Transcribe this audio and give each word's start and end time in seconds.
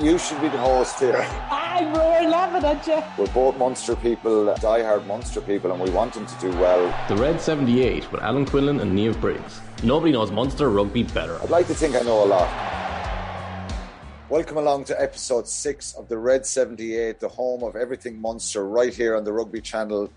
You 0.00 0.16
should 0.16 0.40
be 0.40 0.48
the 0.48 0.56
host 0.56 1.00
here. 1.00 1.18
I'm 1.50 1.92
we're 1.92 2.26
laughing 2.26 2.64
at 2.64 2.86
you. 2.86 3.02
We're 3.18 3.30
both 3.34 3.58
Munster 3.58 3.94
people, 3.94 4.46
die-hard 4.54 5.06
Munster 5.06 5.42
people, 5.42 5.70
and 5.70 5.78
we 5.78 5.90
want 5.90 6.14
them 6.14 6.24
to 6.24 6.34
do 6.40 6.48
well. 6.52 6.82
The 7.08 7.16
Red 7.16 7.38
78 7.38 8.10
with 8.10 8.22
Alan 8.22 8.46
Quinlan 8.46 8.80
and 8.80 8.98
Niamh 8.98 9.20
Briggs. 9.20 9.60
Nobody 9.82 10.10
knows 10.10 10.30
Munster 10.30 10.70
rugby 10.70 11.02
better. 11.02 11.38
I'd 11.42 11.50
like 11.50 11.66
to 11.66 11.74
think 11.74 11.94
I 11.94 12.00
know 12.00 12.24
a 12.24 12.26
lot. 12.26 12.48
Welcome 14.30 14.56
along 14.56 14.84
to 14.84 14.98
episode 14.98 15.46
six 15.46 15.92
of 15.92 16.08
the 16.08 16.16
Red 16.16 16.46
78, 16.46 17.20
the 17.20 17.28
home 17.28 17.62
of 17.62 17.76
everything 17.76 18.18
Munster, 18.18 18.66
right 18.66 18.94
here 18.94 19.14
on 19.14 19.24
the 19.24 19.32
Rugby 19.34 19.60
Channel. 19.60 20.10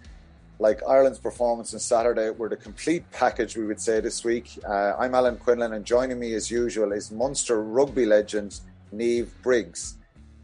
Like 0.57 0.79
Ireland's 0.87 1.19
performance 1.19 1.73
on 1.73 1.81
Saturday, 1.81 2.29
we're 2.29 2.47
the 2.47 2.55
complete 2.55 3.03
package, 3.11 3.57
we 3.57 3.65
would 3.65 3.81
say, 3.81 3.99
this 3.99 4.23
week. 4.23 4.57
Uh, 4.65 4.93
I'm 4.97 5.13
Alan 5.13 5.35
Quinlan, 5.35 5.73
and 5.73 5.83
joining 5.83 6.17
me 6.17 6.33
as 6.33 6.49
usual 6.49 6.93
is 6.93 7.11
Munster 7.11 7.61
rugby 7.61 8.05
legend 8.05 8.61
Niamh 8.93 9.29
Briggs. 9.41 9.97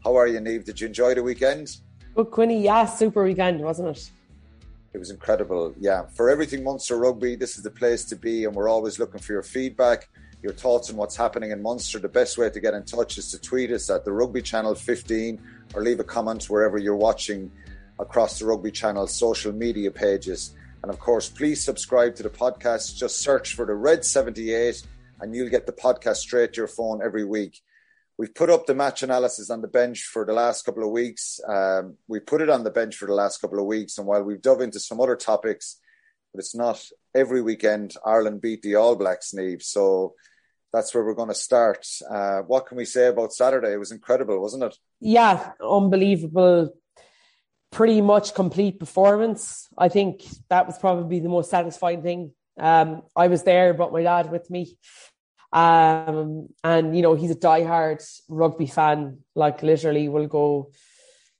How 0.04 0.16
are 0.16 0.26
you, 0.26 0.38
Niamh? 0.40 0.64
Did 0.64 0.80
you 0.80 0.86
enjoy 0.86 1.14
the 1.14 1.22
weekend? 1.22 1.76
Well, 2.14 2.26
Quinny, 2.26 2.62
yeah, 2.62 2.84
super 2.86 3.24
weekend, 3.24 3.60
wasn't 3.60 3.96
it? 3.96 4.10
It 4.92 4.98
was 4.98 5.10
incredible. 5.10 5.74
Yeah, 5.78 6.06
for 6.14 6.28
everything 6.28 6.62
Munster 6.62 6.98
rugby, 6.98 7.36
this 7.36 7.56
is 7.56 7.62
the 7.62 7.70
place 7.70 8.04
to 8.06 8.16
be, 8.16 8.44
and 8.44 8.54
we're 8.54 8.68
always 8.68 8.98
looking 8.98 9.20
for 9.20 9.32
your 9.32 9.42
feedback, 9.42 10.10
your 10.42 10.52
thoughts 10.52 10.90
on 10.90 10.96
what's 10.96 11.16
happening 11.16 11.50
in 11.50 11.62
Munster. 11.62 11.98
The 11.98 12.08
best 12.08 12.36
way 12.36 12.50
to 12.50 12.60
get 12.60 12.74
in 12.74 12.84
touch 12.84 13.16
is 13.16 13.30
to 13.30 13.40
tweet 13.40 13.70
us 13.70 13.88
at 13.88 14.04
the 14.04 14.12
Rugby 14.12 14.42
Channel 14.42 14.74
15 14.74 15.40
or 15.74 15.82
leave 15.82 16.00
a 16.00 16.04
comment 16.04 16.44
wherever 16.50 16.76
you're 16.76 16.96
watching 16.96 17.50
across 17.98 18.38
the 18.38 18.44
Rugby 18.44 18.70
Channel 18.70 19.06
social 19.06 19.52
media 19.52 19.90
pages. 19.90 20.54
And 20.82 20.90
of 20.90 20.98
course, 20.98 21.28
please 21.28 21.64
subscribe 21.64 22.14
to 22.16 22.22
the 22.22 22.30
podcast. 22.30 22.96
Just 22.96 23.20
search 23.20 23.54
for 23.54 23.64
the 23.64 23.74
Red 23.74 24.04
78 24.04 24.82
and 25.20 25.34
you'll 25.34 25.48
get 25.48 25.64
the 25.64 25.72
podcast 25.72 26.16
straight 26.16 26.52
to 26.54 26.60
your 26.62 26.68
phone 26.68 27.00
every 27.02 27.24
week. 27.24 27.62
We've 28.18 28.34
put 28.34 28.50
up 28.50 28.66
the 28.66 28.74
match 28.74 29.02
analysis 29.02 29.50
on 29.50 29.62
the 29.62 29.68
bench 29.68 30.04
for 30.04 30.24
the 30.24 30.32
last 30.32 30.64
couple 30.64 30.84
of 30.84 30.90
weeks. 30.90 31.40
Um, 31.48 31.96
we 32.08 32.20
put 32.20 32.42
it 32.42 32.50
on 32.50 32.62
the 32.62 32.70
bench 32.70 32.96
for 32.96 33.06
the 33.06 33.14
last 33.14 33.40
couple 33.40 33.58
of 33.58 33.66
weeks. 33.66 33.98
And 33.98 34.06
while 34.06 34.22
we've 34.22 34.42
dove 34.42 34.60
into 34.60 34.78
some 34.80 35.00
other 35.00 35.16
topics, 35.16 35.78
but 36.32 36.40
it's 36.40 36.54
not 36.54 36.82
every 37.14 37.42
weekend, 37.42 37.94
Ireland 38.04 38.40
beat 38.40 38.62
the 38.62 38.76
All 38.76 38.96
Blacks, 38.96 39.32
Niamh. 39.32 39.62
So 39.62 40.14
that's 40.72 40.94
where 40.94 41.04
we're 41.04 41.14
going 41.14 41.28
to 41.28 41.34
start. 41.34 41.86
Uh, 42.08 42.40
what 42.40 42.66
can 42.66 42.76
we 42.76 42.84
say 42.84 43.08
about 43.08 43.32
Saturday? 43.32 43.72
It 43.72 43.78
was 43.78 43.92
incredible, 43.92 44.40
wasn't 44.40 44.64
it? 44.64 44.76
Yeah, 45.00 45.52
unbelievable. 45.60 46.74
Pretty 47.70 48.00
much 48.00 48.34
complete 48.34 48.78
performance. 48.78 49.68
I 49.76 49.88
think 49.88 50.22
that 50.48 50.66
was 50.66 50.78
probably 50.78 51.20
the 51.20 51.28
most 51.28 51.50
satisfying 51.50 52.02
thing. 52.02 52.32
Um, 52.58 53.02
I 53.16 53.28
was 53.28 53.42
there, 53.42 53.72
but 53.74 53.92
my 53.92 54.02
dad 54.02 54.30
with 54.30 54.50
me. 54.50 54.76
Um, 55.52 56.48
and 56.64 56.96
you 56.96 57.02
know, 57.02 57.14
he's 57.14 57.30
a 57.30 57.34
die-hard 57.36 58.02
rugby 58.28 58.66
fan, 58.66 59.18
like 59.34 59.62
literally 59.62 60.08
will 60.08 60.26
go 60.26 60.70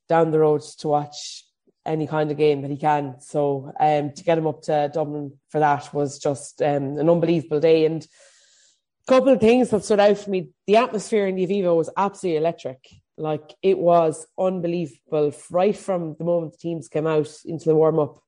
down 0.08 0.30
the 0.30 0.38
road 0.38 0.62
to 0.78 0.88
watch 0.88 1.44
any 1.84 2.06
kind 2.06 2.30
of 2.30 2.36
game 2.36 2.62
that 2.62 2.70
he 2.70 2.76
can. 2.76 3.20
So 3.20 3.72
um, 3.80 4.12
to 4.12 4.24
get 4.24 4.38
him 4.38 4.46
up 4.46 4.62
to 4.62 4.90
Dublin 4.92 5.38
for 5.48 5.60
that 5.60 5.92
was 5.94 6.18
just 6.18 6.62
um, 6.62 6.98
an 6.98 7.08
unbelievable 7.08 7.60
day. 7.60 7.86
And 7.86 8.02
a 8.02 9.12
couple 9.12 9.30
of 9.30 9.40
things 9.40 9.70
that 9.70 9.84
stood 9.84 10.00
out 10.00 10.18
for 10.18 10.30
me: 10.30 10.50
the 10.66 10.76
atmosphere 10.76 11.26
in 11.26 11.36
the 11.36 11.46
Aviva 11.46 11.74
was 11.74 11.90
absolutely 11.96 12.38
electric. 12.38 12.86
Like 13.16 13.54
it 13.62 13.78
was 13.78 14.26
unbelievable 14.38 15.34
right 15.50 15.76
from 15.76 16.16
the 16.18 16.24
moment 16.24 16.52
the 16.52 16.58
teams 16.58 16.88
came 16.88 17.06
out 17.06 17.30
into 17.44 17.66
the 17.66 17.74
warm 17.74 17.98
up. 17.98 18.22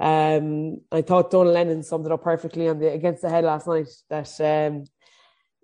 Um, 0.00 0.80
I 0.90 1.02
thought 1.02 1.30
Donal 1.30 1.52
Lenihan 1.52 1.84
summed 1.84 2.06
it 2.06 2.12
up 2.12 2.22
perfectly 2.22 2.68
on 2.68 2.78
the 2.78 2.92
against 2.92 3.22
the 3.22 3.30
head 3.30 3.44
last 3.44 3.66
night. 3.66 3.88
That 4.10 4.40
um, 4.40 4.84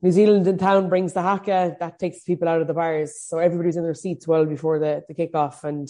New 0.00 0.12
Zealand 0.12 0.46
in 0.46 0.58
town 0.58 0.88
brings 0.88 1.12
the 1.12 1.22
haka, 1.22 1.76
that 1.80 1.98
takes 1.98 2.22
people 2.22 2.48
out 2.48 2.60
of 2.60 2.68
the 2.68 2.74
bars. 2.74 3.20
So 3.20 3.38
everybody's 3.38 3.76
in 3.76 3.82
their 3.82 3.94
seats 3.94 4.28
well 4.28 4.44
before 4.44 4.78
the, 4.78 5.02
the 5.08 5.14
kickoff. 5.14 5.64
And 5.64 5.88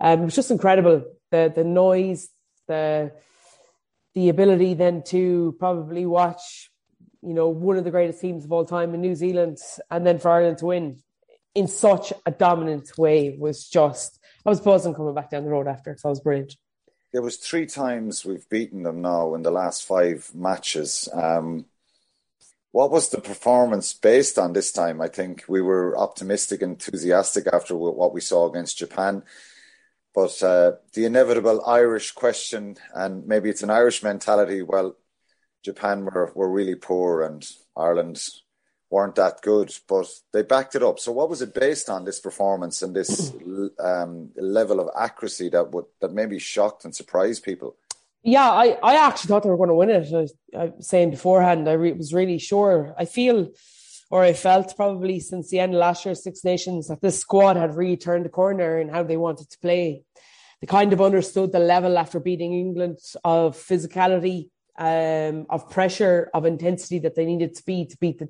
um, 0.00 0.22
it 0.22 0.24
was 0.24 0.34
just 0.34 0.50
incredible. 0.50 1.04
The 1.30 1.52
the 1.54 1.64
noise, 1.64 2.28
the 2.66 3.12
the 4.14 4.28
ability 4.28 4.74
then 4.74 5.02
to 5.04 5.56
probably 5.58 6.04
watch, 6.04 6.70
you 7.22 7.34
know, 7.34 7.48
one 7.48 7.76
of 7.76 7.84
the 7.84 7.90
greatest 7.90 8.20
teams 8.20 8.44
of 8.44 8.52
all 8.52 8.64
time 8.64 8.94
in 8.94 9.00
New 9.00 9.14
Zealand 9.14 9.58
and 9.90 10.06
then 10.06 10.18
for 10.18 10.30
Ireland 10.30 10.58
to 10.58 10.66
win 10.66 11.02
in 11.54 11.68
such 11.68 12.12
a 12.26 12.30
dominant 12.30 12.96
way 12.98 13.36
was 13.38 13.68
just 13.68 14.18
I 14.44 14.50
was 14.50 14.60
buzzing 14.60 14.94
coming 14.94 15.14
back 15.14 15.30
down 15.30 15.44
the 15.44 15.50
road 15.50 15.66
after, 15.66 15.96
so 15.96 16.08
it 16.08 16.12
was 16.12 16.20
brilliant. 16.20 16.56
There 17.12 17.22
was 17.22 17.36
three 17.36 17.66
times 17.66 18.24
we've 18.24 18.48
beaten 18.48 18.82
them 18.82 19.00
now 19.00 19.34
in 19.34 19.42
the 19.42 19.50
last 19.50 19.84
five 19.84 20.30
matches. 20.34 21.08
Um, 21.12 21.64
what 22.78 22.92
was 22.92 23.08
the 23.08 23.20
performance 23.20 23.92
based 23.92 24.38
on 24.38 24.52
this 24.52 24.70
time? 24.70 25.00
I 25.00 25.08
think 25.08 25.44
we 25.48 25.60
were 25.60 25.98
optimistic, 25.98 26.62
enthusiastic 26.62 27.48
after 27.52 27.74
what 27.74 28.14
we 28.14 28.20
saw 28.20 28.48
against 28.48 28.78
Japan. 28.78 29.24
But 30.14 30.40
uh, 30.44 30.72
the 30.94 31.04
inevitable 31.04 31.60
Irish 31.66 32.12
question, 32.12 32.76
and 32.94 33.26
maybe 33.26 33.50
it's 33.50 33.64
an 33.64 33.70
Irish 33.70 34.04
mentality. 34.04 34.62
Well, 34.62 34.94
Japan 35.64 36.04
were, 36.04 36.30
were 36.36 36.48
really 36.48 36.76
poor, 36.76 37.22
and 37.22 37.44
Ireland 37.76 38.24
weren't 38.90 39.16
that 39.16 39.42
good, 39.42 39.76
but 39.88 40.06
they 40.32 40.42
backed 40.42 40.76
it 40.76 40.84
up. 40.84 41.00
So, 41.00 41.10
what 41.10 41.30
was 41.30 41.42
it 41.42 41.54
based 41.54 41.90
on 41.90 42.04
this 42.04 42.20
performance 42.20 42.80
and 42.82 42.94
this 42.94 43.32
um, 43.80 44.30
level 44.36 44.78
of 44.78 44.88
accuracy 44.96 45.48
that 45.48 45.72
would 45.72 45.86
that 46.00 46.12
maybe 46.12 46.38
shocked 46.38 46.84
and 46.84 46.94
surprised 46.94 47.42
people? 47.42 47.74
Yeah, 48.28 48.50
I, 48.50 48.76
I 48.82 49.06
actually 49.06 49.28
thought 49.28 49.42
they 49.42 49.48
were 49.48 49.56
going 49.56 49.70
to 49.70 49.74
win 49.74 49.88
it. 49.88 50.12
I, 50.12 50.58
I 50.58 50.64
was 50.76 50.86
saying 50.86 51.12
beforehand, 51.12 51.66
I 51.66 51.72
re- 51.72 51.92
was 51.92 52.12
really 52.12 52.38
sure. 52.38 52.94
I 52.98 53.06
feel, 53.06 53.48
or 54.10 54.22
I 54.22 54.34
felt 54.34 54.76
probably 54.76 55.18
since 55.18 55.48
the 55.48 55.60
end 55.60 55.72
of 55.72 55.80
last 55.80 56.04
year's 56.04 56.22
Six 56.22 56.44
Nations, 56.44 56.88
that 56.88 57.00
this 57.00 57.18
squad 57.18 57.56
had 57.56 57.74
really 57.74 57.96
turned 57.96 58.26
the 58.26 58.28
corner 58.28 58.78
in 58.78 58.90
how 58.90 59.02
they 59.02 59.16
wanted 59.16 59.48
to 59.48 59.58
play. 59.60 60.02
They 60.60 60.66
kind 60.66 60.92
of 60.92 61.00
understood 61.00 61.52
the 61.52 61.58
level 61.58 61.96
after 61.96 62.20
beating 62.20 62.52
England 62.52 62.98
of 63.24 63.56
physicality, 63.56 64.50
um, 64.76 65.46
of 65.48 65.70
pressure, 65.70 66.28
of 66.34 66.44
intensity 66.44 66.98
that 66.98 67.14
they 67.14 67.24
needed 67.24 67.54
to 67.54 67.64
be 67.64 67.86
to 67.86 67.96
beat 67.96 68.18
the 68.18 68.28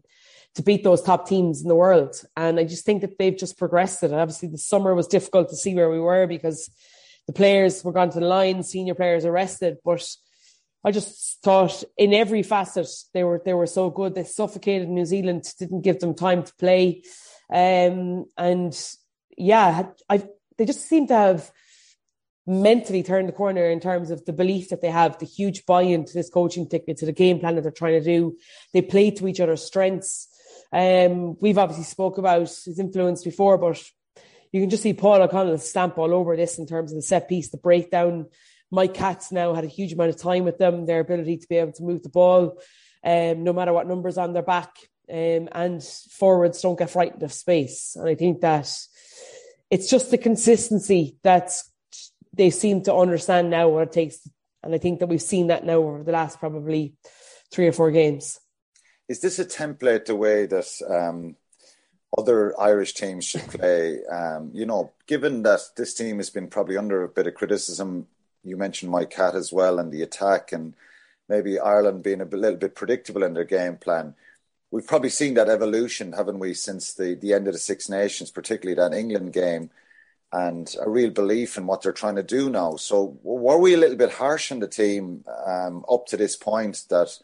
to 0.55 0.63
beat 0.63 0.85
those 0.85 1.03
top 1.03 1.29
teams 1.29 1.61
in 1.63 1.69
the 1.69 1.75
world. 1.75 2.23
And 2.37 2.61
I 2.61 2.65
just 2.65 2.85
think 2.85 3.01
that 3.01 3.19
they've 3.19 3.37
just 3.37 3.59
progressed 3.59 4.05
it. 4.05 4.13
And 4.13 4.21
obviously, 4.21 4.49
the 4.49 4.59
summer 4.59 4.95
was 4.95 5.09
difficult 5.09 5.49
to 5.49 5.57
see 5.57 5.75
where 5.75 5.91
we 5.91 5.99
were 5.99 6.29
because 6.29 6.71
the 7.29 7.33
players 7.35 7.85
were 7.85 7.93
gone 7.93 8.11
to 8.11 8.21
the 8.21 8.27
line, 8.27 8.63
senior 8.63 8.95
players 8.95 9.27
arrested, 9.27 9.77
but 9.85 10.05
I 10.83 10.91
just 10.91 11.43
thought 11.43 11.85
in 11.99 12.15
every 12.15 12.43
facet 12.43 12.89
they 13.13 13.23
were 13.23 13.43
they 13.45 13.53
were 13.53 13.67
so 13.67 13.91
good. 13.91 14.15
They 14.15 14.25
suffocated 14.25 14.89
New 14.89 15.05
Zealand, 15.05 15.45
didn't 15.59 15.83
give 15.83 16.01
them 16.01 16.15
time 16.15 16.43
to 16.43 16.55
play, 16.55 17.03
um, 17.53 18.25
and 18.39 18.75
yeah, 19.37 19.89
I 20.09 20.23
they 20.57 20.65
just 20.65 20.89
seem 20.89 21.07
to 21.09 21.15
have 21.15 21.53
mentally 22.47 23.03
turned 23.03 23.29
the 23.29 23.33
corner 23.33 23.67
in 23.67 23.79
terms 23.79 24.11
of 24.11 24.25
the 24.25 24.33
belief 24.33 24.71
that 24.71 24.81
they 24.81 24.91
have, 24.91 25.19
the 25.19 25.27
huge 25.27 25.67
buy-in 25.67 26.07
to 26.07 26.15
this 26.15 26.31
coaching 26.31 26.67
ticket, 26.67 26.97
to 26.97 27.07
the 27.07 27.13
game 27.13 27.39
plan 27.41 27.57
that 27.57 27.61
they're 27.61 27.71
trying 27.71 28.03
to 28.03 28.05
do. 28.05 28.39
They 28.73 28.81
play 28.81 29.11
to 29.11 29.29
each 29.29 29.41
other's 29.41 29.63
strengths. 29.63 30.29
Um, 30.73 31.37
we've 31.41 31.59
obviously 31.59 31.85
spoke 31.85 32.17
about 32.17 32.41
his 32.41 32.79
influence 32.79 33.23
before, 33.23 33.59
but 33.59 33.83
you 34.53 34.61
can 34.61 34.71
just 34.71 34.83
see 34.83 34.93
Paul 34.93 35.23
O'Connell 35.23 35.59
stamp 35.59 35.99
all 35.99 36.15
over 36.15 36.37
this 36.37 36.59
in 36.59 36.67
terms 36.67 36.93
of 36.93 36.97
the 36.97 37.03
set 37.03 37.29
piece, 37.29 37.51
the 37.51 37.59
breakdown. 37.59 38.27
Mike 38.71 38.95
Catt 38.95 39.27
now 39.31 39.55
had 39.55 39.65
a 39.65 39.69
huge 39.69 39.93
amount 39.93 40.11
of 40.11 40.17
time 40.17 40.45
with 40.45 40.59
them, 40.59 40.87
their 40.87 41.01
ability 41.01 41.39
to 41.39 41.49
be 41.49 41.57
able 41.57 41.73
to 41.73 41.83
move 41.83 42.03
the 42.03 42.09
ball, 42.09 42.61
um, 43.05 43.45
no 43.45 43.53
matter 43.53 43.73
what 43.73 43.87
numbers 43.87 44.19
on 44.19 44.33
their 44.33 44.43
back, 44.43 44.77
um, 45.11 45.49
and 45.53 45.83
forwards 45.83 46.61
don't 46.61 46.79
get 46.79 46.91
frightened 46.91 47.23
of 47.23 47.33
space. 47.33 47.97
And 47.97 48.09
I 48.09 48.15
think 48.15 48.41
that 48.43 48.71
it's 49.71 49.89
just 49.89 50.11
the 50.11 50.19
consistency 50.19 51.17
that 51.23 51.51
they 52.33 52.51
seem 52.51 52.83
to 52.83 52.95
understand 52.95 53.51
now 53.51 53.69
what 53.69 53.85
it 53.85 53.93
takes. 53.93 54.29
And 54.63 54.75
I 54.75 54.79
think 54.79 55.01
that 55.01 55.07
we've 55.09 55.23
seen 55.23 55.49
that 55.49 55.65
now 55.65 55.79
over 55.79 56.03
the 56.03 56.13
last 56.13 56.39
probably 56.39 56.95
three 57.51 57.67
or 57.67 57.73
four 57.73 57.91
games. 57.91 58.39
Is 59.09 59.21
this 59.21 59.39
a 59.39 59.45
template 59.45 60.07
the 60.07 60.17
way 60.17 60.47
that 60.47 60.69
um, 60.89 61.37
other 62.17 62.59
Irish 62.61 62.95
teams 62.95 63.25
should 63.25 63.47
play. 63.49 64.05
Um, 64.07 64.51
you 64.55 64.65
know, 64.65 64.93
given 65.07 65.43
that 65.43 65.61
this 65.77 65.95
team 65.95 66.17
has 66.19 66.31
been 66.31 66.49
probably 66.49 66.77
under 66.77 67.03
a 67.03 67.09
bit 67.09 67.27
of 67.27 67.35
criticism, 67.35 68.07
you 68.45 68.57
mentioned 68.57 68.91
Mike 68.91 69.11
Catt 69.11 69.35
as 69.35 69.53
well 69.53 69.79
and 69.79 69.93
the 69.93 70.03
attack, 70.03 70.53
and 70.53 70.75
maybe 71.29 71.59
Ireland 71.59 72.03
being 72.03 72.21
a 72.21 72.25
little 72.25 72.59
bit 72.59 72.75
predictable 72.75 73.23
in 73.23 73.35
their 73.35 73.45
game 73.45 73.77
plan. 73.77 74.15
We've 74.71 74.87
probably 74.87 75.11
seen 75.11 75.35
that 75.35 75.49
evolution, 75.49 76.13
haven't 76.13 76.39
we, 76.39 76.55
since 76.55 76.93
the, 76.95 77.15
the 77.15 77.33
end 77.33 77.47
of 77.47 77.55
the 77.55 77.59
Six 77.59 77.89
Nations, 77.89 78.31
particularly 78.31 78.75
that 78.75 78.97
England 78.97 79.33
game, 79.33 79.71
and 80.31 80.75
a 80.81 80.89
real 80.89 81.11
belief 81.11 81.57
in 81.57 81.67
what 81.67 81.83
they're 81.83 81.93
trying 81.93 82.17
to 82.17 82.23
do 82.23 82.51
now. 82.51 82.77
So, 82.77 83.19
were 83.23 83.59
we 83.59 83.75
a 83.75 83.79
little 83.79 83.97
bit 83.97 84.13
harsh 84.13 84.53
on 84.53 84.61
the 84.61 84.69
team 84.69 85.25
um, 85.47 85.85
up 85.91 86.07
to 86.09 86.19
this 86.19 86.37
point 86.37 86.85
that, 86.91 87.19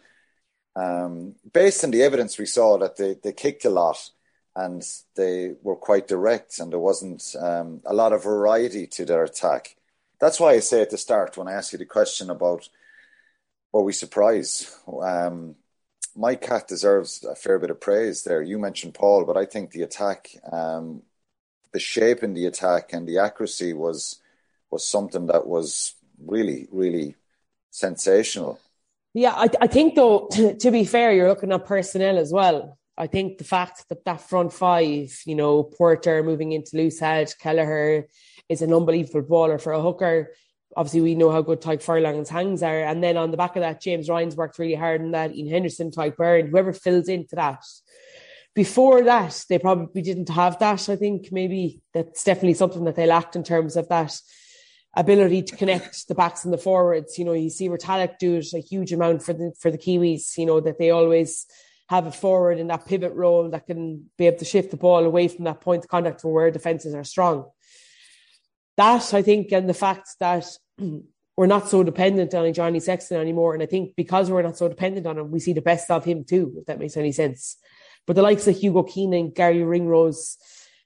um, 0.75 1.34
based 1.52 1.84
on 1.84 1.90
the 1.90 2.02
evidence 2.02 2.38
we 2.38 2.46
saw, 2.46 2.78
that 2.78 2.96
they, 2.96 3.14
they 3.22 3.32
kicked 3.32 3.66
a 3.66 3.70
lot? 3.70 4.10
And 4.56 4.86
they 5.16 5.54
were 5.62 5.76
quite 5.76 6.08
direct, 6.08 6.58
and 6.58 6.70
there 6.70 6.78
wasn't 6.78 7.34
um, 7.40 7.80
a 7.84 7.94
lot 7.94 8.12
of 8.12 8.24
variety 8.24 8.86
to 8.86 9.04
their 9.04 9.24
attack. 9.24 9.76
That's 10.20 10.38
why 10.38 10.52
I 10.52 10.60
say 10.60 10.80
at 10.80 10.90
the 10.90 10.98
start 10.98 11.36
when 11.36 11.48
I 11.48 11.52
ask 11.52 11.72
you 11.72 11.78
the 11.78 11.86
question 11.86 12.30
about 12.30 12.68
were 13.72 13.82
we 13.82 13.92
surprised, 13.92 14.68
um, 15.02 15.56
Mike 16.16 16.42
Catt 16.42 16.68
deserves 16.68 17.24
a 17.24 17.34
fair 17.34 17.58
bit 17.58 17.70
of 17.70 17.80
praise 17.80 18.22
there. 18.22 18.40
You 18.40 18.58
mentioned 18.58 18.94
Paul, 18.94 19.24
but 19.24 19.36
I 19.36 19.44
think 19.44 19.72
the 19.72 19.82
attack 19.82 20.30
um, 20.52 21.02
the 21.74 21.80
shape 21.80 22.22
in 22.22 22.32
the 22.34 22.46
attack 22.46 22.92
and 22.92 23.06
the 23.06 23.18
accuracy 23.18 23.74
was 23.74 24.20
was 24.70 24.86
something 24.86 25.26
that 25.26 25.46
was 25.46 25.94
really, 26.24 26.68
really 26.72 27.16
sensational. 27.70 28.58
Yeah, 29.12 29.32
I, 29.32 29.48
I 29.60 29.66
think 29.66 29.94
though, 29.94 30.28
to 30.30 30.70
be 30.70 30.84
fair, 30.84 31.12
you're 31.12 31.28
looking 31.28 31.52
at 31.52 31.66
personnel 31.66 32.18
as 32.18 32.32
well. 32.32 32.78
I 32.96 33.06
think 33.08 33.38
the 33.38 33.44
fact 33.44 33.88
that 33.88 34.05
that 34.05 34.20
front 34.20 34.52
five, 34.52 35.19
you 35.26 35.35
know, 35.35 35.64
Porter 35.64 36.23
moving 36.23 36.52
into 36.52 36.76
loose 36.76 37.00
head, 37.00 37.32
Kelleher 37.41 38.06
is 38.49 38.62
an 38.62 38.73
unbelievable 38.73 39.23
baller 39.23 39.61
for 39.61 39.73
a 39.73 39.82
hooker. 39.82 40.32
Obviously, 40.76 41.00
we 41.00 41.14
know 41.14 41.31
how 41.31 41.43
good 41.43 41.61
Tadhg 41.61 41.82
Furlong's 41.82 42.29
hangs 42.29 42.62
are. 42.62 42.85
And 42.85 43.02
then 43.02 43.17
on 43.17 43.31
the 43.31 43.37
back 43.37 43.56
of 43.56 43.62
that, 43.62 43.81
James 43.81 44.08
Ryan's 44.08 44.37
worked 44.37 44.58
really 44.58 44.75
hard 44.75 45.00
on 45.00 45.12
that. 45.12 45.31
Iain 45.31 45.49
Henderson, 45.49 45.91
Tadhg 45.91 46.17
Beirne, 46.17 46.50
whoever 46.50 46.73
fills 46.73 47.08
into 47.08 47.37
that. 47.37 47.64
Before 48.55 49.02
that, 49.02 49.44
they 49.49 49.58
probably 49.58 50.02
didn't 50.02 50.29
have 50.29 50.58
that. 50.61 50.88
I 50.88 50.97
think 50.97 51.32
maybe 51.32 51.81
that's 51.93 52.23
definitely 52.23 52.55
something 52.55 52.85
that 52.85 52.94
they 52.94 53.06
lacked 53.06 53.35
in 53.35 53.43
terms 53.43 53.76
of 53.76 53.88
that 53.88 54.17
ability 54.97 55.43
to 55.43 55.56
connect 55.56 56.06
the 56.06 56.14
backs 56.14 56.44
and 56.44 56.52
the 56.52 56.58
forwards. 56.58 57.19
You 57.19 57.25
know, 57.25 57.32
you 57.32 57.50
see 57.50 57.69
Retallick 57.69 58.19
do 58.19 58.37
it 58.37 58.52
a 58.55 58.61
huge 58.61 58.93
amount 58.93 59.25
for 59.25 59.32
the 59.32 59.52
for 59.58 59.73
the 59.73 59.79
Kiwis. 59.79 60.38
You 60.38 60.47
know 60.47 60.61
that 60.61 60.79
they 60.79 60.90
always 60.90 61.47
have 61.88 62.06
a 62.06 62.12
forward 62.12 62.58
in 62.58 62.69
that 62.69 62.86
pivot 62.86 63.12
role 63.12 63.50
that 63.50 63.66
can 63.66 64.10
be 64.16 64.26
able 64.26 64.38
to 64.38 64.44
shift 64.44 64.70
the 64.70 64.76
ball 64.76 65.04
away 65.04 65.28
from 65.28 65.44
that 65.44 65.60
point 65.60 65.84
of 65.84 65.90
contact 65.90 66.20
to 66.20 66.28
where 66.28 66.50
defenses 66.50 66.94
are 66.94 67.04
strong. 67.04 67.50
That 68.76 69.12
I 69.14 69.22
think, 69.22 69.52
and 69.52 69.69
the 69.69 69.75
fact 69.75 70.08
that 70.20 70.46
we're 71.36 71.46
not 71.46 71.69
so 71.69 71.82
dependent 71.82 72.34
on 72.34 72.52
Johnny 72.52 72.81
Sexton 72.81 73.20
anymore, 73.20 73.54
and 73.54 73.62
I 73.62 73.66
think 73.66 73.96
because 73.96 74.31
we're 74.31 74.42
not 74.42 74.56
so 74.56 74.69
dependent 74.69 75.06
on 75.06 75.19
him, 75.19 75.31
we 75.31 75.40
see 75.40 75.52
the 75.52 75.60
best 75.60 75.90
of 75.90 76.04
him 76.04 76.25
too. 76.25 76.54
If 76.58 76.66
that 76.66 76.78
makes 76.78 76.96
any 76.96 77.12
sense. 77.12 77.56
But 78.06 78.16
the 78.16 78.22
likes 78.22 78.46
of 78.46 78.56
Hugo 78.56 78.82
Keenan, 78.82 79.30
Gary 79.30 79.62
Ringrose, 79.62 80.37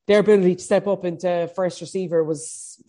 their 0.07 0.21
ability 0.21 0.57
to 0.57 0.63
step 0.63 0.87
up 0.87 1.05
into 1.05 1.51
first 1.55 1.81
receiver 1.81 2.23
was 2.23 2.83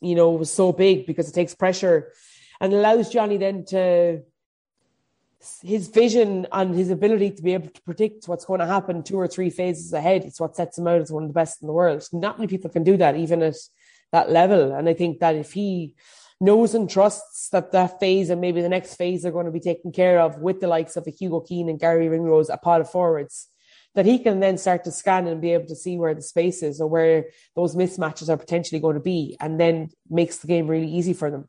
you 0.00 0.14
know, 0.14 0.30
was 0.30 0.52
so 0.52 0.72
big 0.72 1.06
because 1.06 1.28
it 1.28 1.34
takes 1.34 1.54
pressure 1.54 2.12
and 2.60 2.72
allows 2.72 3.10
Johnny 3.10 3.36
then 3.36 3.64
to 3.66 4.22
his 5.62 5.88
vision 5.88 6.46
and 6.52 6.74
his 6.74 6.90
ability 6.90 7.30
to 7.30 7.42
be 7.42 7.54
able 7.54 7.68
to 7.68 7.82
predict 7.82 8.28
what's 8.28 8.44
going 8.44 8.60
to 8.60 8.66
happen 8.66 9.02
two 9.02 9.16
or 9.16 9.26
three 9.26 9.50
phases 9.50 9.92
ahead. 9.92 10.24
It's 10.24 10.40
what 10.40 10.56
sets 10.56 10.78
him 10.78 10.86
out 10.86 11.00
as 11.00 11.10
one 11.10 11.22
of 11.22 11.30
the 11.30 11.34
best 11.34 11.62
in 11.62 11.66
the 11.66 11.72
world. 11.72 12.06
Not 12.12 12.38
many 12.38 12.48
people 12.48 12.70
can 12.70 12.84
do 12.84 12.96
that, 12.98 13.16
even 13.16 13.42
at 13.42 13.54
that 14.12 14.30
level. 14.30 14.74
And 14.74 14.88
I 14.88 14.94
think 14.94 15.20
that 15.20 15.36
if 15.36 15.52
he 15.52 15.94
knows 16.40 16.74
and 16.74 16.88
trusts 16.88 17.48
that 17.50 17.72
that 17.72 18.00
phase 18.00 18.30
and 18.30 18.40
maybe 18.40 18.60
the 18.60 18.68
next 18.68 18.96
phase 18.96 19.24
are 19.24 19.30
going 19.30 19.46
to 19.46 19.52
be 19.52 19.60
taken 19.60 19.92
care 19.92 20.20
of 20.20 20.38
with 20.38 20.60
the 20.60 20.66
likes 20.66 20.96
of 20.96 21.06
a 21.06 21.10
Hugo 21.10 21.40
Keenan 21.40 21.70
and 21.70 21.80
Gary 21.80 22.08
Ringrose, 22.08 22.50
a 22.50 22.56
pot 22.56 22.80
of 22.80 22.90
forwards, 22.90 23.48
that 23.94 24.06
he 24.06 24.18
can 24.18 24.40
then 24.40 24.56
start 24.56 24.84
to 24.84 24.92
scan 24.92 25.26
and 25.26 25.40
be 25.40 25.52
able 25.52 25.66
to 25.66 25.76
see 25.76 25.98
where 25.98 26.14
the 26.14 26.22
space 26.22 26.62
is 26.62 26.80
or 26.80 26.86
where 26.86 27.26
those 27.56 27.74
mismatches 27.74 28.28
are 28.28 28.36
potentially 28.36 28.80
going 28.80 28.94
to 28.94 29.00
be, 29.00 29.36
and 29.40 29.58
then 29.58 29.90
makes 30.08 30.38
the 30.38 30.46
game 30.46 30.66
really 30.66 30.90
easy 30.90 31.12
for 31.12 31.30
them. 31.30 31.48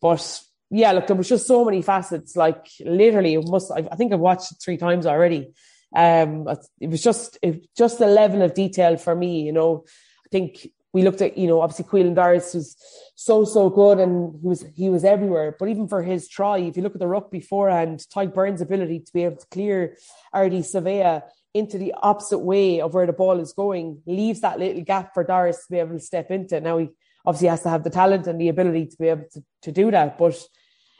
But 0.00 0.40
yeah, 0.72 0.92
look, 0.92 1.06
there 1.06 1.16
was 1.16 1.28
just 1.28 1.46
so 1.46 1.64
many 1.64 1.82
facets. 1.82 2.34
Like 2.34 2.66
literally, 2.80 3.34
it 3.34 3.46
must. 3.46 3.70
I, 3.70 3.82
think 3.94 4.12
I've 4.12 4.20
watched 4.20 4.52
it 4.52 4.58
three 4.64 4.78
times 4.78 5.04
already. 5.04 5.52
Um, 5.94 6.48
it 6.80 6.88
was 6.88 7.02
just 7.02 7.38
it, 7.42 7.66
just 7.76 7.98
the 7.98 8.06
level 8.06 8.40
of 8.40 8.54
detail 8.54 8.96
for 8.96 9.14
me. 9.14 9.42
You 9.42 9.52
know, 9.52 9.84
I 10.24 10.28
think 10.30 10.66
we 10.94 11.02
looked 11.02 11.20
at, 11.20 11.36
you 11.36 11.46
know, 11.46 11.60
obviously 11.60 11.84
Caolan 11.84 12.14
Doris 12.14 12.54
was 12.54 12.76
so, 13.14 13.44
so 13.44 13.70
good 13.70 13.98
and 13.98 14.38
he 14.40 14.48
was 14.48 14.64
he 14.74 14.88
was 14.88 15.04
everywhere. 15.04 15.54
But 15.58 15.68
even 15.68 15.88
for 15.88 16.02
his 16.02 16.26
try, 16.26 16.58
if 16.58 16.76
you 16.76 16.82
look 16.82 16.94
at 16.94 17.00
the 17.00 17.06
ruck 17.06 17.30
beforehand, 17.30 18.04
Tadhg 18.14 18.34
Beirne's 18.34 18.62
ability 18.62 19.00
to 19.00 19.12
be 19.12 19.24
able 19.24 19.36
to 19.36 19.46
clear 19.50 19.96
Ardie 20.34 20.60
Savea 20.60 21.22
into 21.52 21.76
the 21.76 21.94
opposite 22.02 22.38
way 22.38 22.80
of 22.80 22.94
where 22.94 23.06
the 23.06 23.12
ball 23.12 23.38
is 23.40 23.52
going 23.52 24.00
leaves 24.06 24.40
that 24.40 24.58
little 24.58 24.82
gap 24.82 25.12
for 25.12 25.22
Doris 25.22 25.66
to 25.66 25.70
be 25.70 25.78
able 25.78 25.92
to 25.92 26.00
step 26.00 26.30
into. 26.30 26.60
Now 26.60 26.78
he 26.78 26.88
obviously 27.26 27.48
has 27.48 27.62
to 27.62 27.70
have 27.70 27.84
the 27.84 27.90
talent 27.90 28.26
and 28.26 28.40
the 28.40 28.48
ability 28.48 28.86
to 28.86 28.96
be 28.98 29.08
able 29.08 29.26
to, 29.32 29.44
to 29.62 29.72
do 29.72 29.90
that. 29.90 30.18
But 30.18 30.42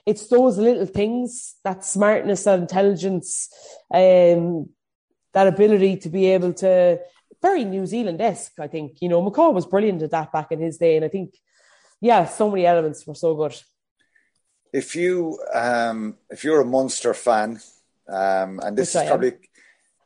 it's 0.04 0.26
those 0.28 0.58
little 0.58 0.86
things, 0.86 1.54
that 1.64 1.84
smartness, 1.84 2.44
that 2.44 2.58
intelligence, 2.58 3.48
um, 3.92 4.68
that 5.32 5.46
ability 5.46 5.96
to 5.98 6.08
be 6.08 6.26
able 6.26 6.52
to 6.54 6.98
very 7.40 7.64
New 7.64 7.86
Zealand 7.86 8.20
esque, 8.20 8.58
I 8.60 8.68
think. 8.68 8.98
You 9.00 9.08
know, 9.08 9.22
McCaw 9.22 9.52
was 9.52 9.66
brilliant 9.66 10.02
at 10.02 10.12
that 10.12 10.32
back 10.32 10.52
in 10.52 10.60
his 10.60 10.78
day. 10.78 10.96
And 10.96 11.04
I 11.04 11.08
think, 11.08 11.34
yeah, 12.00 12.26
so 12.26 12.48
many 12.50 12.66
elements 12.66 13.06
were 13.06 13.14
so 13.14 13.34
good. 13.34 13.54
If 14.72 14.96
you 14.96 15.38
um 15.52 16.16
if 16.30 16.44
you're 16.44 16.62
a 16.62 16.64
monster 16.64 17.12
fan, 17.14 17.60
um 18.08 18.60
and 18.62 18.76
this 18.76 18.94
Which 18.94 19.04
is 19.04 19.08
probably 19.08 19.32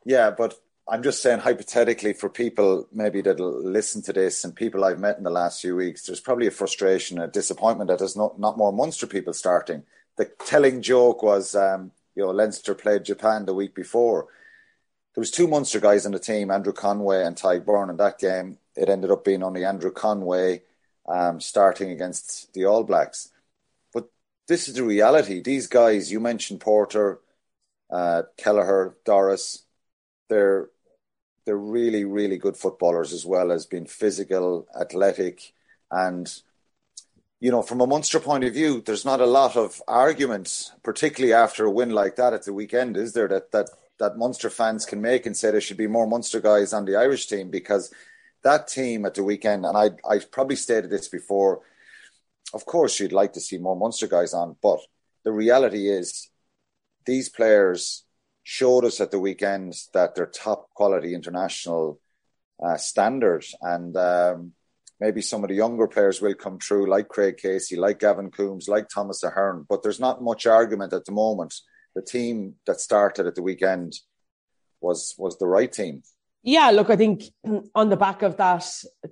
yeah, 0.04 0.31
but 0.31 0.54
I'm 0.88 1.02
just 1.02 1.20
saying 1.20 1.40
hypothetically 1.40 2.12
for 2.12 2.28
people 2.28 2.86
maybe 2.92 3.20
that'll 3.20 3.60
listen 3.62 4.02
to 4.02 4.12
this 4.12 4.44
and 4.44 4.54
people 4.54 4.84
I've 4.84 5.00
met 5.00 5.18
in 5.18 5.24
the 5.24 5.30
last 5.30 5.60
few 5.60 5.74
weeks, 5.74 6.02
there's 6.02 6.20
probably 6.20 6.46
a 6.46 6.52
frustration, 6.52 7.18
a 7.18 7.26
disappointment 7.26 7.88
that 7.88 7.98
there's 7.98 8.16
not, 8.16 8.38
not 8.38 8.56
more 8.56 8.72
Munster 8.72 9.08
people 9.08 9.32
starting. 9.32 9.82
The 10.16 10.30
telling 10.46 10.82
joke 10.82 11.22
was, 11.24 11.56
um, 11.56 11.90
you 12.14 12.22
know, 12.22 12.30
Leinster 12.30 12.74
played 12.74 13.04
Japan 13.04 13.46
the 13.46 13.54
week 13.54 13.74
before. 13.74 14.28
There 15.14 15.20
was 15.20 15.32
two 15.32 15.48
Munster 15.48 15.80
guys 15.80 16.06
on 16.06 16.12
the 16.12 16.20
team, 16.20 16.50
Andrew 16.52 16.72
Conway 16.72 17.24
and 17.24 17.34
Tadhg 17.34 17.64
Beirne 17.64 17.90
in 17.90 17.96
that 17.96 18.18
game. 18.18 18.58
It 18.76 18.88
ended 18.88 19.10
up 19.10 19.24
being 19.24 19.42
only 19.42 19.64
Andrew 19.64 19.90
Conway 19.90 20.62
um, 21.08 21.40
starting 21.40 21.90
against 21.90 22.52
the 22.54 22.66
All 22.66 22.84
Blacks. 22.84 23.30
But 23.92 24.08
this 24.46 24.68
is 24.68 24.74
the 24.74 24.84
reality. 24.84 25.40
These 25.40 25.66
guys, 25.66 26.12
you 26.12 26.20
mentioned 26.20 26.60
Porter, 26.60 27.20
uh, 27.90 28.22
Kelleher, 28.36 28.96
Doris, 29.04 29.64
they're 30.28 30.68
they're 31.46 31.56
really 31.56 32.04
really 32.04 32.37
good 32.37 32.56
footballers 32.56 33.12
as 33.12 33.25
well 33.25 33.50
as 33.52 33.64
being 33.64 33.87
physical, 33.87 34.66
athletic, 34.78 35.54
and 35.90 36.43
you 37.40 37.50
know 37.50 37.62
from 37.62 37.81
a 37.81 37.87
Munster 37.87 38.20
point 38.20 38.44
of 38.44 38.52
view, 38.52 38.82
there's 38.84 39.04
not 39.04 39.20
a 39.20 39.26
lot 39.26 39.56
of 39.56 39.81
arguments, 39.88 40.72
particularly 40.82 41.32
after 41.32 41.64
a 41.64 41.70
win 41.70 41.90
like 41.90 42.16
that 42.16 42.34
at 42.34 42.44
the 42.44 42.52
weekend, 42.52 42.96
is 42.96 43.12
there? 43.14 43.28
That 43.28 43.52
that 43.52 43.70
that 43.98 44.19
Munster 44.19 44.50
fans 44.50 44.84
can 44.84 45.00
make 45.00 45.25
and 45.25 45.37
say 45.37 45.50
there 45.50 45.60
should 45.60 45.78
be 45.78 45.87
more 45.87 46.06
Munster 46.06 46.40
guys 46.40 46.72
on 46.72 46.84
the 46.84 46.96
Irish 46.96 47.28
team 47.28 47.48
because 47.48 47.94
that 48.43 48.69
team 48.69 49.06
at 49.06 49.14
the 49.14 49.25
weekend, 49.25 49.64
and 49.64 49.76
I 49.78 49.90
I 50.08 50.19
probably 50.19 50.56
stated 50.56 50.90
this 50.90 51.08
before. 51.08 51.60
Of 52.54 52.64
course, 52.64 53.00
you'd 53.00 53.12
like 53.12 53.32
to 53.34 53.40
see 53.40 53.58
more 53.58 53.76
Munster 53.76 54.08
guys 54.08 54.34
on, 54.34 54.56
but 54.62 54.81
the 55.25 55.32
reality 55.32 55.88
is 55.88 56.31
these 57.04 57.28
players 57.28 58.04
showed 58.48 58.84
us 58.84 59.00
at 59.00 59.10
the 59.10 59.19
weekend 59.19 59.75
that 59.93 60.14
they're 60.14 60.25
top 60.25 60.72
quality 60.72 61.14
international 61.14 62.00
uh, 62.64 62.76
standards. 62.76 63.56
And 63.60 63.96
um, 63.96 64.52
maybe 65.00 65.20
some 65.20 65.43
of 65.43 65.48
the 65.48 65.56
younger 65.56 65.88
players 65.88 66.22
will 66.22 66.34
come 66.34 66.60
through, 66.60 66.88
like 66.88 67.08
Craig 67.08 67.38
Casey, 67.38 67.74
like 67.74 67.98
Gavin 67.98 68.31
Coombes, 68.31 68.69
like 68.69 68.88
Thomas 68.88 69.24
Ahern. 69.24 69.67
But 69.69 69.82
there's 69.82 69.98
not 69.98 70.22
much 70.22 70.46
argument 70.46 70.93
at 70.93 71.06
the 71.06 71.10
moment. 71.10 71.55
The 71.96 72.03
team 72.03 72.55
that 72.67 72.81
started 72.81 73.26
at 73.26 73.34
the 73.34 73.43
weekend 73.43 73.94
was 74.81 75.17
was 75.19 75.36
the 75.38 75.48
right 75.48 75.72
team. 75.72 76.05
Yeah, 76.44 76.70
look, 76.70 76.88
I 76.88 76.94
think 76.94 77.24
on 77.74 77.88
the 77.88 77.96
back 77.96 78.22
of 78.22 78.36
that 78.36 78.65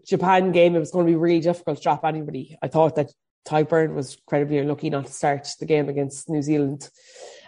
Japan 0.07 0.53
game, 0.53 0.77
it 0.77 0.79
was 0.79 0.93
going 0.93 1.07
to 1.07 1.13
be 1.13 1.17
really 1.17 1.41
difficult 1.41 1.79
to 1.79 1.83
drop 1.83 2.05
anybody. 2.05 2.57
I 2.63 2.69
thought 2.69 2.95
that 2.95 3.11
Tadhg 3.49 3.69
Beirne 3.69 3.95
was 3.95 4.15
incredibly 4.15 4.59
unlucky 4.59 4.91
not 4.91 5.07
to 5.07 5.13
start 5.13 5.49
the 5.59 5.67
game 5.67 5.89
against 5.89 6.29
New 6.29 6.43
Zealand. 6.43 6.89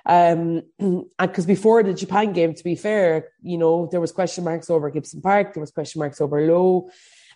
Um, 0.07 0.63
and 0.79 1.05
because 1.19 1.47
before 1.47 1.83
the 1.83 1.93
Japan 1.93 2.33
game, 2.33 2.55
to 2.55 2.65
be 2.65 2.77
fair, 2.77 3.29
you 3.43 3.59
know, 3.59 3.89
there 3.91 4.01
was 4.01 4.13
question 4.13 4.45
marks 4.45 4.71
over 4.71 4.89
Gibson 4.91 5.21
Park, 5.21 5.55
there 5.55 5.61
was 5.61 5.73
question 5.73 5.99
marks 5.99 6.21
over 6.21 6.41
Lowe. 6.47 6.89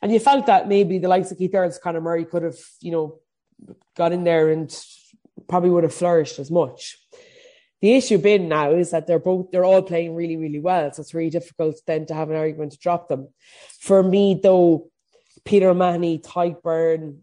And 0.02 0.10
you 0.10 0.20
felt 0.20 0.46
that 0.46 0.68
maybe 0.68 0.98
the 0.98 1.08
likes 1.08 1.30
of 1.30 1.36
Keith 1.36 1.54
Earls, 1.54 1.78
Conor 1.78 2.00
Murray 2.00 2.24
could 2.24 2.42
have, 2.42 2.58
you 2.80 2.90
know, 2.90 3.18
got 3.94 4.12
in 4.12 4.24
there 4.24 4.48
and 4.48 4.74
probably 5.46 5.68
would 5.68 5.84
have 5.84 5.92
flourished 5.92 6.38
as 6.38 6.50
much. 6.50 6.96
The 7.82 7.94
issue 7.94 8.18
being 8.18 8.48
now 8.48 8.72
is 8.72 8.90
that 8.90 9.06
they're 9.06 9.18
both 9.18 9.50
they're 9.50 9.64
all 9.64 9.82
playing 9.82 10.14
really, 10.14 10.36
really 10.36 10.60
well. 10.60 10.92
So 10.92 11.00
it's 11.00 11.14
really 11.14 11.30
difficult 11.30 11.80
then 11.86 12.06
to 12.06 12.14
have 12.14 12.30
an 12.30 12.36
argument 12.36 12.72
to 12.72 12.78
drop 12.78 13.08
them. 13.08 13.28
For 13.80 14.02
me, 14.02 14.38
though, 14.42 14.90
Peter 15.44 15.70
O'Mahony, 15.70 16.18
Tadhg 16.18 16.62
Beirne, 16.62 17.18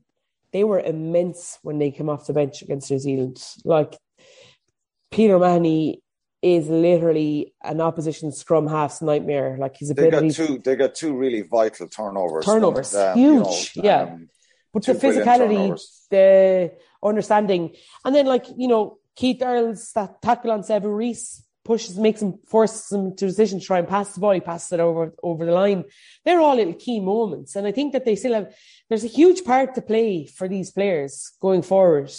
they 0.51 0.63
were 0.63 0.79
immense 0.79 1.59
when 1.61 1.77
they 1.77 1.91
came 1.91 2.09
off 2.09 2.27
the 2.27 2.33
bench 2.33 2.61
against 2.63 2.89
New 2.89 2.99
Zealand. 2.99 3.43
Like 3.63 3.97
Peter 5.17 5.33
O'Mahony 5.33 6.03
is 6.43 6.67
literally 6.69 7.55
an 7.63 7.81
opposition 7.81 8.31
scrum 8.31 8.67
half's 8.67 9.01
nightmare. 9.01 9.57
Like 9.59 9.75
he's 9.75 9.89
a 9.89 9.95
they 9.95 10.11
got 10.11 10.31
two. 10.31 10.61
They 10.63 10.75
got 10.75 10.93
two 10.93 11.17
really 11.17 11.41
vital 11.41 11.87
turnovers. 11.87 12.45
Turnovers, 12.45 12.93
um, 12.93 13.17
huge. 13.17 13.71
You 13.73 13.81
know, 13.81 13.89
yeah, 13.89 14.01
um, 14.03 14.29
but 14.71 14.85
the 14.85 14.93
physicality, 14.93 15.81
the 16.11 16.71
understanding, 17.01 17.75
and 18.05 18.13
then 18.13 18.27
like 18.27 18.45
you 18.55 18.67
know 18.67 18.99
Keith 19.15 19.41
Earls 19.41 19.91
that 19.93 20.21
tackle 20.21 20.51
on 20.51 20.61
Sevu 20.61 20.95
Reece 20.95 21.43
pushes, 21.65 21.97
makes 21.97 22.21
him 22.21 22.37
forces 22.47 22.91
him 22.91 23.15
to 23.15 23.25
decision 23.25 23.59
to 23.59 23.65
try 23.65 23.79
and 23.79 23.87
pass 23.87 24.13
the 24.13 24.19
ball. 24.19 24.33
He 24.33 24.39
passes 24.39 24.73
it 24.73 24.79
over 24.79 25.15
over 25.23 25.47
the 25.47 25.51
line. 25.51 25.85
They're 26.25 26.39
all 26.39 26.57
little 26.57 26.75
key 26.75 26.99
moments, 26.99 27.55
and 27.55 27.65
I 27.65 27.71
think 27.71 27.93
that 27.93 28.05
they 28.05 28.15
still 28.15 28.35
have. 28.35 28.55
There's 28.87 29.03
a 29.03 29.07
huge 29.07 29.43
part 29.43 29.73
to 29.73 29.81
play 29.81 30.27
for 30.27 30.47
these 30.47 30.69
players 30.69 31.31
going 31.41 31.63
forward 31.63 32.11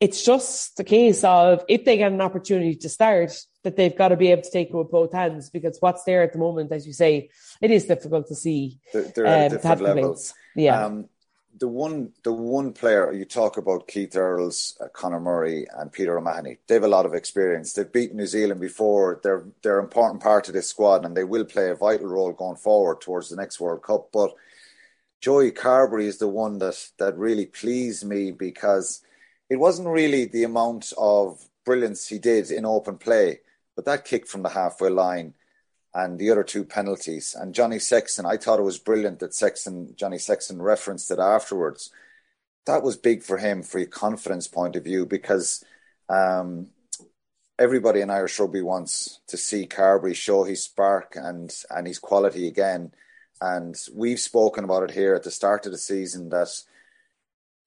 it's 0.00 0.24
just 0.24 0.76
the 0.76 0.84
case 0.84 1.24
of 1.24 1.64
if 1.68 1.84
they 1.84 1.96
get 1.96 2.12
an 2.12 2.20
opportunity 2.20 2.76
to 2.76 2.88
start, 2.88 3.32
that 3.64 3.76
they've 3.76 3.96
got 3.96 4.08
to 4.08 4.16
be 4.16 4.30
able 4.30 4.42
to 4.42 4.50
take 4.50 4.70
it 4.70 4.74
with 4.74 4.90
both 4.90 5.12
hands 5.12 5.50
because 5.50 5.76
what's 5.80 6.04
there 6.04 6.22
at 6.22 6.32
the 6.32 6.38
moment, 6.38 6.72
as 6.72 6.86
you 6.86 6.92
say, 6.92 7.30
it 7.60 7.70
is 7.70 7.84
difficult 7.84 8.28
to 8.28 8.34
see. 8.34 8.78
They're, 8.92 9.26
at 9.26 9.52
um, 9.52 9.56
different 9.56 9.82
levels. 9.82 10.34
Yeah. 10.56 10.86
Um, 10.86 11.08
the 11.58 11.68
one, 11.68 12.12
the 12.22 12.32
one 12.32 12.72
player 12.72 13.12
you 13.12 13.24
talk 13.24 13.56
about, 13.56 13.88
Keith 13.88 14.16
Earls, 14.16 14.76
uh, 14.80 14.86
Conor 14.92 15.18
Murray, 15.18 15.66
and 15.76 15.90
Peter 15.90 16.16
O'Mahony. 16.16 16.58
They 16.66 16.74
have 16.74 16.84
a 16.84 16.88
lot 16.88 17.06
of 17.06 17.14
experience. 17.14 17.72
They've 17.72 17.90
beaten 17.90 18.16
New 18.16 18.26
Zealand 18.26 18.60
before. 18.60 19.20
They're 19.22 19.44
they're 19.62 19.80
an 19.80 19.84
important 19.84 20.22
part 20.22 20.46
of 20.48 20.54
this 20.54 20.68
squad, 20.68 21.04
and 21.04 21.16
they 21.16 21.24
will 21.24 21.44
play 21.44 21.70
a 21.70 21.74
vital 21.74 22.06
role 22.06 22.32
going 22.32 22.56
forward 22.56 23.00
towards 23.00 23.28
the 23.28 23.36
next 23.36 23.58
World 23.58 23.82
Cup. 23.82 24.10
But 24.12 24.34
Joey 25.20 25.50
Carbery 25.50 26.04
is 26.04 26.18
the 26.18 26.28
one 26.28 26.58
that 26.58 26.90
that 26.98 27.18
really 27.18 27.46
pleased 27.46 28.06
me 28.06 28.30
because 28.30 29.02
it 29.50 29.56
wasn't 29.56 29.88
really 29.88 30.26
the 30.26 30.44
amount 30.44 30.92
of 30.98 31.48
brilliance 31.64 32.08
he 32.08 32.18
did 32.18 32.50
in 32.50 32.64
open 32.64 32.98
play, 32.98 33.40
but 33.76 33.84
that 33.84 34.04
kick 34.04 34.26
from 34.26 34.42
the 34.42 34.50
halfway 34.50 34.90
line 34.90 35.34
and 35.94 36.18
the 36.18 36.30
other 36.30 36.44
two 36.44 36.64
penalties. 36.64 37.34
And 37.38 37.54
Johnny 37.54 37.78
Sexton, 37.78 38.26
I 38.26 38.36
thought 38.36 38.58
it 38.58 38.64
was 38.64 38.78
brilliant 38.78 39.20
that 39.20 39.34
Sexton, 39.34 39.94
Johnny 39.96 40.18
Sexton 40.18 40.60
referenced 40.60 41.10
it 41.10 41.18
afterwards. 41.18 41.90
That 42.66 42.82
was 42.82 42.96
big 42.96 43.22
for 43.22 43.38
him, 43.38 43.62
for 43.62 43.78
a 43.78 43.86
confidence 43.86 44.46
point 44.46 44.76
of 44.76 44.84
view, 44.84 45.06
because 45.06 45.64
um, 46.08 46.68
everybody 47.58 48.00
in 48.00 48.10
Irish 48.10 48.38
rugby 48.38 48.62
wants 48.62 49.20
to 49.28 49.36
see 49.36 49.66
Carbery 49.66 50.14
show 50.14 50.44
his 50.44 50.62
spark 50.62 51.14
and 51.16 51.54
and 51.70 51.86
his 51.86 51.98
quality 51.98 52.46
again. 52.46 52.92
And 53.40 53.76
we've 53.94 54.20
spoken 54.20 54.64
about 54.64 54.82
it 54.82 54.90
here 54.90 55.14
at 55.14 55.22
the 55.22 55.30
start 55.30 55.64
of 55.64 55.72
the 55.72 55.78
season 55.78 56.28
that 56.30 56.48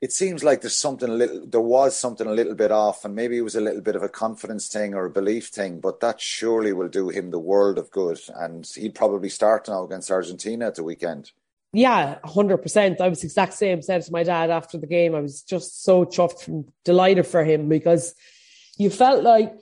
it 0.01 0.11
seems 0.11 0.43
like 0.43 0.61
there's 0.61 0.75
something 0.75 1.09
a 1.09 1.13
little 1.13 1.45
there 1.45 1.61
was 1.61 1.95
something 1.95 2.25
a 2.27 2.33
little 2.33 2.55
bit 2.55 2.71
off 2.71 3.05
and 3.05 3.15
maybe 3.15 3.37
it 3.37 3.43
was 3.43 3.55
a 3.55 3.61
little 3.61 3.81
bit 3.81 3.95
of 3.95 4.01
a 4.01 4.09
confidence 4.09 4.67
thing 4.67 4.95
or 4.95 5.05
a 5.05 5.09
belief 5.09 5.47
thing 5.47 5.79
but 5.79 5.99
that 5.99 6.19
surely 6.19 6.73
will 6.73 6.89
do 6.89 7.09
him 7.09 7.29
the 7.29 7.39
world 7.39 7.77
of 7.77 7.91
good 7.91 8.19
and 8.35 8.65
he'd 8.75 8.95
probably 8.95 9.29
start 9.29 9.67
now 9.67 9.83
against 9.83 10.11
argentina 10.11 10.67
at 10.67 10.75
the 10.75 10.83
weekend. 10.83 11.31
Yeah 11.71 12.17
100% 12.25 12.99
i 12.99 13.07
was 13.07 13.23
exact 13.23 13.53
same 13.53 13.81
said 13.81 14.01
to 14.01 14.11
my 14.11 14.23
dad 14.23 14.49
after 14.49 14.77
the 14.77 14.87
game. 14.87 15.15
I 15.15 15.21
was 15.21 15.43
just 15.43 15.83
so 15.83 16.03
chuffed 16.03 16.47
and 16.47 16.65
delighted 16.83 17.27
for 17.27 17.43
him 17.43 17.69
because 17.69 18.15
you 18.77 18.89
felt 18.89 19.23
like 19.23 19.53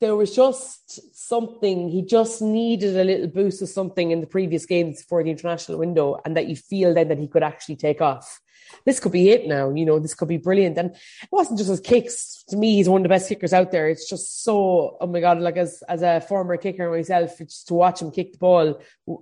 there 0.00 0.14
was 0.14 0.36
just 0.36 1.16
something 1.16 1.88
he 1.88 2.02
just 2.02 2.42
needed 2.42 2.96
a 2.98 3.02
little 3.02 3.28
boost 3.28 3.62
of 3.62 3.70
something 3.70 4.10
in 4.10 4.20
the 4.20 4.26
previous 4.26 4.66
games 4.66 5.02
for 5.02 5.24
the 5.24 5.30
international 5.30 5.78
window 5.78 6.20
and 6.24 6.36
that 6.36 6.48
you 6.48 6.54
feel 6.54 6.92
then 6.92 7.08
that 7.08 7.18
he 7.18 7.26
could 7.26 7.42
actually 7.42 7.76
take 7.76 8.02
off 8.02 8.42
this 8.84 9.00
could 9.00 9.12
be 9.12 9.30
it 9.30 9.46
now. 9.46 9.72
You 9.72 9.84
know, 9.84 9.98
this 9.98 10.14
could 10.14 10.28
be 10.28 10.36
brilliant. 10.36 10.78
And 10.78 10.90
it 10.90 11.28
wasn't 11.30 11.58
just 11.58 11.70
his 11.70 11.80
kicks. 11.80 12.44
To 12.48 12.56
me, 12.56 12.76
he's 12.76 12.88
one 12.88 13.00
of 13.00 13.02
the 13.04 13.08
best 13.08 13.28
kickers 13.28 13.52
out 13.52 13.72
there. 13.72 13.88
It's 13.88 14.08
just 14.08 14.44
so, 14.44 14.96
oh 15.00 15.06
my 15.06 15.20
God, 15.20 15.40
like 15.40 15.56
as, 15.56 15.82
as 15.88 16.02
a 16.02 16.20
former 16.20 16.56
kicker 16.56 16.90
myself, 16.90 17.38
just 17.38 17.68
to 17.68 17.74
watch 17.74 18.02
him 18.02 18.10
kick 18.10 18.32
the 18.32 18.38
ball, 18.38 18.80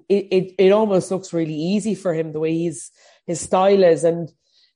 it, 0.08 0.28
it, 0.30 0.54
it 0.58 0.72
almost 0.72 1.10
looks 1.10 1.32
really 1.32 1.54
easy 1.54 1.94
for 1.94 2.12
him 2.12 2.32
the 2.32 2.40
way 2.40 2.52
he's, 2.52 2.90
his 3.26 3.40
style 3.40 3.82
is. 3.82 4.04
And, 4.04 4.30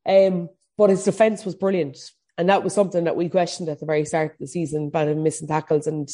um, 0.07 0.49
but 0.77 0.91
his 0.91 1.05
defense 1.05 1.45
was 1.45 1.55
brilliant. 1.55 1.99
And 2.39 2.49
that 2.49 2.63
was 2.63 2.73
something 2.73 3.05
that 3.05 3.17
we 3.17 3.29
questioned 3.29 3.69
at 3.69 3.81
the 3.81 3.87
very 3.87 4.05
start 4.05 4.33
of 4.33 4.39
the 4.39 4.47
season 4.47 4.87
about 4.89 5.09
him 5.09 5.25
missing 5.25 5.49
tackles 5.49 5.87
and, 5.87 6.09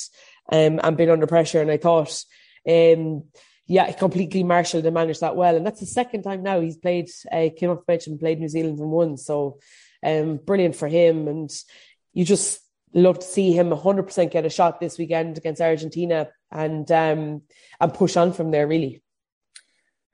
um, 0.51 0.81
and 0.83 0.97
being 0.97 1.11
under 1.11 1.27
pressure. 1.27 1.61
And 1.61 1.71
I 1.71 1.77
thought, 1.77 2.25
um, 2.67 3.25
yeah, 3.67 3.87
he 3.87 3.95
completely 3.95 4.43
marshalled 4.43 4.85
and 4.85 4.95
managed 4.95 5.21
that 5.21 5.37
well. 5.37 5.57
And 5.57 5.67
that's 5.67 5.81
the 5.81 5.87
second 5.87 6.23
time 6.23 6.43
now 6.43 6.61
he's 6.61 6.77
played, 6.77 7.09
uh, 7.33 7.49
came 7.57 7.71
off 7.71 7.79
the 7.79 7.85
bench 7.87 8.07
and 8.07 8.21
played 8.21 8.41
New 8.41 8.49
Zealand 8.49 8.79
and 8.79 8.91
won. 8.91 9.17
So 9.17 9.59
um, 10.03 10.37
brilliant 10.37 10.77
for 10.77 10.89
him. 10.89 11.29
And 11.29 11.51
you 12.13 12.25
just 12.25 12.61
love 12.93 13.21
to 13.21 13.27
see 13.27 13.53
him 13.53 13.71
100% 13.71 14.31
get 14.31 14.45
a 14.45 14.51
shot 14.51 14.81
this 14.81 14.99
weekend 14.99 15.39
against 15.39 15.63
Argentina 15.63 16.29
and 16.51 16.91
um, 16.93 17.43
and 17.81 17.95
push 17.95 18.17
on 18.17 18.33
from 18.33 18.51
there, 18.51 18.67
really. 18.67 19.03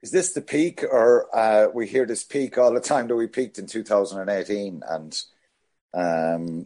Is 0.01 0.11
this 0.11 0.33
the 0.33 0.41
peak, 0.41 0.83
or 0.83 1.27
uh, 1.35 1.67
we 1.71 1.87
hear 1.87 2.07
this 2.07 2.23
peak 2.23 2.57
all 2.57 2.73
the 2.73 2.79
time 2.79 3.07
that 3.07 3.15
we 3.15 3.27
peaked 3.27 3.59
in 3.59 3.67
2018 3.67 4.81
and 4.87 5.21
um, 5.93 6.65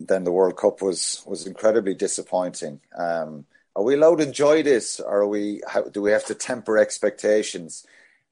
then 0.00 0.24
the 0.24 0.32
World 0.32 0.56
Cup 0.56 0.80
was 0.80 1.22
was 1.26 1.46
incredibly 1.46 1.94
disappointing. 1.94 2.80
Um, 2.96 3.44
are 3.74 3.82
we 3.82 3.94
allowed 3.94 4.16
to 4.16 4.26
enjoy 4.26 4.62
this, 4.62 5.00
or 5.00 5.22
are 5.22 5.26
we? 5.26 5.62
How, 5.66 5.82
do 5.82 6.02
we 6.02 6.10
have 6.10 6.26
to 6.26 6.34
temper 6.34 6.78
expectations? 6.78 7.86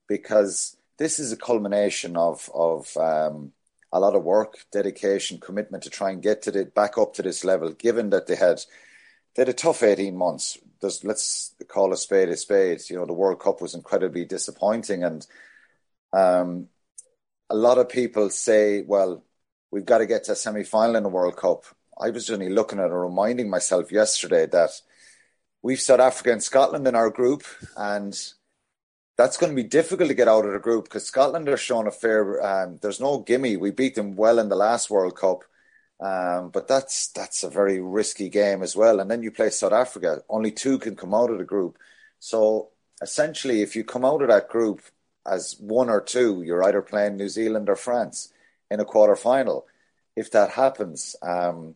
Because 0.07 0.77
this 0.99 1.19
is 1.19 1.33
a 1.33 1.37
culmination 1.37 2.17
of 2.17 2.51
of 2.55 2.95
um, 2.97 3.53
a 3.93 4.01
lot 4.01 4.15
of 4.15 4.23
work, 4.23 4.67
dedication, 4.71 5.39
commitment 5.39 5.83
to 5.85 5.91
try 5.91 6.11
and 6.11 6.23
get 6.23 6.43
to 6.43 6.51
the 6.51 6.67
back 6.67 6.99
up 6.99 7.15
to 7.15 7.23
this 7.23 7.45
level. 7.45 7.73
Given 7.73 8.11
that 8.11 8.27
they 8.27 8.37
had 8.37 8.61
they 9.35 9.43
had 9.43 9.49
a 9.49 9.55
tough 9.55 9.83
eighteen 9.83 10.17
months. 10.17 10.59
There's, 10.81 11.05
let's 11.05 11.55
call 11.69 11.93
a 11.93 11.97
spade 11.97 12.31
a 12.31 12.37
spade. 12.37 12.81
You 12.89 12.97
know, 12.97 13.07
the 13.07 13.13
World 13.13 13.39
Cup 13.41 13.61
was 13.61 13.75
incredibly 13.75 14.25
disappointing, 14.25 15.05
and 15.05 15.27
um, 16.13 16.69
a 17.49 17.55
lot 17.55 17.79
of 17.79 17.89
people 17.89 18.29
say, 18.31 18.83
"Well, 18.83 19.25
we've 19.71 19.87
got 19.87 19.99
to 19.99 20.07
get 20.07 20.25
to 20.25 20.33
a 20.33 20.37
semi 20.37 20.65
final 20.65 20.97
in 20.97 21.03
the 21.03 21.09
World 21.09 21.37
Cup." 21.37 21.65
I 21.99 22.11
was 22.11 22.31
only 22.31 22.49
looking 22.49 22.79
at 22.79 22.87
and 22.87 23.01
reminding 23.01 23.51
myself 23.51 23.93
yesterday 23.93 24.47
that 24.47 24.71
we've 25.63 25.81
South 25.81 26.01
Africa 26.01 26.33
and 26.33 26.43
Scotland 26.43 26.87
in 26.87 26.95
our 26.95 27.11
group, 27.11 27.45
and 27.77 28.19
that's 29.17 29.37
going 29.37 29.55
to 29.55 29.63
be 29.63 29.69
difficult 29.69 30.09
to 30.09 30.15
get 30.15 30.29
out 30.29 30.47
of 30.47 30.53
the 30.53 30.59
group 30.59 30.85
because 30.85 31.07
Scotland 31.07 31.49
are 31.49 31.57
showing 31.57 31.87
a 31.87 31.91
fair. 31.91 32.43
Um, 32.45 32.79
there's 32.81 33.01
no 33.01 33.21
gimme. 33.21 33.57
We 33.57 33.71
beat 33.71 33.95
them 33.95 34.17
well 34.17 34.39
in 34.39 34.49
the 34.49 34.57
last 34.57 34.91
World 34.91 35.17
Cup, 35.17 35.45
um, 36.01 36.51
but 36.51 36.69
that's 36.69 37.09
that's 37.09 37.43
a 37.43 37.51
very 37.51 37.81
risky 37.81 38.29
game 38.29 38.63
as 38.63 38.75
well. 38.75 39.01
And 39.01 39.11
then 39.11 39.23
you 39.23 39.31
play 39.31 39.51
South 39.51 39.73
Africa. 39.73 40.23
Only 40.29 40.51
two 40.53 40.79
can 40.79 40.97
come 40.97 41.15
out 41.15 41.31
of 41.31 41.39
the 41.39 41.45
group. 41.45 41.77
So 42.19 42.71
essentially, 43.03 43.63
if 43.63 43.77
you 43.77 43.85
come 43.85 44.05
out 44.05 44.23
of 44.23 44.29
that 44.29 44.49
group 44.49 44.81
as 45.27 45.57
one 45.61 45.91
or 45.91 46.01
two, 46.01 46.43
you're 46.43 46.65
either 46.65 46.83
playing 46.83 47.17
New 47.17 47.29
Zealand 47.29 47.69
or 47.69 47.77
France 47.77 48.33
in 48.71 48.81
a 48.81 48.85
quarter 48.85 49.17
final. 49.17 49.67
If 50.17 50.31
that 50.33 50.51
happens, 50.51 51.17
um, 51.23 51.75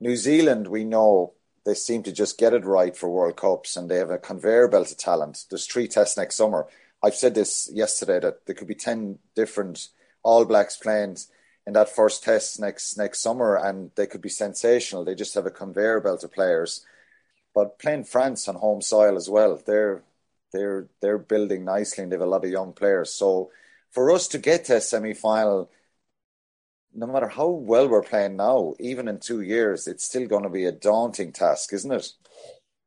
New 0.00 0.16
Zealand, 0.16 0.68
we 0.68 0.84
know 0.84 1.34
they 1.66 1.74
seem 1.74 2.04
to 2.04 2.12
just 2.12 2.38
get 2.38 2.54
it 2.54 2.64
right 2.64 2.96
for 2.96 3.10
World 3.10 3.36
Cups 3.36 3.76
and 3.76 3.90
they 3.90 3.96
have 3.96 4.10
a 4.10 4.18
conveyor 4.18 4.68
belt 4.68 4.92
of 4.92 4.96
talent. 4.96 5.44
There's 5.50 5.66
three 5.66 5.88
tests 5.88 6.16
next 6.16 6.36
summer. 6.36 6.68
I've 7.02 7.16
said 7.16 7.34
this 7.34 7.68
yesterday 7.74 8.20
that 8.20 8.46
there 8.46 8.54
could 8.54 8.68
be 8.68 8.76
10 8.76 9.18
different 9.34 9.88
All 10.22 10.44
Blacks 10.44 10.76
playing 10.76 11.16
in 11.66 11.72
that 11.72 11.88
first 11.88 12.22
test 12.22 12.60
next 12.60 12.96
next 12.96 13.20
summer 13.20 13.56
and 13.56 13.90
they 13.96 14.06
could 14.06 14.22
be 14.22 14.28
sensational. 14.28 15.04
They 15.04 15.16
just 15.16 15.34
have 15.34 15.44
a 15.44 15.50
conveyor 15.50 16.00
belt 16.00 16.22
of 16.22 16.32
players. 16.32 16.86
But 17.52 17.80
playing 17.80 18.04
France 18.04 18.46
on 18.46 18.54
home 18.54 18.80
soil 18.80 19.16
as 19.16 19.28
well, 19.28 19.60
they're 19.66 20.04
they're 20.52 20.86
they're 21.00 21.18
building 21.18 21.64
nicely 21.64 22.04
and 22.04 22.12
they 22.12 22.16
have 22.16 22.26
a 22.26 22.30
lot 22.30 22.44
of 22.44 22.50
young 22.50 22.74
players. 22.74 23.10
So 23.12 23.50
for 23.90 24.12
us 24.12 24.28
to 24.28 24.38
get 24.38 24.66
to 24.66 24.76
a 24.76 24.80
semi 24.80 25.14
final 25.14 25.68
no 26.96 27.06
matter 27.06 27.28
how 27.28 27.48
well 27.48 27.88
we're 27.88 28.02
playing 28.02 28.36
now, 28.36 28.74
even 28.80 29.08
in 29.08 29.18
two 29.18 29.42
years, 29.42 29.86
it's 29.86 30.04
still 30.04 30.26
going 30.26 30.44
to 30.44 30.48
be 30.48 30.64
a 30.64 30.72
daunting 30.72 31.32
task, 31.32 31.72
isn't 31.72 31.92
it? 31.92 32.08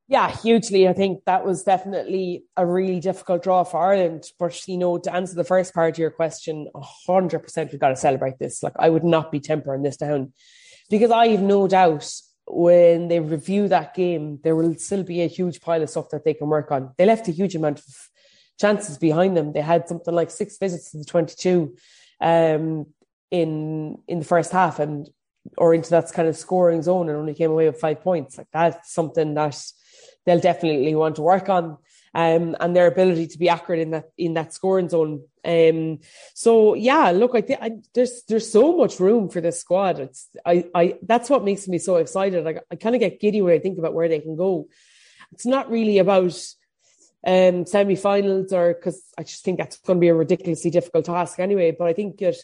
Yeah, 0.08 0.36
hugely. 0.36 0.88
I 0.88 0.94
think 0.94 1.24
that 1.26 1.46
was 1.46 1.64
definitely 1.64 2.46
a 2.58 2.66
really 2.66 3.00
difficult 3.00 3.44
draw 3.44 3.64
for 3.64 3.80
Ireland. 3.80 4.24
But, 4.40 4.68
you 4.68 4.78
know, 4.78 4.98
to 4.98 5.14
answer 5.14 5.36
the 5.36 5.44
first 5.44 5.74
part 5.74 5.94
of 5.94 6.00
your 6.00 6.10
question, 6.10 6.68
100% 7.08 7.72
we've 7.72 7.80
got 7.80 7.90
to 7.90 7.96
celebrate 7.96 8.40
this. 8.40 8.64
Like, 8.64 8.74
I 8.80 8.90
would 8.90 9.04
not 9.04 9.32
be 9.32 9.40
tempering 9.40 9.84
this 9.84 9.98
down 9.98 10.34
because 10.90 11.12
I 11.12 11.28
have 11.28 11.42
no 11.42 11.68
doubt 11.68 12.12
when 12.48 13.08
they 13.08 13.20
review 13.20 13.68
that 13.68 13.94
game, 13.94 14.40
there 14.44 14.56
will 14.56 14.74
still 14.76 15.04
be 15.04 15.22
a 15.22 15.28
huge 15.28 15.62
pile 15.62 15.84
of 15.84 15.90
stuff 15.92 16.10
that 16.10 16.26
they 16.26 16.34
can 16.34 16.48
work 16.48 16.72
on. 16.72 16.92
They 16.98 17.06
left 17.06 17.28
a 17.28 17.32
huge 17.32 17.54
amount 17.54 17.78
of 17.78 17.86
chances 18.60 18.98
behind 18.98 19.38
them. 19.38 19.54
They 19.54 19.62
had 19.62 19.88
something 19.88 20.14
like 20.14 20.32
six 20.32 20.58
visits 20.58 20.90
to 20.92 20.98
the 20.98 21.06
22. 21.06 21.76
Um, 22.20 22.88
in 23.32 23.98
in 24.08 24.20
the 24.20 24.26
first 24.26 24.52
half 24.52 24.80
and 24.80 25.10
or 25.58 25.74
into 25.74 25.90
that 25.92 26.12
kind 26.12 26.28
of 26.28 26.38
scoring 26.38 26.82
zone 26.82 27.10
and 27.10 27.18
only 27.18 27.34
came 27.34 27.52
away 27.52 27.68
with 27.68 27.80
five 27.80 28.02
points. 28.02 28.38
Like 28.38 28.48
that's 28.52 28.94
something 28.94 29.34
that 29.36 29.62
they'll 30.26 30.40
definitely 30.40 30.94
want 30.96 31.16
to 31.16 31.22
work 31.22 31.50
on. 31.50 31.78
Um, 32.14 32.58
and 32.60 32.76
their 32.76 32.88
ability 32.88 33.28
to 33.28 33.38
be 33.38 33.50
accurate 33.50 33.82
in 33.82 33.92
that 33.92 34.10
in 34.18 34.34
that 34.34 34.52
scoring 34.52 34.90
zone. 34.90 35.22
Um, 35.46 36.00
so 36.34 36.74
yeah, 36.74 37.12
look, 37.12 37.36
I 37.36 37.42
think 37.42 37.86
there's 37.94 38.24
there's 38.28 38.52
so 38.52 38.76
much 38.76 39.00
room 39.00 39.30
for 39.30 39.42
this 39.42 39.60
squad. 39.60 40.00
It's 40.00 40.28
I 40.44 40.66
I 40.74 40.96
that's 41.04 41.30
what 41.30 41.44
makes 41.44 41.68
me 41.68 41.78
so 41.78 41.98
excited. 41.98 42.48
I, 42.48 42.62
I 42.72 42.78
kind 42.78 42.96
of 42.96 43.00
get 43.00 43.20
giddy 43.20 43.44
when 43.44 43.54
I 43.54 43.60
think 43.60 43.78
about 43.78 43.94
where 43.94 44.10
they 44.10 44.22
can 44.22 44.36
go. 44.36 44.70
It's 45.34 45.46
not 45.46 45.70
really 45.70 46.00
about 46.00 46.36
um 47.28 47.68
semi-finals 47.68 48.54
or 48.54 48.74
because 48.74 49.04
I 49.16 49.22
just 49.22 49.44
think 49.44 49.60
that's 49.60 49.78
going 49.78 49.98
to 49.98 50.02
be 50.02 50.08
a 50.08 50.16
ridiculously 50.16 50.72
difficult 50.72 51.06
task 51.06 51.40
anyway. 51.40 51.76
But 51.78 51.90
I 51.90 51.94
think 51.94 52.18
that 52.18 52.38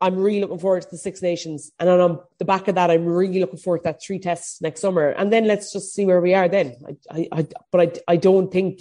I'm 0.00 0.16
really 0.16 0.40
looking 0.40 0.58
forward 0.58 0.82
to 0.82 0.88
the 0.90 0.98
Six 0.98 1.20
Nations. 1.20 1.70
And 1.78 1.88
on 1.88 2.20
the 2.38 2.44
back 2.44 2.68
of 2.68 2.74
that, 2.76 2.90
I'm 2.90 3.04
really 3.04 3.40
looking 3.40 3.58
forward 3.58 3.80
to 3.80 3.84
that 3.84 4.02
three 4.02 4.18
tests 4.18 4.60
next 4.62 4.80
summer. 4.80 5.10
And 5.10 5.32
then 5.32 5.46
let's 5.46 5.72
just 5.72 5.94
see 5.94 6.06
where 6.06 6.20
we 6.20 6.34
are 6.34 6.48
then. 6.48 6.76
I, 6.86 7.18
I, 7.18 7.28
I, 7.32 7.46
but 7.70 7.80
I, 8.08 8.12
I 8.12 8.16
don't 8.16 8.50
think, 8.50 8.80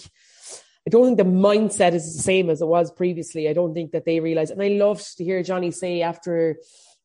I 0.88 0.89
don't 0.89 1.05
think 1.05 1.17
the 1.17 1.23
mindset 1.25 1.93
is 1.93 2.15
the 2.15 2.23
same 2.23 2.49
as 2.49 2.61
it 2.61 2.67
was 2.67 2.91
previously. 2.91 3.49
I 3.49 3.53
don't 3.53 3.73
think 3.73 3.91
that 3.91 4.05
they 4.05 4.19
realize. 4.21 4.49
And 4.49 4.61
I 4.61 4.69
loved 4.69 5.17
to 5.17 5.23
hear 5.23 5.43
Johnny 5.43 5.71
say 5.71 6.01
after 6.01 6.57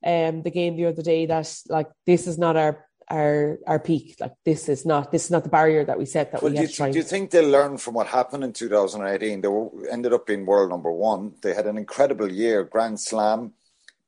um, 0.07 0.43
the 0.43 0.51
game 0.51 0.77
the 0.77 0.87
other 0.87 1.03
day 1.03 1.27
that 1.27 1.53
like 1.69 1.89
this 2.07 2.27
is 2.27 2.39
not 2.39 2.57
our 2.57 2.87
our 3.11 3.59
our 3.67 3.79
peak. 3.79 4.17
Like 4.21 4.35
this 4.45 4.69
is 4.69 4.87
not 4.87 5.11
this 5.11 5.25
is 5.25 5.31
not 5.31 5.43
the 5.43 5.49
barrier 5.49 5.85
that 5.85 5.99
we 5.99 6.07
set 6.07 6.33
that 6.33 6.43
well, 6.43 6.53
we 6.53 6.57
do 6.57 6.63
have 6.63 6.71
you, 6.71 6.73
to 6.73 6.77
try. 6.77 6.91
do 6.91 6.99
you 6.99 7.05
think 7.05 7.31
they 7.31 7.45
learned 7.45 7.81
from 7.81 7.95
what 7.95 8.07
happened 8.07 8.45
in 8.45 8.53
2018? 8.53 9.41
They 9.41 9.49
were, 9.49 9.71
ended 9.91 10.13
up 10.13 10.27
being 10.27 10.47
world 10.47 10.71
number 10.71 10.93
one. 10.93 11.35
They 11.43 11.55
had 11.55 11.67
an 11.67 11.79
incredible 11.79 12.31
year, 12.31 12.65
Grand 12.65 13.01
Slam, 13.01 13.53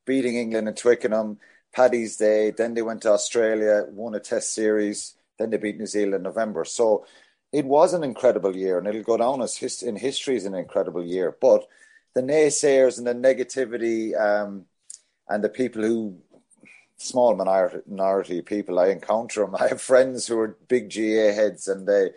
beating 0.07 0.35
England 0.35 0.67
and 0.67 0.75
Twickenham, 0.75 1.37
Paddy's 1.71 2.17
Day. 2.17 2.49
Then 2.49 2.73
they 2.73 2.81
went 2.81 3.03
to 3.03 3.11
Australia, 3.11 3.85
won 3.89 4.15
a 4.15 4.19
Test 4.19 4.53
series. 4.53 5.13
Then 5.37 5.51
they 5.51 5.57
beat 5.57 5.77
New 5.77 5.85
Zealand 5.85 6.15
in 6.15 6.23
November. 6.23 6.65
So 6.65 7.05
it 7.51 7.65
was 7.65 7.93
an 7.93 8.03
incredible 8.03 8.55
year, 8.55 8.79
and 8.79 8.87
it'll 8.87 9.03
go 9.03 9.17
down 9.17 9.43
as 9.43 9.57
his, 9.57 9.83
in 9.83 9.95
history 9.95 10.35
as 10.35 10.45
an 10.45 10.55
incredible 10.55 11.05
year. 11.05 11.37
But 11.39 11.67
the 12.15 12.21
naysayers 12.21 12.97
and 12.97 13.05
the 13.05 13.13
negativity 13.13 14.19
um, 14.19 14.65
and 15.29 15.43
the 15.43 15.49
people 15.49 15.83
who 15.83 16.17
small 16.97 17.35
minority, 17.35 17.77
minority 17.87 18.41
people 18.41 18.79
I 18.79 18.87
encounter 18.87 19.41
them. 19.41 19.55
I 19.59 19.67
have 19.67 19.81
friends 19.81 20.27
who 20.27 20.39
are 20.39 20.57
big 20.67 20.93
GAA 20.93 21.33
heads, 21.33 21.67
and 21.67 21.87
they 21.87 22.09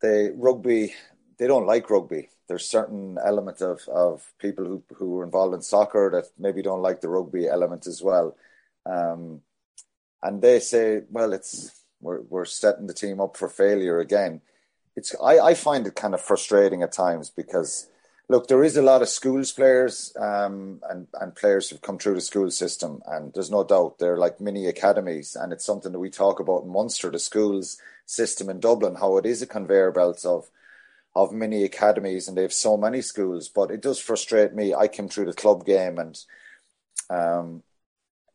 they 0.00 0.30
rugby 0.34 0.94
they 1.40 1.46
don't 1.46 1.66
like 1.66 1.88
rugby. 1.88 2.28
There's 2.48 2.68
certain 2.68 3.16
element 3.24 3.62
of, 3.62 3.88
of 3.88 4.30
people 4.38 4.66
who 4.66 4.82
who 4.94 5.18
are 5.18 5.24
involved 5.24 5.54
in 5.54 5.62
soccer 5.62 6.10
that 6.12 6.26
maybe 6.38 6.60
don't 6.60 6.82
like 6.82 7.00
the 7.00 7.08
rugby 7.08 7.48
element 7.48 7.86
as 7.86 8.02
well. 8.02 8.36
Um, 8.84 9.40
and 10.22 10.42
they 10.42 10.60
say, 10.60 11.02
well, 11.10 11.32
it's 11.32 11.82
we're 12.02 12.20
we're 12.20 12.44
setting 12.44 12.86
the 12.86 12.94
team 12.94 13.20
up 13.20 13.38
for 13.38 13.48
failure 13.48 14.00
again. 14.00 14.42
It's 14.94 15.14
I, 15.22 15.38
I 15.38 15.54
find 15.54 15.86
it 15.86 15.94
kind 15.94 16.12
of 16.12 16.20
frustrating 16.20 16.82
at 16.82 16.92
times 16.92 17.30
because 17.30 17.88
look, 18.28 18.48
there 18.48 18.62
is 18.62 18.76
a 18.76 18.82
lot 18.82 19.00
of 19.00 19.08
schools 19.08 19.50
players 19.50 20.12
um, 20.20 20.82
and 20.90 21.06
and 21.18 21.34
players 21.34 21.70
who've 21.70 21.80
come 21.80 21.98
through 21.98 22.16
the 22.16 22.20
school 22.20 22.50
system, 22.50 23.00
and 23.06 23.32
there's 23.32 23.50
no 23.50 23.64
doubt 23.64 23.98
they're 23.98 24.18
like 24.18 24.42
mini 24.42 24.66
academies, 24.66 25.36
and 25.40 25.54
it's 25.54 25.64
something 25.64 25.92
that 25.92 26.04
we 26.04 26.10
talk 26.10 26.38
about 26.38 26.64
in 26.64 26.68
Munster, 26.70 27.10
the 27.10 27.18
schools 27.18 27.78
system 28.04 28.50
in 28.50 28.60
Dublin, 28.60 28.96
how 28.96 29.16
it 29.16 29.24
is 29.24 29.40
a 29.40 29.46
conveyor 29.46 29.92
belt 29.92 30.26
of 30.26 30.50
of 31.14 31.32
mini 31.32 31.64
academies, 31.64 32.28
and 32.28 32.36
they 32.36 32.42
have 32.42 32.52
so 32.52 32.76
many 32.76 33.02
schools. 33.02 33.48
But 33.48 33.70
it 33.70 33.80
does 33.80 33.98
frustrate 33.98 34.54
me. 34.54 34.74
I 34.74 34.88
came 34.88 35.08
through 35.08 35.26
the 35.26 35.32
club 35.32 35.66
game, 35.66 35.98
and 35.98 36.18
um, 37.08 37.62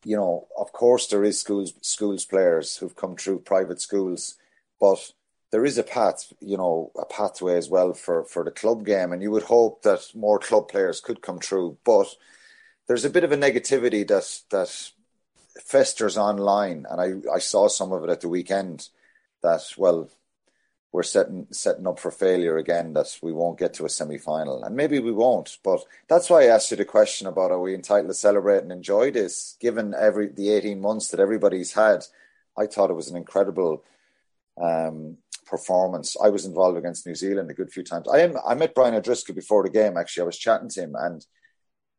you 0.04 0.16
know, 0.16 0.48
of 0.58 0.72
course, 0.72 1.08
there 1.08 1.24
is 1.24 1.40
schools 1.40 1.74
schools 1.82 2.26
players 2.26 2.78
who've 2.78 2.96
come 2.96 3.16
through 3.16 3.40
private 3.40 3.82
schools, 3.82 4.36
but 4.80 5.12
there 5.52 5.66
is 5.66 5.78
a 5.78 5.84
path, 5.84 6.34
you 6.42 6.58
know, 6.58 6.92
a 7.00 7.06
pathway 7.06 7.56
as 7.56 7.70
well 7.70 7.94
for, 7.94 8.26
for 8.26 8.44
the 8.44 8.52
club 8.52 8.86
game. 8.86 9.14
And 9.14 9.22
you 9.22 9.32
would 9.32 9.44
hope 9.44 9.84
that 9.84 10.12
more 10.14 10.38
club 10.38 10.68
players 10.68 11.00
could 11.00 11.22
come 11.22 11.40
through. 11.40 11.78
But 11.86 12.08
there's 12.88 13.06
a 13.06 13.10
bit 13.10 13.24
of 13.24 13.32
a 13.32 13.38
negativity 13.38 14.06
that 14.08 14.42
that 14.52 14.92
festers 15.64 16.18
online. 16.18 16.86
And 16.90 17.00
I, 17.00 17.36
I 17.36 17.40
saw 17.40 17.70
some 17.70 17.94
of 17.94 18.04
it 18.04 18.10
at 18.10 18.22
the 18.22 18.28
weekend 18.28 18.90
that, 19.44 19.62
well, 19.78 20.10
we're 20.96 21.04
setting 21.04 21.46
setting 21.52 21.86
up 21.86 22.00
for 22.00 22.10
failure 22.10 22.58
again, 22.58 22.94
that 22.94 23.20
we 23.22 23.34
won't 23.34 23.60
get 23.60 23.74
to 23.74 23.86
a 23.86 23.90
semi 23.90 24.18
final. 24.18 24.64
And 24.64 24.78
maybe 24.78 25.00
we 25.00 25.12
won't. 25.12 25.58
But 25.62 25.82
that's 26.08 26.30
why 26.30 26.44
I 26.44 26.48
asked 26.48 26.72
you 26.72 26.78
the 26.78 26.86
question 26.86 27.28
about 27.28 27.52
are 27.52 27.60
we 27.60 27.76
entitled 27.76 28.08
to 28.08 28.14
celebrate 28.14 28.64
and 28.64 28.72
enjoy 28.72 29.12
this, 29.12 29.58
given 29.60 29.94
every 29.94 30.30
the 30.30 30.52
18 30.52 30.80
months 30.80 31.10
that 31.10 31.20
everybody's 31.20 31.74
had. 31.74 32.06
I 32.58 32.68
thought 32.68 32.90
it 32.90 32.96
was 32.96 33.10
an 33.10 33.18
incredible 33.18 33.84
um, 34.62 35.18
performance. 35.46 36.16
I 36.24 36.30
was 36.30 36.46
involved 36.46 36.78
against 36.78 37.06
New 37.06 37.16
Zealand 37.16 37.52
a 37.52 37.54
good 37.54 37.74
few 37.74 37.84
times. 37.84 38.08
I 38.08 38.20
am, 38.20 38.38
I 38.48 38.56
met 38.56 38.74
Brian 38.74 38.96
O'Driscoll 38.96 39.36
before 39.36 39.64
the 39.64 39.70
game. 39.70 39.98
Actually, 39.98 40.24
I 40.24 40.28
was 40.28 40.38
chatting 40.38 40.70
to 40.70 40.84
him, 40.84 40.96
and 40.98 41.26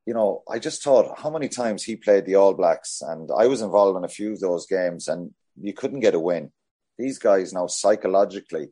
you 0.06 0.14
know, 0.14 0.42
I 0.50 0.58
just 0.58 0.82
thought 0.82 1.18
how 1.18 1.28
many 1.28 1.50
times 1.50 1.82
he 1.82 1.96
played 1.96 2.24
the 2.24 2.36
All 2.36 2.54
Blacks, 2.54 3.02
and 3.02 3.28
I 3.36 3.46
was 3.46 3.60
involved 3.60 3.98
in 3.98 4.04
a 4.04 4.16
few 4.18 4.32
of 4.32 4.40
those 4.40 4.64
games, 4.64 5.06
and 5.06 5.34
you 5.60 5.74
couldn't 5.74 6.00
get 6.00 6.14
a 6.14 6.18
win. 6.18 6.50
These 6.96 7.18
guys 7.18 7.52
now 7.52 7.66
psychologically, 7.66 8.70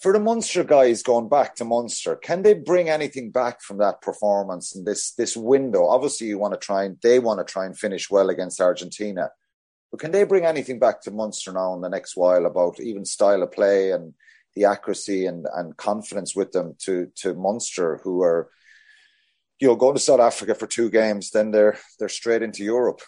for 0.00 0.12
the 0.12 0.20
Munster 0.20 0.64
guys 0.64 1.02
going 1.02 1.28
back 1.28 1.56
to 1.56 1.64
Munster, 1.64 2.16
can 2.16 2.42
they 2.42 2.54
bring 2.54 2.88
anything 2.88 3.30
back 3.30 3.62
from 3.62 3.78
that 3.78 4.02
performance 4.02 4.74
and 4.74 4.86
this 4.86 5.12
this 5.12 5.36
window? 5.36 5.86
Obviously, 5.86 6.26
you 6.26 6.38
want 6.38 6.54
to 6.54 6.60
try 6.60 6.84
and 6.84 6.98
they 7.02 7.18
want 7.18 7.38
to 7.38 7.50
try 7.50 7.66
and 7.66 7.78
finish 7.78 8.10
well 8.10 8.28
against 8.30 8.60
Argentina 8.60 9.30
but 9.90 10.00
can 10.00 10.10
they 10.10 10.24
bring 10.24 10.44
anything 10.44 10.78
back 10.78 11.00
to 11.02 11.10
Munster 11.10 11.52
now 11.52 11.74
in 11.74 11.80
the 11.80 11.88
next 11.88 12.16
while 12.16 12.46
about 12.46 12.80
even 12.80 13.04
style 13.04 13.42
of 13.42 13.52
play 13.52 13.92
and 13.92 14.14
the 14.54 14.64
accuracy 14.64 15.26
and, 15.26 15.46
and 15.54 15.76
confidence 15.76 16.34
with 16.34 16.52
them 16.52 16.74
to 16.80 17.10
to 17.16 17.34
Munster, 17.34 18.00
who 18.02 18.22
are 18.22 18.50
you 19.60 19.68
know 19.68 19.76
going 19.76 19.94
to 19.94 20.00
South 20.00 20.20
Africa 20.20 20.54
for 20.54 20.66
two 20.66 20.90
games, 20.90 21.30
then 21.30 21.50
they're 21.50 21.78
they're 21.98 22.08
straight 22.08 22.42
into 22.42 22.64
Europe. 22.64 23.00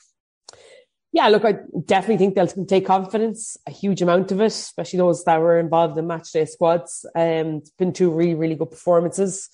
Yeah, 1.12 1.28
look, 1.28 1.44
I 1.44 1.56
definitely 1.86 2.18
think 2.18 2.34
they'll 2.34 2.66
take 2.66 2.86
confidence, 2.86 3.56
a 3.66 3.70
huge 3.70 4.02
amount 4.02 4.30
of 4.30 4.40
it, 4.40 4.46
especially 4.46 4.98
those 4.98 5.24
that 5.24 5.40
were 5.40 5.58
involved 5.58 5.96
in 5.96 6.06
match 6.06 6.32
day 6.32 6.44
squads. 6.44 7.06
Um, 7.14 7.56
it's 7.56 7.70
been 7.70 7.94
two 7.94 8.10
really, 8.10 8.34
really 8.34 8.54
good 8.56 8.70
performances, 8.70 9.48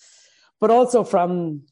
but 0.61 0.71
also 0.71 1.05
from 1.05 1.63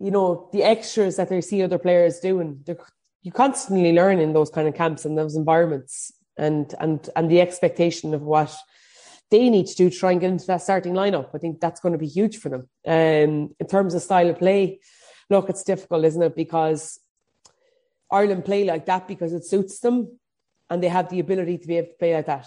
you 0.00 0.10
know 0.10 0.48
the 0.52 0.62
extras 0.62 1.16
that 1.16 1.28
they 1.28 1.40
see 1.40 1.62
other 1.62 1.78
players 1.78 2.20
doing. 2.20 2.60
They're 2.64 2.78
you 3.22 3.32
constantly 3.32 3.92
learn 3.92 4.20
in 4.20 4.32
those 4.32 4.50
kind 4.50 4.68
of 4.68 4.74
camps 4.74 5.04
and 5.04 5.18
those 5.18 5.36
environments 5.36 6.12
and 6.36 6.74
and 6.80 7.08
and 7.16 7.30
the 7.30 7.40
expectation 7.40 8.14
of 8.14 8.22
what 8.22 8.54
they 9.30 9.50
need 9.50 9.66
to 9.66 9.74
do 9.74 9.90
to 9.90 9.96
try 9.96 10.12
and 10.12 10.20
get 10.20 10.30
into 10.30 10.46
that 10.46 10.62
starting 10.62 10.94
lineup. 10.94 11.34
I 11.34 11.38
think 11.38 11.60
that's 11.60 11.80
going 11.80 11.92
to 11.92 11.98
be 11.98 12.06
huge 12.06 12.38
for 12.38 12.48
them. 12.48 12.68
Um, 12.86 13.54
in 13.60 13.66
terms 13.68 13.94
of 13.94 14.00
style 14.00 14.30
of 14.30 14.38
play, 14.38 14.80
look, 15.28 15.50
it's 15.50 15.64
difficult, 15.64 16.06
isn't 16.06 16.22
it? 16.22 16.34
Because 16.34 16.98
Ireland 18.10 18.44
play 18.44 18.64
like 18.64 18.86
that 18.86 19.06
because 19.06 19.32
it 19.32 19.44
suits 19.44 19.80
them, 19.80 20.18
and 20.70 20.82
they 20.82 20.88
have 20.88 21.08
the 21.08 21.20
ability 21.20 21.58
to 21.58 21.66
be 21.66 21.76
able 21.78 21.88
to 21.88 21.94
play 21.94 22.14
like 22.14 22.26
that. 22.26 22.46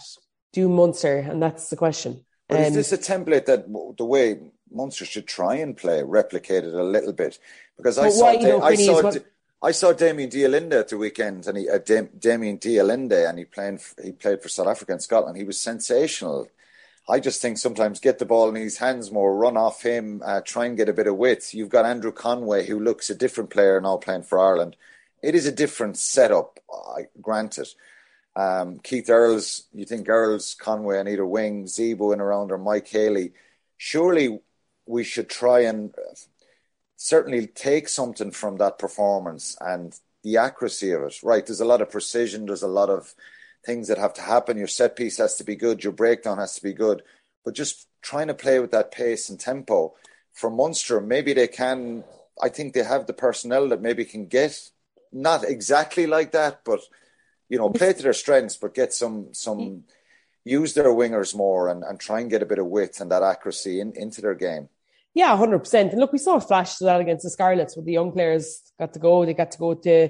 Do 0.53 0.67
Munster, 0.67 1.19
and 1.19 1.41
that's 1.41 1.69
the 1.69 1.77
question. 1.77 2.25
But 2.49 2.57
um, 2.57 2.63
is 2.63 2.73
this 2.73 2.91
a 2.91 2.97
template 2.97 3.45
that 3.45 3.65
the 3.97 4.05
way 4.05 4.39
Munster 4.71 5.05
should 5.05 5.27
try 5.27 5.55
and 5.55 5.77
play, 5.77 6.03
replicate 6.03 6.65
it 6.65 6.73
a 6.73 6.83
little 6.83 7.13
bit? 7.13 7.39
Because 7.77 7.97
I 7.97 8.09
saw, 8.09 8.27
I 8.27 8.75
saw, 8.75 9.11
I 9.63 9.71
saw 9.71 9.93
Damian 9.93 10.29
de 10.29 10.43
Allende 10.43 10.77
at 10.77 10.89
the 10.89 10.97
weekend, 10.97 11.47
and 11.47 11.57
he 11.57 11.69
uh, 11.69 11.77
Dam- 11.77 12.09
Damian 12.17 12.57
de 12.57 12.79
and 12.79 13.37
he 13.37 13.45
played 13.45 13.79
he 14.03 14.11
played 14.11 14.41
for 14.41 14.49
South 14.49 14.67
Africa 14.67 14.93
and 14.93 15.01
Scotland. 15.01 15.37
He 15.37 15.43
was 15.43 15.59
sensational. 15.59 16.49
I 17.07 17.19
just 17.19 17.41
think 17.41 17.57
sometimes 17.57 17.99
get 17.99 18.19
the 18.19 18.25
ball 18.25 18.49
in 18.49 18.55
his 18.55 18.77
hands 18.77 19.11
more, 19.11 19.35
run 19.35 19.57
off 19.57 19.81
him, 19.81 20.21
uh, 20.23 20.41
try 20.41 20.65
and 20.65 20.77
get 20.77 20.89
a 20.89 20.93
bit 20.93 21.07
of 21.07 21.17
width. 21.17 21.53
You've 21.53 21.69
got 21.69 21.85
Andrew 21.85 22.11
Conway, 22.11 22.65
who 22.65 22.79
looks 22.79 23.09
a 23.09 23.15
different 23.15 23.49
player 23.49 23.79
now 23.81 23.97
playing 23.97 24.23
for 24.23 24.39
Ireland. 24.39 24.75
It 25.21 25.35
is 25.35 25.45
a 25.45 25.51
different 25.51 25.97
setup, 25.97 26.59
I 26.71 27.07
grant 27.21 27.57
it. 27.57 27.69
Um, 28.35 28.79
Keith 28.79 29.09
Earls, 29.09 29.67
you 29.73 29.85
think 29.85 30.09
Earls, 30.09 30.55
Conway 30.55 30.99
on 30.99 31.07
either 31.07 31.25
wing, 31.25 31.65
Zebo 31.65 32.13
in 32.13 32.21
around, 32.21 32.51
or 32.51 32.57
Mike 32.57 32.87
Haley. 32.87 33.33
Surely 33.77 34.39
we 34.85 35.03
should 35.03 35.29
try 35.29 35.61
and 35.61 35.93
certainly 36.95 37.47
take 37.47 37.89
something 37.89 38.31
from 38.31 38.57
that 38.57 38.79
performance 38.79 39.57
and 39.59 39.99
the 40.23 40.37
accuracy 40.37 40.91
of 40.91 41.03
it. 41.03 41.19
Right, 41.23 41.45
there's 41.45 41.61
a 41.61 41.65
lot 41.65 41.81
of 41.81 41.91
precision. 41.91 42.45
There's 42.45 42.63
a 42.63 42.67
lot 42.67 42.89
of 42.89 43.13
things 43.65 43.87
that 43.89 43.97
have 43.97 44.13
to 44.15 44.21
happen. 44.21 44.57
Your 44.57 44.67
set 44.67 44.95
piece 44.95 45.17
has 45.17 45.35
to 45.35 45.43
be 45.43 45.55
good. 45.55 45.83
Your 45.83 45.93
breakdown 45.93 46.37
has 46.37 46.55
to 46.55 46.63
be 46.63 46.73
good. 46.73 47.03
But 47.43 47.53
just 47.53 47.87
trying 48.01 48.27
to 48.27 48.33
play 48.33 48.59
with 48.59 48.71
that 48.71 48.91
pace 48.91 49.29
and 49.29 49.39
tempo 49.39 49.93
for 50.33 50.49
Munster, 50.49 51.01
maybe 51.01 51.33
they 51.33 51.47
can. 51.47 52.03
I 52.41 52.49
think 52.49 52.73
they 52.73 52.83
have 52.83 53.05
the 53.05 53.13
personnel 53.13 53.69
that 53.69 53.81
maybe 53.81 54.05
can 54.05 54.25
get 54.25 54.70
not 55.11 55.43
exactly 55.43 56.07
like 56.07 56.31
that, 56.31 56.61
but 56.63 56.79
you 57.49 57.57
know, 57.57 57.69
play 57.69 57.93
to 57.93 58.03
their 58.03 58.13
strengths, 58.13 58.55
but 58.55 58.73
get 58.73 58.93
some 58.93 59.33
some 59.33 59.83
use 60.43 60.73
their 60.73 60.85
wingers 60.85 61.35
more 61.35 61.69
and, 61.69 61.83
and 61.83 61.99
try 61.99 62.19
and 62.19 62.29
get 62.29 62.41
a 62.41 62.45
bit 62.45 62.59
of 62.59 62.65
width 62.65 62.99
and 62.99 63.11
that 63.11 63.23
accuracy 63.23 63.79
in, 63.79 63.93
into 63.95 64.21
their 64.21 64.35
game. 64.35 64.69
Yeah, 65.13 65.35
hundred 65.35 65.59
percent. 65.59 65.91
And 65.91 65.99
look, 65.99 66.13
we 66.13 66.17
saw 66.17 66.37
a 66.37 66.41
flash 66.41 66.77
to 66.77 66.85
that 66.85 67.01
against 67.01 67.23
the 67.23 67.29
Scarlets, 67.29 67.75
where 67.75 67.83
the 67.83 67.91
young 67.91 68.11
players 68.11 68.61
got 68.79 68.93
to 68.93 68.99
go. 68.99 69.25
They 69.25 69.33
got 69.33 69.51
to 69.51 69.57
go 69.57 69.73
to 69.73 70.09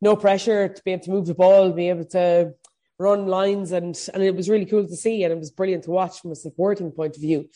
no 0.00 0.14
pressure 0.14 0.68
to 0.68 0.82
be 0.84 0.92
able 0.92 1.04
to 1.04 1.10
move 1.10 1.26
the 1.26 1.34
ball, 1.34 1.72
be 1.72 1.88
able 1.88 2.04
to 2.06 2.54
run 2.98 3.26
lines, 3.26 3.72
and 3.72 3.98
and 4.14 4.22
it 4.22 4.36
was 4.36 4.48
really 4.48 4.66
cool 4.66 4.86
to 4.86 4.96
see, 4.96 5.24
and 5.24 5.32
it 5.32 5.38
was 5.38 5.50
brilliant 5.50 5.84
to 5.84 5.90
watch 5.90 6.20
from 6.20 6.30
a 6.30 6.36
supporting 6.36 6.92
point 6.92 7.16
of 7.16 7.22
view. 7.22 7.48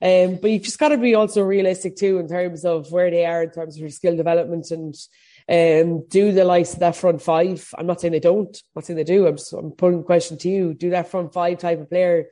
Um, 0.00 0.38
but 0.40 0.50
you've 0.50 0.62
just 0.62 0.78
got 0.78 0.90
to 0.90 0.98
be 0.98 1.16
also 1.16 1.42
realistic 1.42 1.96
too 1.96 2.18
in 2.18 2.28
terms 2.28 2.64
of 2.64 2.92
where 2.92 3.10
they 3.10 3.26
are 3.26 3.42
in 3.42 3.50
terms 3.50 3.76
of 3.76 3.80
their 3.80 3.90
skill 3.90 4.16
development 4.16 4.70
and 4.70 4.94
um, 5.48 6.06
do 6.08 6.32
the 6.32 6.44
likes 6.44 6.74
of 6.74 6.80
that 6.80 6.96
front 6.96 7.22
five. 7.22 7.68
I'm 7.76 7.86
not 7.86 8.00
saying 8.00 8.12
they 8.12 8.20
don't. 8.20 8.48
I'm 8.48 8.72
not 8.76 8.86
saying 8.86 8.96
they 8.96 9.04
do. 9.04 9.26
I'm 9.26 9.36
just 9.36 9.52
I'm 9.52 9.70
putting 9.72 9.98
the 9.98 10.04
question 10.04 10.38
to 10.38 10.48
you. 10.48 10.74
Do 10.74 10.90
that 10.90 11.10
front 11.10 11.32
five 11.32 11.58
type 11.58 11.80
of 11.80 11.88
player 11.88 12.26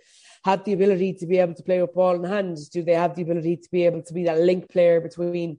have 0.45 0.65
the 0.65 0.73
ability 0.73 1.15
to 1.15 1.27
be 1.27 1.39
able 1.39 1.55
to 1.55 1.63
play 1.63 1.81
with 1.81 1.95
ball 1.95 2.17
in 2.17 2.25
hand? 2.25 2.59
Do 2.73 2.83
they 2.83 2.95
have 2.95 3.15
the 3.15 3.23
ability 3.23 3.57
to 3.57 3.69
be 3.71 3.87
able 3.87 4.03
to 4.03 4.13
be 4.13 4.25
that 4.25 4.41
link 4.41 4.69
player 4.71 5.01
between 5.01 5.59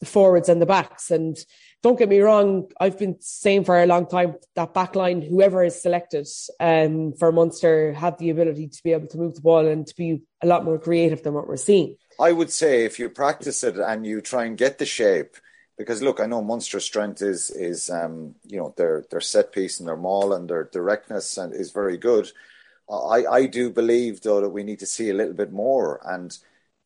the 0.00 0.06
forwards 0.06 0.48
and 0.48 0.60
the 0.60 0.66
backs? 0.66 1.10
And 1.10 1.36
don't 1.82 1.98
get 1.98 2.08
me 2.08 2.20
wrong, 2.20 2.70
I've 2.78 2.98
been 2.98 3.16
saying 3.20 3.64
for 3.64 3.80
a 3.80 3.86
long 3.86 4.06
time 4.06 4.34
that 4.54 4.74
backline, 4.74 5.26
whoever 5.26 5.64
is 5.64 5.80
selected 5.80 6.26
um, 6.60 7.14
for 7.14 7.32
Munster, 7.32 7.94
have 7.94 8.18
the 8.18 8.30
ability 8.30 8.68
to 8.68 8.82
be 8.82 8.92
able 8.92 9.06
to 9.08 9.18
move 9.18 9.34
the 9.36 9.40
ball 9.40 9.66
and 9.66 9.86
to 9.86 9.94
be 9.96 10.22
a 10.42 10.46
lot 10.46 10.64
more 10.64 10.78
creative 10.78 11.22
than 11.22 11.32
what 11.32 11.48
we're 11.48 11.56
seeing. 11.56 11.96
I 12.20 12.32
would 12.32 12.50
say 12.50 12.84
if 12.84 12.98
you 12.98 13.08
practice 13.08 13.62
it 13.64 13.76
and 13.76 14.04
you 14.04 14.20
try 14.20 14.44
and 14.44 14.58
get 14.58 14.78
the 14.78 14.86
shape, 14.86 15.36
because 15.76 16.02
look, 16.02 16.20
I 16.20 16.26
know 16.26 16.42
Munster's 16.42 16.84
strength 16.84 17.22
is 17.22 17.50
is 17.50 17.90
um, 17.90 18.34
you 18.46 18.58
know 18.58 18.74
their 18.76 19.04
their 19.10 19.20
set 19.20 19.52
piece 19.52 19.78
and 19.78 19.88
their 19.88 19.96
maul 19.96 20.32
and 20.32 20.48
their 20.48 20.64
directness 20.64 21.36
and 21.36 21.52
is 21.52 21.70
very 21.70 21.96
good. 21.96 22.30
I 22.90 23.24
I 23.26 23.46
do 23.46 23.70
believe 23.70 24.20
though 24.22 24.40
that 24.40 24.50
we 24.50 24.62
need 24.62 24.78
to 24.80 24.86
see 24.86 25.10
a 25.10 25.14
little 25.14 25.34
bit 25.34 25.52
more 25.52 26.00
and 26.04 26.36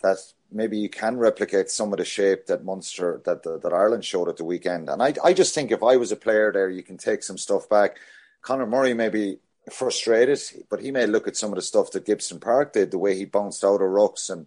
that 0.03 0.19
maybe 0.51 0.79
you 0.79 0.89
can 0.89 1.19
replicate 1.19 1.71
some 1.71 1.93
of 1.93 1.99
the 1.99 2.05
shape 2.05 2.47
that 2.47 2.65
Munster 2.65 3.21
that 3.25 3.43
that, 3.45 3.63
that 3.63 3.73
Ireland 3.73 4.05
showed 4.05 4.29
at 4.29 4.37
the 4.37 4.45
weekend. 4.45 4.89
And 4.89 5.03
I 5.03 5.15
I 5.23 5.33
just 5.33 5.55
think 5.55 5.71
if 5.71 5.83
I 5.83 5.97
was 5.97 6.13
a 6.13 6.17
player 6.17 6.53
there, 6.53 6.71
you 6.71 6.83
can 6.83 6.97
take 6.99 7.23
some 7.23 7.39
stuff 7.39 7.69
back. 7.69 7.99
Conor 8.43 8.67
Murray 8.67 8.95
may 8.95 9.11
be 9.11 9.39
frustrated, 9.71 10.41
but 10.71 10.81
he 10.81 10.91
may 10.91 11.07
look 11.07 11.29
at 11.29 11.37
some 11.37 11.51
of 11.51 11.57
the 11.57 11.63
stuff 11.63 11.93
that 11.93 12.07
Gibson 12.07 12.41
Park 12.41 12.73
did, 12.73 12.91
the 12.91 12.99
way 12.99 13.15
he 13.15 13.25
bounced 13.25 13.63
out 13.63 13.83
of 13.83 13.89
rucks 13.89 14.31
and 14.31 14.47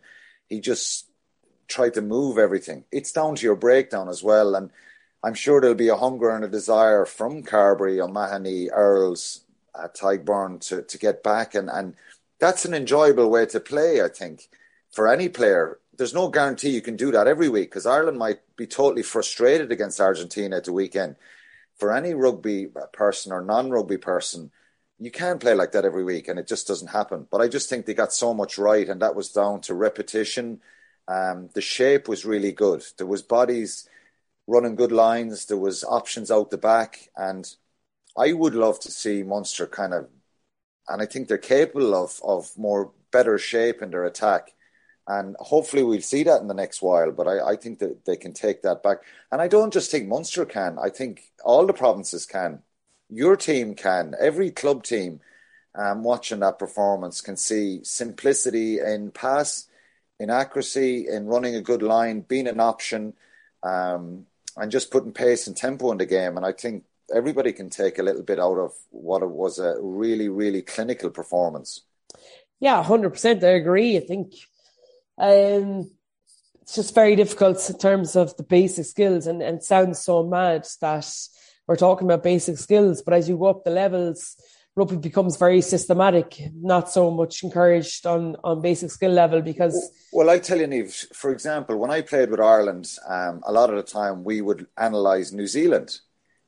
he 0.49 0.59
just 0.59 1.07
tried 1.73 1.95
to 1.95 2.01
move 2.01 2.37
everything. 2.37 2.85
It's 2.91 3.11
down 3.11 3.35
to 3.35 3.45
your 3.45 3.55
breakdown 3.55 4.07
as 4.07 4.23
well. 4.23 4.55
And 4.55 4.69
I'm 5.23 5.33
sure 5.33 5.59
there'll 5.59 5.75
be 5.75 5.89
a 5.89 5.95
hunger 5.95 6.29
and 6.29 6.45
a 6.45 6.47
desire 6.47 7.05
from 7.05 7.43
Carbery, 7.43 7.99
O'Mahony, 7.99 8.69
Earls, 8.69 9.41
uh, 9.73 9.87
Tadhg 9.87 10.61
to, 10.67 10.83
to 10.83 10.97
get 10.97 11.23
back. 11.23 11.55
And, 11.55 11.69
and 11.69 11.95
that's 12.39 12.65
an 12.65 12.73
enjoyable 12.73 13.29
way 13.29 13.45
to 13.47 13.59
play, 13.59 14.01
I 14.01 14.09
think, 14.09 14.49
for 14.91 15.07
any 15.07 15.29
player. 15.29 15.79
There's 15.97 16.13
no 16.13 16.29
guarantee 16.29 16.69
you 16.69 16.81
can 16.81 16.95
do 16.95 17.11
that 17.11 17.27
every 17.27 17.49
week 17.49 17.69
because 17.69 17.85
Ireland 17.85 18.17
might 18.17 18.39
be 18.55 18.67
totally 18.67 19.03
frustrated 19.03 19.71
against 19.71 19.99
Argentina 19.99 20.57
at 20.57 20.65
the 20.65 20.73
weekend. 20.73 21.15
For 21.77 21.91
any 21.91 22.13
rugby 22.13 22.67
person 22.91 23.31
or 23.31 23.41
non 23.41 23.71
rugby 23.71 23.97
person, 23.97 24.51
you 24.99 25.11
can't 25.11 25.39
play 25.39 25.53
like 25.53 25.71
that 25.71 25.85
every 25.85 26.03
week 26.03 26.27
and 26.27 26.37
it 26.37 26.47
just 26.47 26.67
doesn't 26.67 26.89
happen. 26.89 27.27
But 27.29 27.41
I 27.41 27.47
just 27.47 27.69
think 27.69 27.85
they 27.85 27.93
got 27.93 28.13
so 28.13 28.33
much 28.33 28.57
right, 28.57 28.87
and 28.87 29.01
that 29.01 29.15
was 29.15 29.29
down 29.29 29.61
to 29.61 29.73
repetition 29.73 30.61
um, 31.07 31.49
the 31.53 31.61
shape 31.61 32.07
was 32.07 32.25
really 32.25 32.51
good. 32.51 32.83
There 32.97 33.07
was 33.07 33.21
bodies 33.21 33.87
running 34.47 34.75
good 34.75 34.91
lines. 34.91 35.45
There 35.45 35.57
was 35.57 35.83
options 35.83 36.31
out 36.31 36.51
the 36.51 36.57
back, 36.57 37.09
and 37.15 37.49
I 38.17 38.33
would 38.33 38.55
love 38.55 38.79
to 38.81 38.91
see 38.91 39.23
Munster 39.23 39.67
kind 39.67 39.93
of, 39.93 40.09
and 40.87 41.01
I 41.01 41.05
think 41.05 41.27
they're 41.27 41.37
capable 41.37 41.95
of 41.95 42.19
of 42.23 42.57
more 42.57 42.91
better 43.11 43.37
shape 43.37 43.81
in 43.81 43.91
their 43.91 44.05
attack. 44.05 44.51
And 45.05 45.35
hopefully 45.39 45.83
we'll 45.83 46.01
see 46.01 46.23
that 46.23 46.41
in 46.41 46.47
the 46.47 46.53
next 46.53 46.81
while. 46.81 47.11
But 47.11 47.27
I, 47.27 47.51
I 47.51 47.55
think 47.57 47.79
that 47.79 48.05
they 48.05 48.15
can 48.15 48.31
take 48.31 48.61
that 48.61 48.81
back. 48.83 48.99
And 49.31 49.41
I 49.41 49.49
don't 49.49 49.73
just 49.73 49.91
think 49.91 50.07
Munster 50.07 50.45
can. 50.45 50.77
I 50.81 50.89
think 50.89 51.23
all 51.43 51.65
the 51.65 51.73
provinces 51.73 52.25
can. 52.25 52.59
Your 53.09 53.35
team 53.35 53.75
can. 53.75 54.15
Every 54.17 54.49
club 54.49 54.83
team 54.83 55.19
um, 55.75 56.03
watching 56.03 56.39
that 56.39 56.57
performance 56.57 57.19
can 57.19 57.35
see 57.35 57.83
simplicity 57.83 58.79
in 58.79 59.11
pass 59.11 59.67
in 60.23 60.29
accuracy, 60.29 61.07
in 61.07 61.27
running 61.27 61.55
a 61.55 61.61
good 61.61 61.81
line, 61.83 62.21
being 62.21 62.47
an 62.47 62.59
option, 62.59 63.13
um, 63.61 64.25
and 64.57 64.71
just 64.71 64.91
putting 64.91 65.11
pace 65.11 65.47
and 65.47 65.55
tempo 65.55 65.91
in 65.91 65.97
the 65.97 66.05
game. 66.05 66.37
And 66.37 66.45
I 66.45 66.51
think 66.51 66.85
everybody 67.13 67.53
can 67.53 67.69
take 67.69 67.99
a 67.99 68.03
little 68.03 68.23
bit 68.23 68.39
out 68.39 68.57
of 68.57 68.71
what 68.89 69.21
it 69.21 69.29
was 69.29 69.59
a 69.59 69.75
really, 69.79 70.29
really 70.29 70.61
clinical 70.61 71.09
performance. 71.09 71.81
Yeah, 72.59 72.81
hundred 72.81 73.11
percent. 73.11 73.43
I 73.43 73.49
agree. 73.49 73.97
I 73.97 73.99
think 73.99 74.33
um, 75.17 75.91
it's 76.61 76.75
just 76.75 76.95
very 76.95 77.15
difficult 77.15 77.69
in 77.69 77.77
terms 77.77 78.15
of 78.15 78.35
the 78.37 78.43
basic 78.43 78.85
skills, 78.85 79.27
and, 79.27 79.41
and 79.41 79.61
sounds 79.61 79.99
so 79.99 80.23
mad 80.23 80.65
that 80.81 81.11
we're 81.67 81.75
talking 81.75 82.07
about 82.07 82.23
basic 82.23 82.57
skills, 82.57 83.01
but 83.01 83.13
as 83.13 83.29
you 83.29 83.37
go 83.37 83.45
up 83.45 83.63
the 83.63 83.71
levels 83.71 84.35
rugby 84.75 84.97
becomes 84.97 85.37
very 85.37 85.61
systematic, 85.61 86.41
not 86.55 86.89
so 86.89 87.11
much 87.11 87.43
encouraged 87.43 88.05
on, 88.05 88.35
on 88.43 88.61
basic 88.61 88.91
skill 88.91 89.11
level 89.11 89.41
because. 89.41 89.91
Well, 90.11 90.29
I 90.29 90.39
tell 90.39 90.59
you, 90.59 90.67
Niamh, 90.67 91.15
for 91.15 91.31
example, 91.31 91.77
when 91.77 91.91
I 91.91 92.01
played 92.01 92.29
with 92.29 92.39
Ireland, 92.39 92.91
um, 93.07 93.41
a 93.45 93.51
lot 93.51 93.69
of 93.69 93.75
the 93.75 93.83
time 93.83 94.23
we 94.23 94.41
would 94.41 94.67
analyse 94.77 95.31
New 95.31 95.47
Zealand 95.47 95.99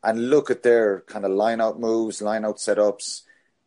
and 0.03 0.29
look 0.29 0.49
at 0.49 0.63
their 0.63 1.01
kind 1.01 1.25
of 1.25 1.31
line 1.31 1.61
out 1.61 1.79
moves, 1.79 2.21
line 2.21 2.45
out 2.45 2.57
setups, 2.57 3.21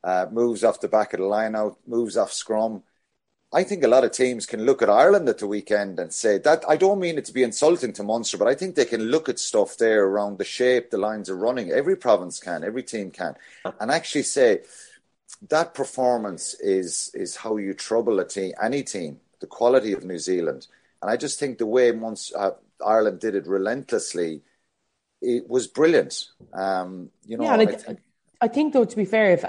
uh, 0.04 0.26
moves 0.30 0.64
off 0.64 0.80
the 0.80 0.88
back 0.88 1.12
of 1.12 1.20
the 1.20 1.26
line 1.26 1.54
out, 1.54 1.78
moves 1.86 2.16
off 2.16 2.32
scrum. 2.32 2.82
I 3.52 3.64
think 3.64 3.82
a 3.82 3.88
lot 3.88 4.04
of 4.04 4.12
teams 4.12 4.44
can 4.44 4.66
look 4.66 4.82
at 4.82 4.90
Ireland 4.90 5.28
at 5.28 5.38
the 5.38 5.46
weekend 5.46 5.98
and 5.98 6.12
say 6.12 6.36
that 6.38 6.64
I 6.68 6.76
don't 6.76 7.00
mean 7.00 7.16
it 7.16 7.24
to 7.26 7.32
be 7.32 7.42
insulting 7.42 7.94
to 7.94 8.02
Munster, 8.02 8.36
but 8.36 8.48
I 8.48 8.54
think 8.54 8.74
they 8.74 8.84
can 8.84 9.04
look 9.04 9.28
at 9.28 9.38
stuff 9.38 9.78
there 9.78 10.04
around 10.04 10.36
the 10.36 10.44
shape 10.44 10.90
the 10.90 10.98
lines 10.98 11.30
are 11.30 11.36
running. 11.36 11.70
Every 11.70 11.96
province 11.96 12.40
can, 12.40 12.62
every 12.62 12.82
team 12.82 13.10
can, 13.10 13.36
and 13.80 13.90
actually 13.90 14.24
say 14.24 14.60
that 15.48 15.72
performance 15.72 16.54
is 16.60 17.10
is 17.14 17.36
how 17.36 17.56
you 17.56 17.72
trouble 17.72 18.20
a 18.20 18.26
team, 18.26 18.52
any 18.62 18.82
team. 18.82 19.20
The 19.40 19.46
quality 19.46 19.92
of 19.92 20.04
New 20.04 20.18
Zealand, 20.18 20.66
and 21.00 21.10
I 21.10 21.16
just 21.16 21.38
think 21.38 21.58
the 21.58 21.66
way 21.66 21.92
Munster, 21.92 22.36
uh, 22.36 22.50
Ireland 22.84 23.20
did 23.20 23.34
it 23.34 23.46
relentlessly, 23.46 24.42
it 25.22 25.48
was 25.48 25.68
brilliant. 25.68 26.26
Um, 26.52 27.10
you 27.24 27.38
know, 27.38 27.44
yeah, 27.44 27.54
I, 27.54 27.66
think, 27.66 28.00
I 28.40 28.48
think 28.48 28.72
though 28.74 28.84
to 28.84 28.96
be 28.96 29.04
fair, 29.04 29.30
if 29.30 29.44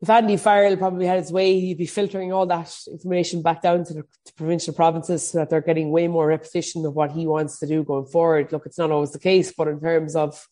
if 0.00 0.08
Andy 0.08 0.36
Farrell 0.36 0.76
probably 0.76 1.06
had 1.06 1.18
his 1.18 1.32
way, 1.32 1.58
he'd 1.58 1.78
be 1.78 1.86
filtering 1.86 2.32
all 2.32 2.46
that 2.46 2.72
information 2.86 3.42
back 3.42 3.62
down 3.62 3.84
to 3.84 3.94
the 3.94 4.02
to 4.26 4.32
provincial 4.34 4.72
provinces 4.72 5.28
so 5.28 5.38
that 5.38 5.50
they're 5.50 5.60
getting 5.60 5.90
way 5.90 6.06
more 6.06 6.28
repetition 6.28 6.86
of 6.86 6.94
what 6.94 7.10
he 7.10 7.26
wants 7.26 7.58
to 7.58 7.66
do 7.66 7.82
going 7.82 8.06
forward. 8.06 8.52
Look, 8.52 8.66
it's 8.66 8.78
not 8.78 8.92
always 8.92 9.10
the 9.10 9.18
case, 9.18 9.52
but 9.56 9.66
in 9.66 9.80
terms 9.80 10.14
of, 10.14 10.46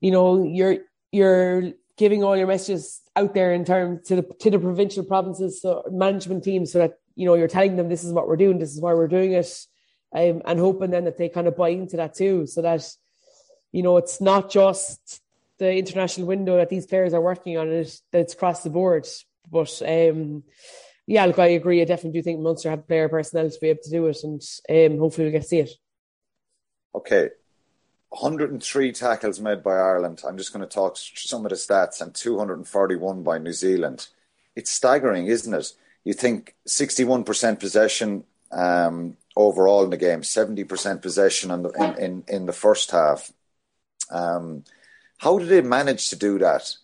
you 0.00 0.10
know, 0.10 0.42
you're 0.42 0.78
you're 1.12 1.72
giving 1.96 2.24
all 2.24 2.36
your 2.36 2.48
messages 2.48 3.00
out 3.14 3.34
there 3.34 3.54
in 3.54 3.64
terms 3.64 4.08
to 4.08 4.16
the 4.16 4.22
to 4.40 4.50
the 4.50 4.58
provincial 4.58 5.04
provinces, 5.04 5.62
so 5.62 5.84
management 5.90 6.42
teams, 6.42 6.72
so 6.72 6.80
that 6.80 6.94
you 7.14 7.24
know 7.24 7.34
you're 7.34 7.46
telling 7.46 7.76
them 7.76 7.88
this 7.88 8.02
is 8.02 8.12
what 8.12 8.26
we're 8.26 8.36
doing, 8.36 8.58
this 8.58 8.74
is 8.74 8.80
why 8.80 8.92
we're 8.94 9.06
doing 9.06 9.32
it, 9.32 9.66
um, 10.12 10.42
and 10.44 10.58
hoping 10.58 10.90
then 10.90 11.04
that 11.04 11.18
they 11.18 11.28
kind 11.28 11.46
of 11.46 11.56
buy 11.56 11.68
into 11.68 11.96
that 11.98 12.14
too, 12.14 12.48
so 12.48 12.62
that 12.62 12.82
you 13.70 13.84
know 13.84 13.96
it's 13.96 14.20
not 14.20 14.50
just 14.50 15.22
the 15.58 15.76
international 15.76 16.26
window 16.26 16.56
that 16.56 16.68
these 16.68 16.86
players 16.86 17.14
are 17.14 17.20
working 17.20 17.56
on 17.56 17.68
it 17.68 18.00
that's 18.12 18.34
across 18.34 18.62
the 18.62 18.70
board. 18.70 19.06
But 19.50 19.80
um, 19.86 20.44
yeah, 21.06 21.24
look, 21.26 21.38
I 21.38 21.48
agree. 21.48 21.80
I 21.80 21.84
definitely 21.84 22.18
do 22.18 22.22
think 22.22 22.40
Munster 22.40 22.70
have 22.70 22.86
player 22.86 23.08
personnel 23.08 23.50
to 23.50 23.60
be 23.60 23.68
able 23.68 23.82
to 23.84 23.90
do 23.90 24.06
it, 24.06 24.18
and 24.24 24.42
um, 24.68 24.98
hopefully 24.98 25.26
we'll 25.26 25.32
get 25.32 25.42
to 25.42 25.48
see 25.48 25.60
it. 25.60 25.70
Okay, 26.94 27.30
103 28.08 28.92
tackles 28.92 29.40
made 29.40 29.62
by 29.62 29.74
Ireland. 29.74 30.22
I'm 30.26 30.38
just 30.38 30.52
going 30.52 30.66
to 30.66 30.74
talk 30.74 30.96
some 30.96 31.44
of 31.44 31.50
the 31.50 31.56
stats, 31.56 32.00
and 32.00 32.14
241 32.14 33.22
by 33.22 33.38
New 33.38 33.52
Zealand. 33.52 34.08
It's 34.56 34.70
staggering, 34.70 35.26
isn't 35.26 35.52
it? 35.52 35.72
You 36.04 36.12
think 36.12 36.54
61% 36.66 37.60
possession 37.60 38.24
um, 38.52 39.16
overall 39.36 39.84
in 39.84 39.90
the 39.90 39.96
game, 39.96 40.22
70% 40.22 41.02
possession 41.02 41.50
in 41.50 41.62
the, 41.62 41.70
in, 41.70 41.98
in, 41.98 42.24
in 42.28 42.46
the 42.46 42.52
first 42.52 42.90
half. 42.90 43.32
Um, 44.10 44.64
how 45.18 45.38
did 45.38 45.48
they 45.48 45.62
manage 45.62 46.10
to 46.10 46.16
do 46.16 46.38
that? 46.38 46.74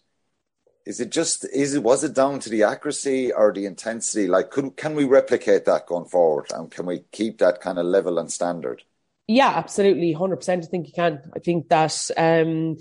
Is 0.84 1.00
it 1.00 1.12
just 1.12 1.44
is 1.52 1.74
it 1.74 1.82
was 1.82 2.02
it 2.02 2.14
down 2.14 2.40
to 2.40 2.50
the 2.50 2.64
accuracy 2.64 3.32
or 3.32 3.52
the 3.52 3.66
intensity? 3.66 4.26
Like, 4.26 4.50
could 4.50 4.76
can 4.76 4.94
we 4.94 5.04
replicate 5.04 5.64
that 5.66 5.86
going 5.86 6.06
forward, 6.06 6.46
and 6.52 6.70
can 6.70 6.86
we 6.86 7.04
keep 7.12 7.38
that 7.38 7.60
kind 7.60 7.78
of 7.78 7.86
level 7.86 8.18
and 8.18 8.32
standard? 8.32 8.82
Yeah, 9.28 9.52
absolutely, 9.54 10.12
hundred 10.12 10.36
percent. 10.36 10.64
I 10.64 10.66
think 10.66 10.88
you 10.88 10.92
can. 10.92 11.20
I 11.36 11.38
think 11.38 11.68
that 11.68 12.10
um, 12.16 12.78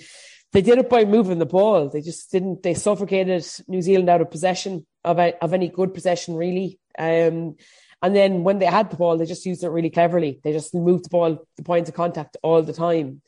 they 0.51 0.63
did 0.63 0.79
it 0.79 0.89
by 0.89 1.05
moving 1.05 1.37
the 1.37 1.45
ball. 1.45 1.89
They 1.89 2.01
just 2.01 2.31
didn't. 2.31 2.63
They 2.63 2.73
suffocated 2.73 3.45
New 3.67 3.83
Zealand 3.83 4.09
out 4.09 4.21
of 4.21 4.31
possession 4.31 4.87
of 5.03 5.19
of 5.19 5.53
any 5.53 5.69
good 5.69 5.93
possession, 5.93 6.35
really. 6.35 6.79
Um, 6.97 7.57
and 8.03 8.15
then 8.15 8.43
when 8.43 8.57
they 8.57 8.65
had 8.65 8.89
the 8.89 8.97
ball, 8.97 9.17
they 9.17 9.27
just 9.27 9.45
used 9.45 9.63
it 9.63 9.69
really 9.69 9.91
cleverly. 9.91 10.39
They 10.43 10.53
just 10.53 10.73
moved 10.73 11.05
the 11.05 11.09
ball, 11.09 11.45
the 11.55 11.63
points 11.63 11.87
of 11.87 11.95
contact 11.95 12.35
all 12.41 12.63
the 12.63 12.73
time 12.73 13.21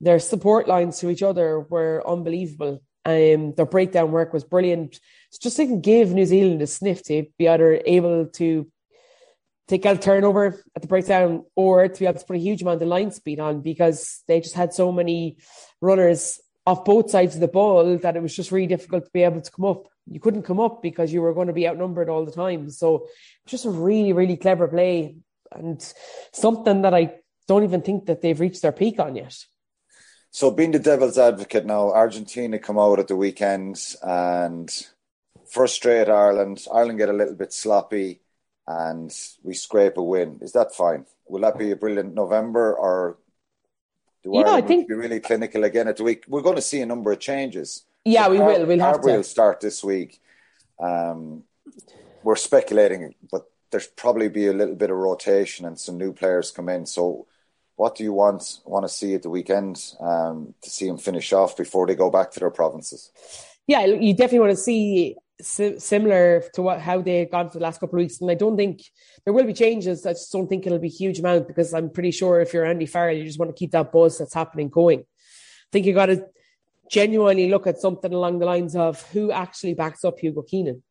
their 0.00 0.18
support 0.18 0.68
lines 0.68 0.98
to 0.98 1.10
each 1.10 1.22
other 1.22 1.60
were 1.60 2.02
unbelievable. 2.06 2.82
Um, 3.04 3.54
their 3.54 3.66
breakdown 3.66 4.12
work 4.12 4.32
was 4.32 4.44
brilliant. 4.44 4.98
It's 5.28 5.38
just 5.38 5.56
to 5.56 5.76
give 5.76 6.12
New 6.12 6.26
Zealand 6.26 6.62
a 6.62 6.66
sniff 6.66 7.02
to 7.04 7.26
be 7.38 7.48
either 7.48 7.80
able 7.84 8.26
to 8.26 8.66
take 9.68 9.86
out 9.86 9.96
a 9.96 10.00
turnover 10.00 10.62
at 10.76 10.82
the 10.82 10.88
breakdown 10.88 11.44
or 11.56 11.88
to 11.88 11.98
be 11.98 12.06
able 12.06 12.18
to 12.18 12.26
put 12.26 12.36
a 12.36 12.40
huge 12.40 12.62
amount 12.62 12.82
of 12.82 12.88
line 12.88 13.10
speed 13.10 13.40
on 13.40 13.60
because 13.60 14.22
they 14.28 14.40
just 14.40 14.54
had 14.54 14.74
so 14.74 14.92
many 14.92 15.38
runners 15.80 16.40
off 16.66 16.84
both 16.84 17.10
sides 17.10 17.34
of 17.34 17.40
the 17.40 17.48
ball 17.48 17.98
that 17.98 18.16
it 18.16 18.22
was 18.22 18.34
just 18.34 18.52
really 18.52 18.66
difficult 18.66 19.04
to 19.04 19.10
be 19.12 19.22
able 19.22 19.40
to 19.40 19.50
come 19.50 19.64
up. 19.64 19.88
You 20.06 20.20
couldn't 20.20 20.42
come 20.42 20.60
up 20.60 20.82
because 20.82 21.12
you 21.12 21.22
were 21.22 21.34
going 21.34 21.46
to 21.46 21.52
be 21.52 21.68
outnumbered 21.68 22.08
all 22.08 22.24
the 22.24 22.32
time. 22.32 22.70
So 22.70 23.06
just 23.46 23.64
a 23.64 23.70
really, 23.70 24.12
really 24.12 24.36
clever 24.36 24.68
play 24.68 25.16
and 25.52 25.80
something 26.32 26.82
that 26.82 26.94
I 26.94 27.16
don't 27.48 27.64
even 27.64 27.82
think 27.82 28.06
that 28.06 28.20
they've 28.20 28.38
reached 28.38 28.62
their 28.62 28.72
peak 28.72 28.98
on 28.98 29.16
yet. 29.16 29.36
So, 30.34 30.50
being 30.50 30.72
the 30.72 30.80
devil's 30.80 31.16
advocate 31.16 31.64
now, 31.64 31.92
Argentina 31.92 32.58
come 32.58 32.76
out 32.76 32.98
at 32.98 33.06
the 33.06 33.14
weekend 33.14 33.80
and 34.02 34.68
frustrate 35.46 36.08
Ireland. 36.08 36.66
Ireland 36.72 36.98
get 36.98 37.08
a 37.08 37.12
little 37.12 37.36
bit 37.36 37.52
sloppy 37.52 38.20
and 38.66 39.16
we 39.44 39.54
scrape 39.54 39.96
a 39.96 40.02
win. 40.02 40.40
Is 40.42 40.50
that 40.50 40.74
fine? 40.74 41.06
Will 41.28 41.42
that 41.42 41.56
be 41.56 41.70
a 41.70 41.76
brilliant 41.76 42.14
November 42.14 42.74
or 42.74 43.16
do 44.24 44.32
yeah, 44.32 44.40
Ireland 44.40 44.64
I 44.64 44.66
think... 44.66 44.88
be 44.88 44.94
really 44.94 45.20
clinical 45.20 45.62
again 45.62 45.86
at 45.86 45.98
the 45.98 46.02
week? 46.02 46.24
We're 46.26 46.42
going 46.42 46.56
to 46.56 46.62
see 46.62 46.80
a 46.80 46.86
number 46.86 47.12
of 47.12 47.20
changes. 47.20 47.84
Yeah, 48.04 48.28
we 48.28 48.40
will. 48.40 48.66
We'll 48.66 48.80
have 48.80 49.02
to. 49.02 49.06
will 49.06 49.22
start 49.22 49.60
this 49.60 49.84
week. 49.84 50.20
Um, 50.80 51.44
we're 52.24 52.34
speculating, 52.34 53.14
but 53.30 53.48
there's 53.70 53.86
probably 53.86 54.28
be 54.28 54.48
a 54.48 54.52
little 54.52 54.74
bit 54.74 54.90
of 54.90 54.96
rotation 54.96 55.64
and 55.64 55.78
some 55.78 55.96
new 55.96 56.12
players 56.12 56.50
come 56.50 56.68
in. 56.68 56.86
So 56.86 57.28
what 57.76 57.96
do 57.96 58.04
you 58.04 58.12
want 58.12 58.60
want 58.64 58.84
to 58.84 58.88
see 58.88 59.14
at 59.14 59.22
the 59.22 59.30
weekend 59.30 59.94
um, 60.00 60.54
to 60.62 60.70
see 60.70 60.86
them 60.86 60.98
finish 60.98 61.32
off 61.32 61.56
before 61.56 61.86
they 61.86 61.94
go 61.94 62.10
back 62.10 62.30
to 62.32 62.40
their 62.40 62.50
provinces? 62.50 63.10
Yeah, 63.66 63.84
you 63.84 64.12
definitely 64.12 64.40
want 64.40 64.52
to 64.52 64.56
see 64.56 65.16
similar 65.40 66.44
to 66.54 66.62
what 66.62 66.80
how 66.80 67.02
they 67.02 67.20
had 67.20 67.30
gone 67.30 67.50
for 67.50 67.58
the 67.58 67.64
last 67.64 67.80
couple 67.80 67.98
of 67.98 68.04
weeks, 68.04 68.20
and 68.20 68.30
I 68.30 68.34
don't 68.34 68.56
think 68.56 68.82
there 69.24 69.34
will 69.34 69.44
be 69.44 69.54
changes. 69.54 70.06
I 70.06 70.12
just 70.12 70.30
don't 70.32 70.46
think 70.46 70.66
it'll 70.66 70.78
be 70.78 70.88
huge 70.88 71.18
amount 71.18 71.48
because 71.48 71.74
I'm 71.74 71.90
pretty 71.90 72.12
sure 72.12 72.40
if 72.40 72.52
you're 72.52 72.64
Andy 72.64 72.86
Farrell, 72.86 73.16
you 73.16 73.24
just 73.24 73.38
want 73.38 73.50
to 73.50 73.58
keep 73.58 73.72
that 73.72 73.90
buzz 73.90 74.18
that's 74.18 74.34
happening 74.34 74.68
going. 74.68 75.00
I 75.00 75.70
think 75.72 75.86
you 75.86 75.94
got 75.94 76.06
to 76.06 76.26
genuinely 76.88 77.48
look 77.48 77.66
at 77.66 77.78
something 77.78 78.12
along 78.12 78.38
the 78.38 78.46
lines 78.46 78.76
of 78.76 79.02
who 79.10 79.32
actually 79.32 79.74
backs 79.74 80.04
up 80.04 80.20
Hugo 80.20 80.42
Keenan 80.42 80.82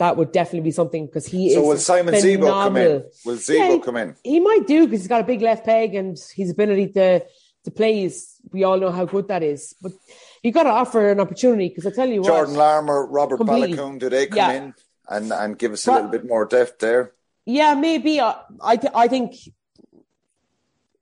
that 0.00 0.16
would 0.16 0.32
definitely 0.32 0.62
be 0.62 0.70
something 0.70 1.04
because 1.04 1.26
he 1.26 1.52
so 1.52 1.60
is. 1.60 1.68
will 1.68 1.76
Simon 1.76 2.14
Zebo 2.14 2.50
come 2.50 2.76
in? 2.78 3.04
Will 3.26 3.36
Zebo 3.36 3.76
yeah, 3.76 3.84
come 3.84 3.96
in? 3.98 4.16
He 4.24 4.40
might 4.40 4.66
do 4.66 4.86
because 4.86 5.00
he's 5.00 5.08
got 5.08 5.20
a 5.20 5.24
big 5.24 5.42
left 5.42 5.66
peg 5.66 5.94
and 5.94 6.18
his 6.34 6.50
ability 6.50 6.88
to 6.94 7.22
to 7.64 7.70
play 7.70 8.04
is. 8.04 8.36
We 8.50 8.64
all 8.64 8.78
know 8.78 8.90
how 8.90 9.04
good 9.04 9.28
that 9.28 9.42
is, 9.42 9.74
but 9.82 9.92
you 10.42 10.52
got 10.52 10.62
to 10.62 10.70
offer 10.70 11.10
an 11.10 11.20
opportunity 11.20 11.68
because 11.68 11.86
I 11.86 11.90
tell 11.90 12.08
you 12.08 12.24
Jordan 12.24 12.54
what, 12.54 12.60
Larmour, 12.60 13.06
Robert 13.08 13.40
Baloucoune, 13.40 13.98
do 13.98 14.08
they 14.08 14.26
come 14.26 14.38
yeah. 14.38 14.52
in 14.52 14.74
and 15.06 15.32
and 15.32 15.58
give 15.58 15.72
us 15.72 15.86
a 15.86 15.92
little 15.92 16.08
bit 16.08 16.26
more 16.26 16.46
depth 16.46 16.78
there? 16.78 17.12
Yeah, 17.44 17.74
maybe. 17.74 18.22
I 18.22 18.40
I, 18.62 18.76
th- 18.76 18.92
I 18.94 19.06
think. 19.06 19.34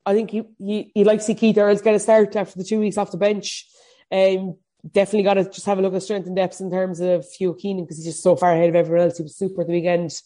I 0.05 0.15
think 0.15 0.33
you 0.33 0.49
you'd 0.59 1.07
like 1.07 1.19
to 1.19 1.25
see 1.25 1.35
Keith 1.35 1.59
Earls 1.59 1.83
get 1.83 1.95
a 1.95 2.01
start 2.01 2.35
after 2.35 2.59
the 2.59 2.65
two 2.65 2.81
weeks 2.81 2.97
off 2.97 3.13
the 3.13 3.19
bench. 3.19 3.69
Um, 4.11 4.57
definitely 4.93 5.25
got 5.25 5.35
to 5.35 5.45
just 5.45 5.67
have 5.67 5.79
a 5.79 5.83
look 5.83 5.95
at 5.95 6.03
strength 6.03 6.27
and 6.27 6.37
depth 6.37 6.61
in 6.61 6.71
terms 6.71 7.01
of 7.01 7.27
Hugh 7.31 7.57
Keenan 7.59 7.85
because 7.85 7.99
he's 7.99 8.07
just 8.07 8.23
so 8.23 8.37
far 8.37 8.53
ahead 8.53 8.69
of 8.69 8.77
everyone 8.77 9.07
else. 9.07 9.17
He 9.17 9.23
was 9.23 9.37
super 9.37 9.63
at 9.63 9.67
the 9.67 9.73
weekend. 9.73 10.21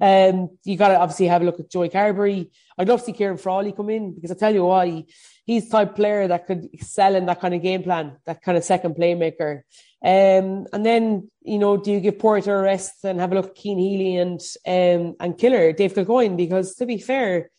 Um, 0.00 0.50
you 0.64 0.76
got 0.76 0.88
to 0.88 0.98
obviously 0.98 1.28
have 1.28 1.42
a 1.42 1.44
look 1.44 1.60
at 1.60 1.70
Joey 1.70 1.88
Carbery. 1.88 2.50
I'd 2.76 2.88
love 2.88 3.00
to 3.00 3.06
see 3.06 3.12
Ciarán 3.12 3.40
Frawley 3.40 3.72
come 3.72 3.90
in 3.90 4.14
because 4.14 4.32
I 4.32 4.34
tell 4.34 4.52
you 4.52 4.64
why 4.64 5.04
he's 5.46 5.66
the 5.66 5.70
type 5.70 5.94
player 5.94 6.26
that 6.28 6.46
could 6.46 6.68
excel 6.72 7.14
in 7.14 7.26
that 7.26 7.40
kind 7.40 7.54
of 7.54 7.62
game 7.62 7.84
plan, 7.84 8.16
that 8.26 8.42
kind 8.42 8.58
of 8.58 8.64
second 8.64 8.96
playmaker. 8.96 9.62
Um, 10.02 10.66
and 10.72 10.84
then 10.84 11.30
you 11.42 11.58
know, 11.58 11.76
do 11.76 11.92
you 11.92 12.00
give 12.00 12.18
Porter 12.18 12.58
a 12.58 12.62
rest 12.62 13.04
and 13.04 13.20
have 13.20 13.32
a 13.32 13.36
look 13.36 13.50
at 13.50 13.58
Cian 13.58 13.78
Healy 13.78 14.16
and 14.16 14.40
um, 14.66 15.16
and 15.20 15.38
Killer 15.38 15.72
Dave 15.72 15.94
Kilcoyne? 15.94 16.36
Because 16.36 16.74
to 16.76 16.86
be 16.86 16.98
fair, 16.98 17.50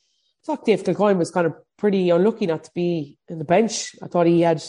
I 0.44 0.46
thought 0.46 0.66
Dave 0.66 0.84
Kilcoyne 0.84 1.18
was 1.18 1.32
kind 1.32 1.48
of 1.48 1.54
pretty 1.78 2.10
unlucky 2.10 2.48
not 2.48 2.66
to 2.66 2.72
be 2.76 3.18
in 3.30 3.40
the 3.40 3.46
bench. 3.46 3.96
I 4.04 4.08
thought 4.08 4.28
he 4.28 4.42
had 4.42 4.64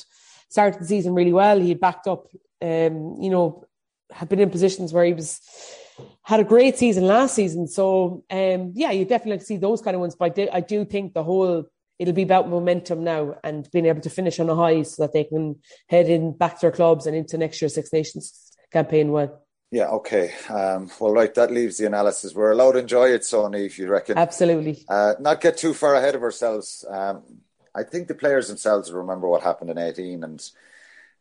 started 0.49 0.81
the 0.81 0.87
season 0.87 1.15
really 1.15 1.33
well. 1.33 1.59
He 1.59 1.75
backed 1.75 2.07
up, 2.07 2.29
um, 2.63 3.17
you 3.21 3.31
know, 3.31 3.65
had 4.11 4.29
been 4.29 4.41
in 4.41 4.51
positions 4.51 4.93
where 4.93 5.05
he 5.05 5.13
was 5.13 5.41
had 6.23 6.41
a 6.41 6.45
great 6.45 6.77
season 6.77 7.07
last 7.07 7.35
season. 7.35 7.67
So 7.69 8.25
um, 8.31 8.73
yeah, 8.75 8.91
you 8.91 9.05
definitely 9.05 9.45
see 9.45 9.57
those 9.57 9.81
kind 9.81 9.95
of 9.95 10.01
ones. 10.01 10.15
But 10.15 10.25
I 10.25 10.29
do, 10.29 10.49
I 10.53 10.61
do 10.61 10.85
think 10.85 11.15
the 11.15 11.25
whole 11.25 11.65
it'll 11.99 12.15
be 12.15 12.23
about 12.23 12.49
momentum 12.49 13.05
now 13.05 13.37
and 13.43 13.71
being 13.71 13.87
able 13.87 14.03
to 14.03 14.11
finish 14.11 14.39
on 14.39 14.51
a 14.51 14.55
high 14.55 14.83
so 14.83 15.03
that 15.03 15.13
they 15.13 15.25
can 15.25 15.57
head 15.89 16.09
in 16.09 16.33
back 16.33 16.57
to 16.57 16.61
their 16.63 16.73
clubs 16.73 17.07
and 17.07 17.17
into 17.17 17.39
next 17.39 17.61
year's 17.61 17.75
Six 17.75 17.93
Nations 17.93 18.53
campaign 18.73 19.13
well. 19.13 19.43
Yeah, 19.71 19.89
okay. 19.89 20.33
Um, 20.49 20.91
well, 21.01 21.13
right, 21.13 21.35
that 21.35 21.51
leaves 21.51 21.79
the 21.79 21.87
analysis. 21.87 22.35
We're 22.35 22.53
allowed 22.53 22.73
to 22.73 22.79
enjoy 22.79 23.11
it, 23.11 23.23
Sony, 23.23 23.67
if 23.67 23.79
you 23.79 23.89
reckon. 23.89 24.17
Absolutely. 24.17 24.85
Uh, 24.89 25.15
not 25.19 25.41
get 25.41 25.57
too 25.57 25.75
far 25.75 25.95
ahead 25.95 26.15
of 26.15 26.23
ourselves. 26.23 26.85
Um, 26.89 27.23
I 27.77 27.83
think 27.83 28.09
the 28.09 28.15
players 28.15 28.49
themselves 28.49 28.91
remember 28.91 29.29
what 29.29 29.43
happened 29.43 29.71
in 29.71 29.79
18 29.79 30.25
and 30.25 30.51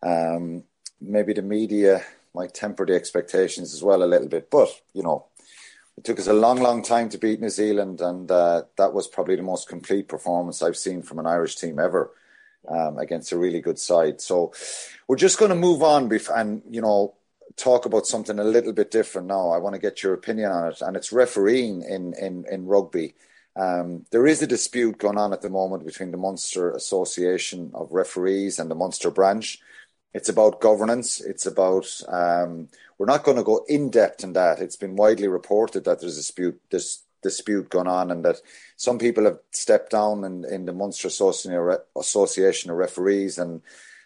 um, 0.02 0.64
maybe 1.02 1.34
the 1.34 1.42
media 1.42 2.02
might 2.34 2.54
temper 2.54 2.86
the 2.86 2.96
expectations 2.96 3.74
as 3.74 3.84
well 3.84 4.04
a 4.04 4.06
little 4.06 4.30
bit. 4.30 4.50
But, 4.50 4.70
you 4.94 5.04
know, 5.04 5.26
it 5.98 6.04
took 6.04 6.20
us 6.20 6.28
a 6.28 6.34
long, 6.34 6.62
long 6.62 6.82
time 6.82 7.10
to 7.10 7.18
beat 7.18 7.42
New 7.42 7.50
Zealand, 7.50 8.02
and 8.02 8.30
uh, 8.30 8.64
that 8.78 8.94
was 8.94 9.08
probably 9.08 9.36
the 9.36 9.42
most 9.42 9.68
complete 9.70 10.08
performance 10.08 10.62
I've 10.62 10.78
seen 10.78 11.02
from 11.02 11.20
an 11.20 11.26
Irish 11.26 11.56
team 11.56 11.80
ever 11.80 12.12
um, 12.68 12.98
against 12.98 13.32
a 13.32 13.38
really 13.38 13.62
good 13.62 13.80
side. 13.80 14.20
So 14.22 14.54
we're 15.08 15.16
just 15.16 15.40
going 15.40 15.50
to 15.50 15.56
move 15.56 15.84
on 15.84 16.12
and, 16.36 16.62
you 16.70 16.82
know, 16.82 17.16
talk 17.56 17.86
about 17.86 18.06
something 18.06 18.40
a 18.40 18.44
little 18.44 18.74
bit 18.74 18.92
different 18.92 19.28
now. 19.28 19.50
I 19.50 19.58
want 19.58 19.76
to 19.76 19.82
get 19.82 20.04
your 20.04 20.14
opinion 20.14 20.52
on 20.52 20.72
it, 20.72 20.82
and 20.82 20.98
it's 20.98 21.12
refereeing 21.12 21.82
in, 21.82 22.14
in, 22.14 22.46
in 22.52 22.66
rugby. 22.66 23.16
Um, 23.56 24.06
there 24.12 24.28
is 24.28 24.42
a 24.42 24.48
dispute 24.48 24.98
going 24.98 25.18
on 25.18 25.32
at 25.34 25.42
the 25.42 25.50
moment 25.50 25.86
between 25.86 26.12
the 26.12 26.18
Munster 26.18 26.72
Association 26.72 27.72
of 27.74 27.92
Referees 27.92 28.60
and 28.60 28.70
the 28.70 28.76
Munster 28.76 29.10
branch. 29.10 29.60
It's 30.14 30.30
about 30.30 30.62
governance. 30.62 31.22
It's 31.22 31.46
about, 31.46 31.88
um, 32.08 32.70
we're 32.98 33.06
not 33.06 33.24
going 33.24 33.38
to 33.38 33.44
go 33.44 33.66
in 33.68 33.90
depth 33.90 34.24
in 34.24 34.34
that. 34.34 34.60
It's 34.60 34.76
been 34.76 34.96
widely 34.96 35.28
reported 35.28 35.86
that 35.86 36.00
there's 36.00 36.18
a 36.18 36.20
dispute, 36.20 36.60
this 36.70 37.04
dispute 37.22 37.70
going 37.70 37.88
on 37.88 38.12
and 38.12 38.24
that 38.24 38.38
some 38.78 39.00
people 39.00 39.26
have 39.26 39.40
stepped 39.52 39.92
down 39.92 40.24
in, 40.24 40.46
in 40.46 40.66
the 40.66 40.74
Munster 40.74 41.08
Association 41.08 42.72
of 42.72 42.78
Referees 42.78 43.38
and 43.38 43.62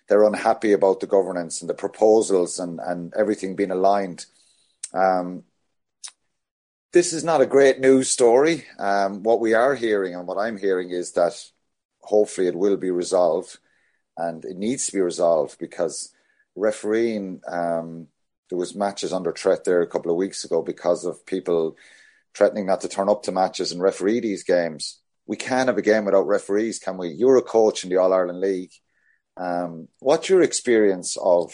they're 0.08 0.24
unhappy 0.24 0.72
about 0.72 1.00
the 1.00 1.08
governance 1.08 1.62
and 1.62 1.70
the 1.70 1.76
proposals 1.76 2.60
and, 2.60 2.80
and 2.80 3.14
everything 3.16 3.56
being 3.56 3.72
aligned. 3.72 4.26
Um, 4.94 5.44
this 6.92 7.14
is 7.14 7.24
not 7.24 7.42
a 7.42 7.46
great 7.46 7.80
news 7.80 8.10
story. 8.10 8.66
Um, 8.80 9.22
what 9.24 9.40
we 9.40 9.54
are 9.54 9.76
hearing 9.76 10.16
and 10.16 10.28
what 10.28 10.38
I'm 10.38 10.58
hearing 10.58 10.90
is 10.90 11.12
that 11.14 11.34
hopefully 12.02 12.48
it 12.48 12.56
will 12.56 12.78
be 12.78 12.92
resolved 12.92 13.60
and 14.18 14.44
it 14.44 14.58
needs 14.58 14.88
to 14.88 14.94
be 14.94 15.02
resolved 15.02 15.60
because 15.60 16.12
refereeing, 16.56 17.42
um, 17.48 18.08
there 18.50 18.58
was 18.58 18.76
matches 18.76 19.14
under 19.14 19.32
threat 19.32 19.64
there 19.64 19.82
a 19.82 19.88
couple 19.88 20.10
of 20.10 20.18
weeks 20.18 20.44
ago 20.44 20.64
because 20.64 21.06
of 21.06 21.26
people 21.26 21.78
threatening 22.36 22.66
not 22.66 22.82
to 22.82 22.90
turn 22.90 23.10
up 23.10 23.24
to 23.24 23.32
matches 23.32 23.72
and 23.72 23.82
referee 23.82 24.20
these 24.20 24.44
games. 24.44 25.00
We 25.28 25.38
can't 25.38 25.68
have 25.68 25.78
a 25.78 25.84
game 25.84 26.06
without 26.06 26.28
referees, 26.28 26.80
can 26.80 26.98
we? 26.98 27.10
You're 27.10 27.38
a 27.38 27.44
coach 27.44 27.84
in 27.84 27.92
the 27.92 27.98
All 27.98 28.12
Ireland 28.12 28.40
League. 28.40 28.72
Um, 29.38 29.88
what's 30.00 30.28
your 30.28 30.42
experience 30.42 31.16
of 31.22 31.54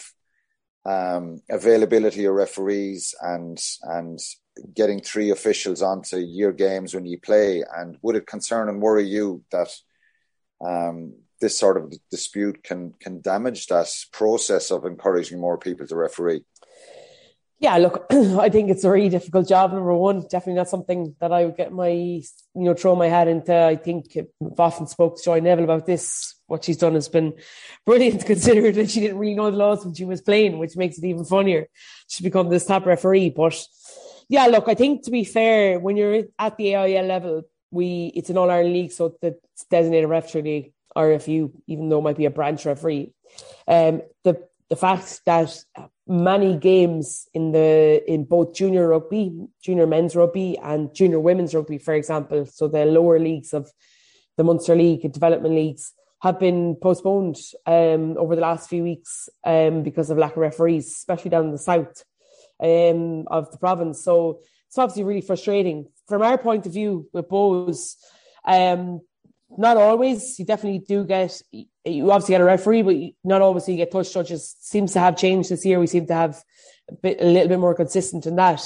um, 0.86 1.42
availability 1.50 2.24
of 2.24 2.34
referees 2.34 3.14
and 3.20 3.58
and 3.82 4.18
getting 4.74 5.00
three 5.00 5.30
officials 5.30 5.82
onto 5.82 6.18
your 6.18 6.52
games 6.52 6.94
when 6.94 7.06
you 7.06 7.18
play? 7.18 7.64
And 7.76 7.98
would 8.02 8.16
it 8.16 8.26
concern 8.26 8.68
and 8.68 8.80
worry 8.80 9.04
you 9.04 9.42
that 9.50 9.74
um, 10.64 11.14
this 11.40 11.58
sort 11.58 11.76
of 11.76 11.92
dispute 12.10 12.62
can 12.62 12.94
can 13.00 13.20
damage 13.20 13.66
that 13.66 13.92
process 14.12 14.70
of 14.70 14.84
encouraging 14.84 15.40
more 15.40 15.58
people 15.58 15.86
to 15.86 15.96
referee? 15.96 16.42
Yeah, 17.58 17.78
look, 17.78 18.06
I 18.10 18.50
think 18.50 18.70
it's 18.70 18.84
a 18.84 18.90
really 18.90 19.08
difficult 19.08 19.48
job. 19.48 19.72
Number 19.72 19.94
one, 19.94 20.20
definitely 20.22 20.54
not 20.54 20.68
something 20.68 21.16
that 21.20 21.32
I 21.32 21.46
would 21.46 21.56
get 21.56 21.72
my, 21.72 21.88
you 21.88 22.22
know, 22.54 22.74
throw 22.74 22.94
my 22.94 23.08
head 23.08 23.28
into. 23.28 23.54
I 23.54 23.76
think 23.76 24.14
I've 24.16 24.60
often 24.60 24.86
spoke 24.86 25.16
to 25.16 25.24
Joy 25.24 25.40
Neville 25.40 25.64
about 25.64 25.86
this. 25.86 26.34
What 26.48 26.64
she's 26.64 26.76
done 26.76 26.94
has 26.94 27.08
been 27.08 27.32
brilliant, 27.86 28.26
considering 28.26 28.74
that 28.74 28.90
she 28.90 29.00
didn't 29.00 29.18
really 29.18 29.34
know 29.34 29.50
the 29.50 29.56
laws 29.56 29.84
when 29.84 29.94
she 29.94 30.04
was 30.04 30.20
playing, 30.20 30.58
which 30.58 30.76
makes 30.76 30.98
it 30.98 31.04
even 31.04 31.24
funnier. 31.24 31.66
She's 32.08 32.24
become 32.24 32.50
this 32.50 32.66
top 32.66 32.84
referee. 32.84 33.30
But 33.30 33.58
yeah, 34.28 34.46
look, 34.46 34.68
I 34.68 34.74
think 34.74 35.04
to 35.04 35.10
be 35.10 35.24
fair, 35.24 35.78
when 35.78 35.96
you're 35.96 36.24
at 36.38 36.56
the 36.56 36.74
AIL 36.74 37.06
level, 37.06 37.42
we 37.70 38.12
it's 38.14 38.30
an 38.30 38.38
All 38.38 38.50
Ireland 38.50 38.74
league, 38.74 38.92
so 38.92 39.16
the 39.20 39.36
designated 39.70 40.08
referee, 40.08 40.72
or 40.94 41.12
if 41.12 41.28
you 41.28 41.52
even 41.66 41.88
though 41.88 41.98
it 41.98 42.02
might 42.02 42.16
be 42.16 42.26
a 42.26 42.30
branch 42.30 42.64
referee, 42.66 43.12
um, 43.68 44.02
the 44.24 44.46
the 44.68 44.76
fact 44.76 45.20
that 45.26 45.56
many 46.08 46.56
games 46.56 47.28
in 47.34 47.52
the 47.52 48.02
in 48.06 48.24
both 48.24 48.54
junior 48.54 48.88
rugby, 48.88 49.32
junior 49.62 49.86
men's 49.86 50.16
rugby, 50.16 50.58
and 50.58 50.94
junior 50.94 51.20
women's 51.20 51.54
rugby, 51.54 51.78
for 51.78 51.94
example, 51.94 52.46
so 52.46 52.68
the 52.68 52.84
lower 52.84 53.18
leagues 53.18 53.52
of 53.52 53.70
the 54.36 54.44
Munster 54.44 54.74
League 54.74 55.04
and 55.04 55.12
development 55.12 55.54
leagues 55.54 55.92
have 56.22 56.40
been 56.40 56.76
postponed 56.76 57.36
um, 57.66 58.16
over 58.18 58.34
the 58.34 58.42
last 58.42 58.68
few 58.68 58.82
weeks 58.82 59.28
um, 59.44 59.82
because 59.82 60.10
of 60.10 60.18
lack 60.18 60.32
of 60.32 60.38
referees, 60.38 60.86
especially 60.88 61.30
down 61.30 61.46
in 61.46 61.52
the 61.52 61.58
south 61.58 62.04
um, 62.60 63.26
of 63.28 63.50
the 63.50 63.58
province. 63.58 64.02
So 64.02 64.40
it's 64.68 64.78
obviously 64.78 65.04
really 65.04 65.20
frustrating. 65.20 65.86
From 66.08 66.22
our 66.22 66.38
point 66.38 66.66
of 66.66 66.72
view 66.72 67.08
with 67.12 67.28
Bohs, 67.28 67.96
um, 68.44 69.00
not 69.56 69.76
always. 69.76 70.38
You 70.38 70.44
definitely 70.44 70.80
do 70.80 71.04
get. 71.04 71.40
You 71.52 72.10
obviously 72.10 72.34
get 72.34 72.40
a 72.40 72.44
referee, 72.44 72.82
but 72.82 72.96
not 73.24 73.42
always 73.42 73.68
you 73.68 73.76
get 73.76 73.92
touch 73.92 74.12
judges. 74.12 74.56
Seems 74.60 74.92
to 74.94 75.00
have 75.00 75.16
changed 75.16 75.50
this 75.50 75.64
year. 75.64 75.78
We 75.78 75.86
seem 75.86 76.06
to 76.06 76.14
have 76.14 76.42
a, 76.90 76.94
bit, 76.94 77.20
a 77.20 77.24
little 77.24 77.48
bit 77.48 77.60
more 77.60 77.74
consistent 77.74 78.26
in 78.26 78.36
that. 78.36 78.62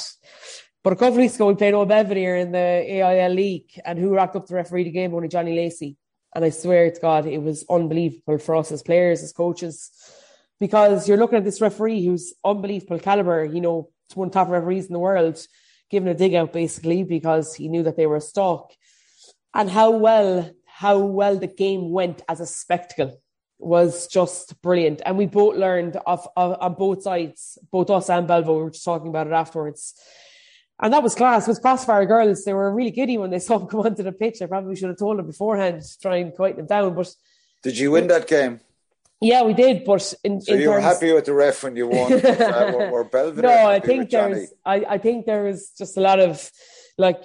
But 0.83 0.95
a 0.95 0.97
couple 0.97 1.15
of 1.15 1.17
weeks 1.19 1.35
ago, 1.35 1.49
we 1.49 1.55
played 1.55 1.75
Old 1.75 1.89
Belvedere 1.89 2.37
in 2.37 2.53
the 2.53 2.59
AIL 2.59 3.33
League, 3.33 3.71
and 3.85 3.99
who 3.99 4.15
racked 4.15 4.37
up 4.37 4.47
the 4.47 4.55
referee 4.55 4.85
the 4.85 4.91
game? 4.91 5.15
Only 5.15 5.29
Johnny 5.29 5.55
Lacey. 5.55 5.97
And 6.35 6.45
I 6.45 6.51
swear 6.51 6.91
to 6.91 7.01
God, 7.01 7.27
it 7.27 7.43
was 7.43 7.65
unbelievable 7.69 8.39
for 8.39 8.57
us 8.57 8.73
as 8.73 8.83
players, 8.83 9.23
as 9.23 9.33
coaches, 9.33 9.91
because 10.61 11.09
you're 11.09 11.17
looking 11.17 11.39
at 11.39 11.45
this 11.45 11.61
referee 11.61 12.05
who's 12.05 12.35
unbelievable 12.45 13.01
caliber. 13.01 13.45
You 13.45 13.61
know, 13.61 13.89
one 14.15 14.29
of 14.29 14.33
the 14.33 14.39
top 14.39 14.49
referees 14.49 14.87
in 14.87 14.93
the 14.93 14.99
world, 14.99 15.45
giving 15.91 16.09
a 16.09 16.15
dig 16.15 16.35
out 16.35 16.53
basically 16.53 17.03
because 17.03 17.55
he 17.55 17.69
knew 17.69 17.83
that 17.83 17.97
they 17.97 18.07
were 18.07 18.17
a 18.17 18.21
stock, 18.21 18.73
and 19.55 19.71
how 19.71 19.91
well 19.91 20.51
how 20.67 20.99
well 20.99 21.37
the 21.37 21.47
game 21.47 21.91
went 21.91 22.23
as 22.29 22.41
a 22.41 22.47
spectacle 22.47 23.21
was 23.59 24.07
just 24.07 24.61
brilliant. 24.63 25.03
And 25.05 25.19
we 25.19 25.27
both 25.27 25.57
learned 25.57 25.99
of, 26.07 26.27
on 26.37 26.73
both 26.75 27.03
sides, 27.03 27.59
both 27.71 27.91
us 27.91 28.09
and 28.09 28.27
Belvo, 28.27 28.57
we 28.57 28.63
were 28.63 28.71
just 28.71 28.85
talking 28.85 29.09
about 29.09 29.27
it 29.27 29.35
afterwards. 29.35 29.95
And 30.83 30.93
that 30.95 31.03
was 31.03 31.15
class. 31.15 31.47
It 31.47 31.51
was 31.51 31.59
Crossfire 31.59 32.07
girls. 32.07 32.45
They 32.45 32.55
were 32.55 32.75
really 32.75 32.91
giddy 32.91 33.19
when 33.19 33.29
they 33.29 33.39
saw 33.41 33.59
him 33.59 33.67
come 33.67 33.81
onto 33.81 34.03
the 34.03 34.13
pitch. 34.13 34.41
I 34.41 34.47
probably 34.47 34.77
should 34.77 34.89
have 34.89 34.99
told 34.99 35.19
them 35.19 35.27
beforehand 35.27 35.83
to 35.83 35.99
try 36.01 36.17
and 36.17 36.35
quiet 36.35 36.57
them 36.57 36.67
down. 36.67 36.95
But 36.95 37.15
did 37.63 37.77
you 37.77 37.91
win 37.91 38.07
that 38.07 38.27
game? 38.27 38.61
Yeah, 39.21 39.43
we 39.43 39.53
did. 39.53 39.85
But 39.85 40.15
in, 40.25 40.41
so 40.41 40.55
in 40.55 40.61
you 40.61 40.69
were 40.71 40.81
terms... 40.81 40.85
happy 40.85 41.13
with 41.13 41.27
the 41.27 41.35
ref 41.35 41.63
when 41.63 41.77
you 41.77 41.87
won. 41.89 42.13
Uh, 42.13 42.73
were, 42.75 42.91
were 42.91 43.05
Belvedere 43.05 43.43
no, 43.43 43.69
I 43.69 43.81
think 43.81 44.11
there's. 44.11 44.53
I, 44.65 44.77
I 44.89 44.99
think 44.99 45.27
there 45.27 45.45
was 45.45 45.71
just 45.77 45.97
a 45.97 46.01
lot 46.01 46.21
of 46.21 46.51
like 46.97 47.23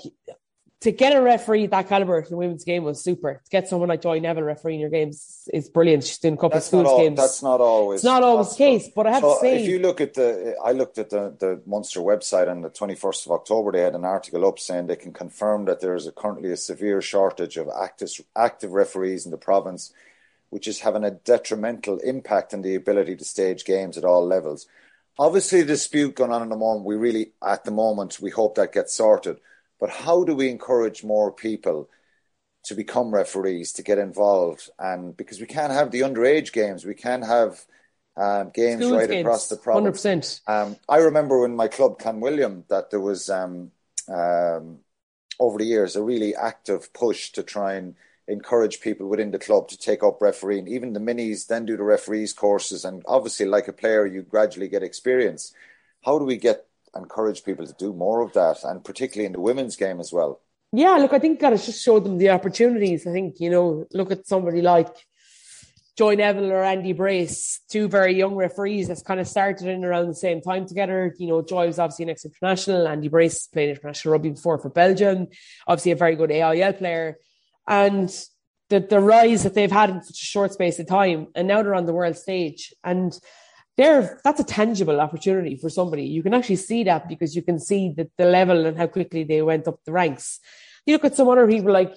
to 0.85 0.91
get 0.91 1.15
a 1.15 1.21
referee 1.21 1.65
that 1.65 1.89
caliber 1.89 2.19
in 2.19 2.29
the 2.29 2.37
women's 2.37 2.63
game 2.63 2.83
was 2.83 3.03
super. 3.03 3.41
To 3.43 3.49
get 3.49 3.67
someone 3.67 3.89
like 3.89 4.01
Joy 4.03 4.19
Neville 4.19 4.43
refereeing 4.43 4.79
your 4.79 4.91
games 4.91 5.49
is 5.51 5.67
brilliant. 5.67 6.03
She's 6.03 6.19
doing 6.19 6.35
a 6.35 6.37
couple 6.37 6.51
That's 6.51 6.67
of 6.67 6.69
schools 6.69 6.87
all, 6.87 6.99
games. 6.99 7.17
that's 7.17 7.41
not 7.41 7.59
always. 7.59 7.99
it's 7.99 8.05
not 8.05 8.21
always 8.21 8.51
the 8.51 8.57
case, 8.57 8.89
but 8.95 9.07
I 9.07 9.13
have 9.13 9.21
So 9.21 9.33
to 9.33 9.39
say, 9.39 9.63
if 9.63 9.67
you 9.67 9.79
look 9.79 9.99
at 9.99 10.13
the, 10.13 10.55
I 10.63 10.73
looked 10.73 10.99
at 10.99 11.09
the, 11.09 11.35
the 11.39 11.61
Munster 11.65 12.01
website 12.01 12.47
on 12.47 12.61
the 12.61 12.69
21st 12.69 13.25
of 13.25 13.31
October. 13.31 13.71
They 13.71 13.81
had 13.81 13.95
an 13.95 14.05
article 14.05 14.45
up 14.45 14.59
saying 14.59 14.85
they 14.85 14.95
can 14.95 15.11
confirm 15.11 15.65
that 15.65 15.81
there 15.81 15.95
is 15.95 16.05
a, 16.05 16.11
currently 16.11 16.51
a 16.51 16.57
severe 16.57 17.01
shortage 17.01 17.57
of 17.57 17.67
active, 17.81 18.11
active 18.35 18.73
referees 18.73 19.25
in 19.25 19.31
the 19.31 19.37
province, 19.37 19.91
which 20.49 20.67
is 20.67 20.79
having 20.79 21.03
a 21.03 21.11
detrimental 21.11 21.97
impact 21.99 22.53
on 22.53 22.61
the 22.61 22.75
ability 22.75 23.15
to 23.15 23.25
stage 23.25 23.65
games 23.65 23.97
at 23.97 24.05
all 24.05 24.25
levels. 24.25 24.67
Obviously, 25.17 25.61
the 25.61 25.67
dispute 25.67 26.15
going 26.15 26.31
on 26.31 26.41
in 26.41 26.49
the 26.49 26.57
moment, 26.57 26.85
we 26.85 26.95
really, 26.95 27.31
at 27.45 27.63
the 27.63 27.71
moment, 27.71 28.19
we 28.19 28.29
hope 28.29 28.55
that 28.55 28.73
gets 28.73 28.93
sorted. 28.93 29.37
But 29.79 29.89
how 29.89 30.23
do 30.23 30.35
we 30.35 30.49
encourage 30.49 31.03
more 31.03 31.31
people 31.31 31.89
to 32.63 32.75
become 32.75 33.13
referees, 33.13 33.73
to 33.73 33.83
get 33.83 33.97
involved? 33.97 34.69
And 34.77 35.15
because 35.15 35.39
we 35.39 35.45
can't 35.45 35.71
have 35.71 35.91
the 35.91 36.01
underage 36.01 36.51
games, 36.51 36.85
we 36.85 36.95
can't 36.95 37.25
have 37.25 37.65
um, 38.17 38.51
games 38.53 38.81
schools 38.81 38.99
right 38.99 39.09
games, 39.09 39.25
across 39.25 39.49
the 39.49 39.57
province. 39.57 39.83
hundred 39.83 40.01
province. 40.01 40.39
percent. 40.39 40.67
Um, 40.67 40.77
I 40.87 40.97
remember 40.97 41.45
in 41.45 41.55
my 41.55 41.67
club, 41.67 41.99
Clanwilliam, 41.99 42.67
that 42.69 42.89
there 42.89 42.99
was 42.99 43.29
um, 43.29 43.71
um, 44.07 44.79
over 45.39 45.57
the 45.57 45.65
years 45.65 45.95
a 45.95 46.01
really 46.03 46.35
active 46.35 46.93
push 46.93 47.31
to 47.31 47.43
try 47.43 47.73
and 47.73 47.95
encourage 48.27 48.81
people 48.81 49.07
within 49.07 49.31
the 49.31 49.39
club 49.39 49.67
to 49.69 49.77
take 49.77 50.03
up 50.03 50.21
refereeing. 50.21 50.67
Even 50.67 50.93
the 50.93 50.99
minis 50.99 51.47
then 51.47 51.65
do 51.65 51.77
the 51.77 51.83
referees 51.83 52.33
courses, 52.33 52.85
and 52.85 53.03
obviously, 53.07 53.45
like 53.45 53.67
a 53.67 53.73
player, 53.73 54.05
you 54.05 54.21
gradually 54.21 54.67
get 54.67 54.83
experience. 54.83 55.53
How 56.03 56.19
do 56.19 56.25
we 56.25 56.37
get 56.37 56.65
encourage 56.95 57.43
people 57.43 57.65
to 57.65 57.73
do 57.73 57.93
more 57.93 58.21
of 58.21 58.33
that, 58.33 58.63
and 58.63 58.83
particularly 58.83 59.25
in 59.25 59.33
the 59.33 59.41
women's 59.41 59.75
game 59.75 59.99
as 59.99 60.11
well? 60.13 60.41
Yeah, 60.71 60.95
look, 60.95 61.13
I 61.13 61.19
think 61.19 61.39
got 61.39 61.51
to 61.51 61.57
just 61.57 61.83
show 61.83 61.99
them 61.99 62.17
the 62.17 62.29
opportunities. 62.31 63.07
I 63.07 63.11
think 63.11 63.39
you 63.39 63.49
know, 63.49 63.85
look 63.93 64.11
at 64.11 64.27
somebody 64.27 64.61
like 64.61 64.93
Joy 65.97 66.15
Neville 66.15 66.51
or 66.51 66.63
Andy 66.63 66.91
Brace, 66.91 67.61
two 67.69 67.87
very 67.87 68.15
young 68.17 68.35
referees 68.35 68.89
that's 68.89 69.01
kind 69.01 69.19
of 69.19 69.27
started 69.27 69.67
in 69.67 69.85
around 69.85 70.07
the 70.07 70.15
same 70.15 70.41
time 70.41 70.67
together. 70.67 71.15
You 71.17 71.27
know, 71.27 71.41
Joy 71.41 71.67
was 71.67 71.79
obviously 71.79 72.03
an 72.03 72.09
ex 72.09 72.25
international. 72.25 72.87
Andy 72.87 73.07
Brace 73.07 73.47
played 73.47 73.69
international 73.69 74.11
rugby 74.11 74.31
before 74.31 74.57
for 74.57 74.69
Belgium. 74.69 75.27
Obviously, 75.67 75.91
a 75.91 75.95
very 75.95 76.17
good 76.17 76.31
AIL 76.31 76.73
player, 76.73 77.17
and 77.67 78.09
the 78.69 78.79
the 78.79 78.99
rise 78.99 79.43
that 79.43 79.53
they've 79.53 79.71
had 79.71 79.89
in 79.89 80.03
such 80.03 80.21
a 80.21 80.25
short 80.25 80.53
space 80.53 80.79
of 80.79 80.87
time, 80.87 81.27
and 81.35 81.47
now 81.47 81.61
they're 81.61 81.75
on 81.75 81.85
the 81.85 81.93
world 81.93 82.17
stage 82.17 82.73
and. 82.83 83.17
There, 83.77 84.21
that's 84.23 84.39
a 84.39 84.45
tangible 84.45 85.01
opportunity 85.01 85.57
for 85.57 85.69
somebody. 85.69 86.03
You 86.03 86.23
can 86.23 86.33
actually 86.33 86.55
see 86.55 86.85
that 86.85 87.09
because 87.09 87.35
you 87.35 87.41
can 87.41 87.59
see 87.59 87.93
that 87.97 88.07
the 88.17 88.23
level 88.23 88.65
and 88.65 88.77
how 88.77 88.87
quickly 88.87 89.25
they 89.25 89.41
went 89.41 89.67
up 89.67 89.81
the 89.83 89.91
ranks. 89.91 90.39
You 90.85 90.93
look 90.93 91.03
at 91.03 91.17
some 91.17 91.27
other 91.27 91.45
people 91.45 91.73
like, 91.73 91.93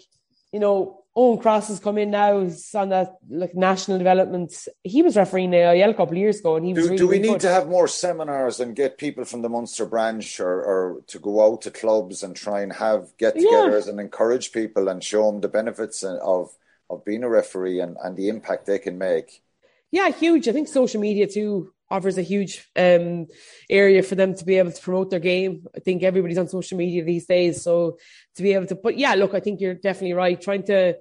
you 0.52 0.58
know, 0.58 1.04
Eoghan 1.16 1.40
Cross 1.40 1.68
has 1.68 1.80
come 1.80 1.98
in 1.98 2.10
now. 2.10 2.40
He's 2.40 2.74
on 2.74 2.90
that 2.90 3.16
like 3.28 3.54
national 3.54 3.98
development. 3.98 4.52
He 4.84 5.02
was 5.02 5.16
refereeing 5.16 5.50
the 5.50 5.58
AIL 5.58 5.90
a 5.90 5.94
couple 5.94 6.12
of 6.12 6.18
years 6.18 6.38
ago, 6.38 6.56
and 6.56 6.64
he 6.64 6.72
was. 6.72 6.84
Do, 6.84 6.90
really, 6.90 6.96
do 6.98 7.06
we 7.06 7.16
really 7.16 7.28
need 7.28 7.34
good. 7.34 7.40
to 7.40 7.50
have 7.50 7.68
more 7.68 7.88
seminars 7.88 8.60
and 8.60 8.76
get 8.76 8.98
people 8.98 9.24
from 9.24 9.42
the 9.42 9.48
Munster 9.48 9.86
branch 9.86 10.38
or, 10.38 10.62
or 10.62 11.00
to 11.08 11.18
go 11.18 11.44
out 11.44 11.62
to 11.62 11.70
clubs 11.70 12.22
and 12.22 12.36
try 12.36 12.60
and 12.60 12.72
have 12.72 13.16
get-togethers 13.18 13.88
and 13.88 13.98
encourage 13.98 14.52
people 14.52 14.88
and 14.88 15.02
show 15.02 15.30
them 15.30 15.40
the 15.40 15.48
benefits 15.48 16.04
of 16.04 16.56
of 16.90 17.04
being 17.04 17.22
a 17.22 17.28
referee 17.28 17.80
and, 17.80 17.96
and 18.02 18.16
the 18.16 18.28
impact 18.28 18.66
they 18.66 18.78
can 18.78 18.96
make? 18.96 19.42
Yeah, 19.90 20.10
huge. 20.10 20.48
I 20.48 20.52
think 20.52 20.68
social 20.68 21.00
media 21.00 21.26
too 21.26 21.72
offers 21.90 22.18
a 22.18 22.22
huge 22.22 22.68
um, 22.76 23.26
area 23.70 24.02
for 24.02 24.14
them 24.14 24.34
to 24.34 24.44
be 24.44 24.58
able 24.58 24.72
to 24.72 24.82
promote 24.82 25.10
their 25.10 25.20
game. 25.20 25.66
I 25.74 25.80
think 25.80 26.02
everybody's 26.02 26.38
on 26.38 26.48
social 26.48 26.76
media 26.78 27.04
these 27.04 27.26
days, 27.26 27.62
so 27.62 27.98
to 28.36 28.42
be 28.42 28.52
able 28.52 28.66
to. 28.66 28.74
But 28.74 28.98
yeah, 28.98 29.14
look, 29.14 29.34
I 29.34 29.40
think 29.40 29.60
you're 29.60 29.74
definitely 29.74 30.14
right. 30.14 30.40
Trying 30.40 30.64
to 30.64 30.96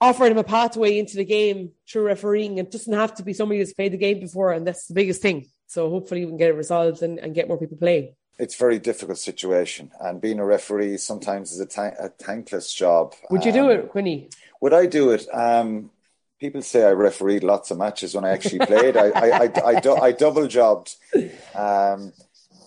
offer 0.00 0.28
them 0.28 0.38
a 0.38 0.44
pathway 0.44 0.98
into 0.98 1.16
the 1.16 1.24
game 1.24 1.70
through 1.88 2.02
refereeing, 2.02 2.58
it 2.58 2.70
doesn't 2.70 2.92
have 2.92 3.14
to 3.14 3.22
be 3.22 3.32
somebody 3.32 3.58
that's 3.60 3.72
played 3.72 3.92
the 3.92 3.98
game 3.98 4.20
before, 4.20 4.52
and 4.52 4.66
that's 4.66 4.86
the 4.86 4.94
biggest 4.94 5.22
thing. 5.22 5.46
So 5.66 5.88
hopefully 5.88 6.24
we 6.24 6.30
can 6.30 6.36
get 6.36 6.50
it 6.50 6.56
resolved 6.56 7.02
and, 7.02 7.18
and 7.18 7.34
get 7.34 7.48
more 7.48 7.58
people 7.58 7.78
playing. 7.78 8.14
It's 8.38 8.54
a 8.54 8.58
very 8.58 8.78
difficult 8.78 9.18
situation, 9.18 9.92
and 10.00 10.20
being 10.20 10.40
a 10.40 10.44
referee 10.44 10.98
sometimes 10.98 11.52
is 11.52 11.60
a, 11.60 11.66
ta- 11.66 11.94
a 11.98 12.08
thankless 12.10 12.72
job. 12.72 13.14
Would 13.30 13.44
you 13.44 13.52
do 13.52 13.70
Um, 13.70 13.70
it, 13.70 13.88
Quinny? 13.88 14.28
Would 14.60 14.74
I 14.74 14.86
do 14.86 15.12
it? 15.12 15.26
Um, 15.32 15.90
people 16.44 16.60
say 16.60 16.84
I 16.84 16.90
refereed 16.90 17.42
lots 17.42 17.70
of 17.70 17.78
matches 17.78 18.14
when 18.14 18.26
I 18.26 18.30
actually 18.36 18.60
played. 18.66 18.98
I, 18.98 19.06
I, 19.24 19.26
I, 19.44 19.46
I, 19.72 19.74
I 20.08 20.12
double 20.12 20.46
jobbed. 20.46 20.96
Um, 21.54 22.12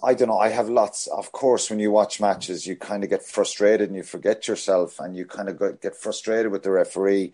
I 0.03 0.15
don't 0.15 0.29
know. 0.29 0.39
I 0.39 0.49
have 0.49 0.67
lots. 0.67 1.05
Of 1.05 1.31
course, 1.31 1.69
when 1.69 1.79
you 1.79 1.91
watch 1.91 2.19
matches, 2.19 2.65
you 2.65 2.75
kind 2.75 3.03
of 3.03 3.09
get 3.11 3.23
frustrated 3.23 3.89
and 3.89 3.95
you 3.95 4.01
forget 4.01 4.47
yourself, 4.47 4.99
and 4.99 5.15
you 5.15 5.25
kind 5.25 5.47
of 5.49 5.59
get, 5.59 5.81
get 5.81 5.95
frustrated 5.95 6.51
with 6.51 6.63
the 6.63 6.71
referee. 6.71 7.33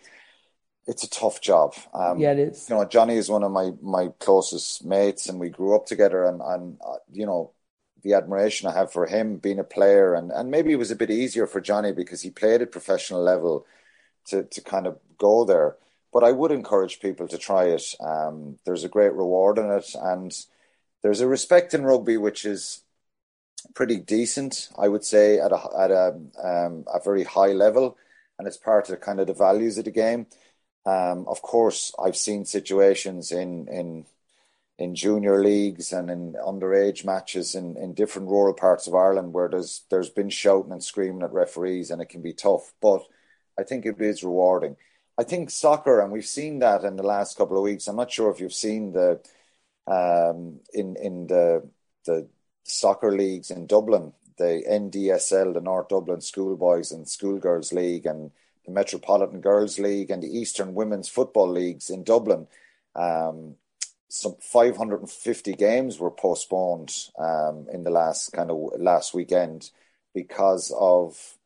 It's 0.86 1.04
a 1.06 1.10
tough 1.10 1.40
job. 1.40 1.76
Um, 1.94 2.20
Yeah, 2.20 2.34
it 2.34 2.40
is. 2.40 2.70
You 2.70 2.76
know, 2.76 2.86
Johnny 2.86 3.16
is 3.16 3.30
one 3.30 3.44
of 3.44 3.52
my 3.52 3.72
my 3.82 4.10
closest 4.20 4.84
mates, 4.84 5.30
and 5.30 5.40
we 5.40 5.50
grew 5.50 5.76
up 5.76 5.86
together. 5.86 6.26
And 6.26 6.42
and 6.42 6.78
uh, 6.86 6.98
you 7.10 7.26
know, 7.26 7.52
the 8.02 8.16
admiration 8.16 8.68
I 8.68 8.74
have 8.74 8.92
for 8.92 9.06
him 9.06 9.38
being 9.38 9.60
a 9.60 9.64
player, 9.78 10.14
and 10.14 10.30
and 10.32 10.52
maybe 10.52 10.74
it 10.74 10.80
was 10.84 10.92
a 10.92 11.02
bit 11.04 11.10
easier 11.10 11.48
for 11.48 11.62
Johnny 11.62 11.94
because 11.94 12.22
he 12.22 12.30
played 12.32 12.62
at 12.62 12.72
professional 12.72 13.22
level 13.24 13.66
to 14.26 14.44
to 14.44 14.62
kind 14.62 14.88
of 14.88 15.00
go 15.18 15.46
there. 15.46 15.78
But 16.14 16.24
I 16.24 16.32
would 16.32 16.52
encourage 16.52 17.00
people 17.02 17.28
to 17.28 17.38
try 17.38 17.66
it. 17.66 17.96
Um, 18.00 18.60
there's 18.66 18.84
a 18.84 18.90
great 18.90 19.14
reward 19.14 19.58
in 19.58 19.72
it, 19.72 19.96
and 20.00 20.32
there's 21.02 21.22
a 21.22 21.28
respect 21.28 21.74
in 21.74 21.84
rugby 21.84 22.18
which 22.18 22.46
is 22.46 22.84
pretty 23.74 23.98
decent, 23.98 24.70
I 24.78 24.88
would 24.88 25.04
say, 25.04 25.40
at 25.40 25.52
a 25.52 25.60
at 25.78 25.92
a 25.92 26.16
um, 26.44 26.86
a 26.94 27.00
very 27.04 27.24
high 27.24 27.54
level, 27.54 27.98
and 28.38 28.48
it's 28.48 28.58
part 28.58 28.90
of 28.90 29.02
kind 29.02 29.20
of 29.20 29.28
the 29.28 29.34
values 29.34 29.78
of 29.78 29.86
the 29.86 29.92
game. 29.92 30.28
Um, 30.86 31.26
of 31.28 31.42
course, 31.42 31.94
I've 32.04 32.18
seen 32.18 32.46
situations 32.46 33.32
in 33.32 33.68
in 33.68 34.06
in 34.80 34.96
junior 34.96 35.42
leagues 35.42 35.94
and 35.94 36.10
in 36.10 36.34
underage 36.34 37.06
matches 37.06 37.56
in, 37.56 37.78
in 37.78 37.94
different 37.94 38.30
rural 38.30 38.54
parts 38.54 38.88
of 38.88 38.96
Ireland 38.96 39.34
where 39.34 39.48
there's 39.50 39.84
there's 39.90 40.10
been 40.10 40.30
shouting 40.30 40.72
and 40.72 40.84
screaming 40.84 41.24
at 41.24 41.34
referees 41.34 41.92
and 41.92 42.02
it 42.02 42.10
can 42.10 42.22
be 42.22 42.34
tough. 42.34 42.74
But 42.82 43.04
I 43.58 43.64
think 43.64 43.86
it 43.86 44.02
is 44.02 44.24
rewarding. 44.24 44.78
I 45.18 45.24
think 45.24 45.50
soccer, 45.50 46.00
and 46.00 46.12
we've 46.12 46.26
seen 46.26 46.60
that 46.60 46.84
in 46.84 46.96
the 46.96 47.04
last 47.04 47.38
couple 47.38 47.58
of 47.58 47.64
weeks. 47.64 47.88
I'm 47.88 47.96
not 47.96 48.12
sure 48.12 48.32
if 48.32 48.40
you've 48.40 48.54
seen 48.54 48.94
the 48.94 49.22
um, 49.86 50.60
in 50.74 50.96
in 50.98 51.28
the 51.28 51.70
the 52.06 52.28
soccer 52.64 53.12
leagues 53.12 53.52
in 53.52 53.68
Dublin, 53.68 54.14
the 54.38 54.64
NDSL, 54.70 55.54
the 55.54 55.62
North 55.62 55.90
Dublin 55.90 56.22
Schoolboys 56.22 56.92
and 56.92 57.08
Schoolgirls 57.08 57.72
League, 57.74 58.06
and 58.06 58.32
the 58.66 58.72
Metropolitan 58.72 59.42
Girls 59.42 59.78
League, 59.78 60.10
and 60.10 60.24
the 60.24 60.38
Eastern 60.38 60.74
Women's 60.74 61.10
Football 61.10 61.52
Leagues 61.52 61.90
in 61.90 62.04
Dublin. 62.04 62.48
Um, 62.96 63.56
some 64.10 64.36
550 64.40 65.54
games 65.54 66.00
were 66.00 66.12
postponed 66.12 66.94
um, 67.18 67.68
in 67.72 67.84
the 67.84 67.90
last 67.90 68.32
kind 68.32 68.52
of 68.52 68.80
last 68.80 69.14
weekend 69.14 69.72
because 70.14 70.72
of 70.78 71.38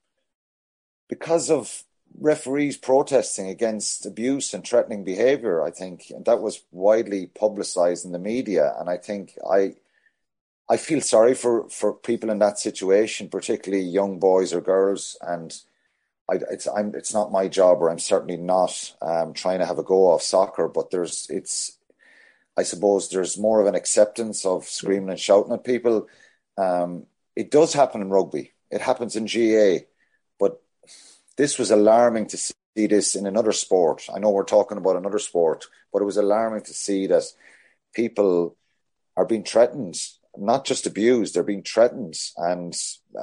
because 1.08 1.49
of 1.49 1.84
referees 2.19 2.77
protesting 2.77 3.47
against 3.47 4.06
abuse 4.06 4.53
and 4.53 4.65
threatening 4.65 5.03
behavior 5.03 5.63
i 5.63 5.69
think 5.69 6.10
and 6.10 6.25
that 6.25 6.41
was 6.41 6.63
widely 6.71 7.27
publicized 7.27 8.06
in 8.06 8.12
the 8.12 8.19
media. 8.19 8.73
And 8.80 8.89
i 8.89 8.97
think 8.97 9.38
i 9.49 9.75
i 10.69 10.77
feel 10.77 11.01
sorry 11.01 11.34
for 11.36 11.69
for 11.69 11.93
people 11.93 12.30
in 12.30 12.39
that 12.39 12.60
situation 12.60 13.30
particularly 13.30 13.84
young 13.84 14.19
boys 14.19 14.53
or 14.53 14.62
girls. 14.62 15.17
And 15.21 15.56
I, 16.30 16.36
it's 16.51 16.67
I'm 16.67 16.93
it's 16.95 17.13
not 17.13 17.32
my 17.32 17.47
job 17.47 17.82
or 17.82 17.89
I'm 17.89 17.99
certainly 17.99 18.38
not 18.38 18.93
um, 19.01 19.34
trying 19.34 19.60
to 19.60 19.65
have 19.65 19.80
a 19.80 19.84
go 19.84 20.12
off 20.12 20.21
soccer 20.21 20.67
but 20.67 20.91
there's 20.91 21.27
it's 21.30 21.77
I 22.58 22.63
suppose 22.63 23.10
there's 23.10 23.38
more 23.38 23.62
of 23.62 23.67
an 23.67 23.75
acceptance 23.75 24.43
of 24.45 24.65
screaming 24.65 25.12
and 25.12 25.19
shouting 25.19 25.53
at 25.53 25.63
people. 25.63 26.08
Um, 26.57 27.05
it 27.36 27.51
does 27.51 27.74
happen 27.74 28.01
in 28.01 28.09
rugby. 28.09 28.53
It 28.72 28.82
happens 28.82 29.15
in 29.15 29.26
GAA 29.26 29.86
this 31.38 31.57
was 31.57 31.71
alarming 31.71 32.27
to 32.27 32.38
see 32.38 32.53
this 32.88 33.15
in 33.15 33.25
another 33.25 33.51
sport. 33.51 34.07
I 34.13 34.19
know 34.19 34.31
we're 34.31 34.43
talking 34.43 34.77
about 34.77 34.97
another 34.97 35.19
sport, 35.19 35.65
but 35.93 36.01
it 36.01 36.05
was 36.05 36.17
alarming 36.17 36.63
to 36.63 36.73
see 36.73 37.07
that 37.07 37.23
people 37.93 38.57
are 39.15 39.25
being 39.25 39.43
threatened, 39.43 39.95
not 40.35 40.65
just 40.65 40.85
abused, 40.85 41.33
they're 41.33 41.43
being 41.43 41.63
threatened. 41.63 42.15
And 42.38 42.73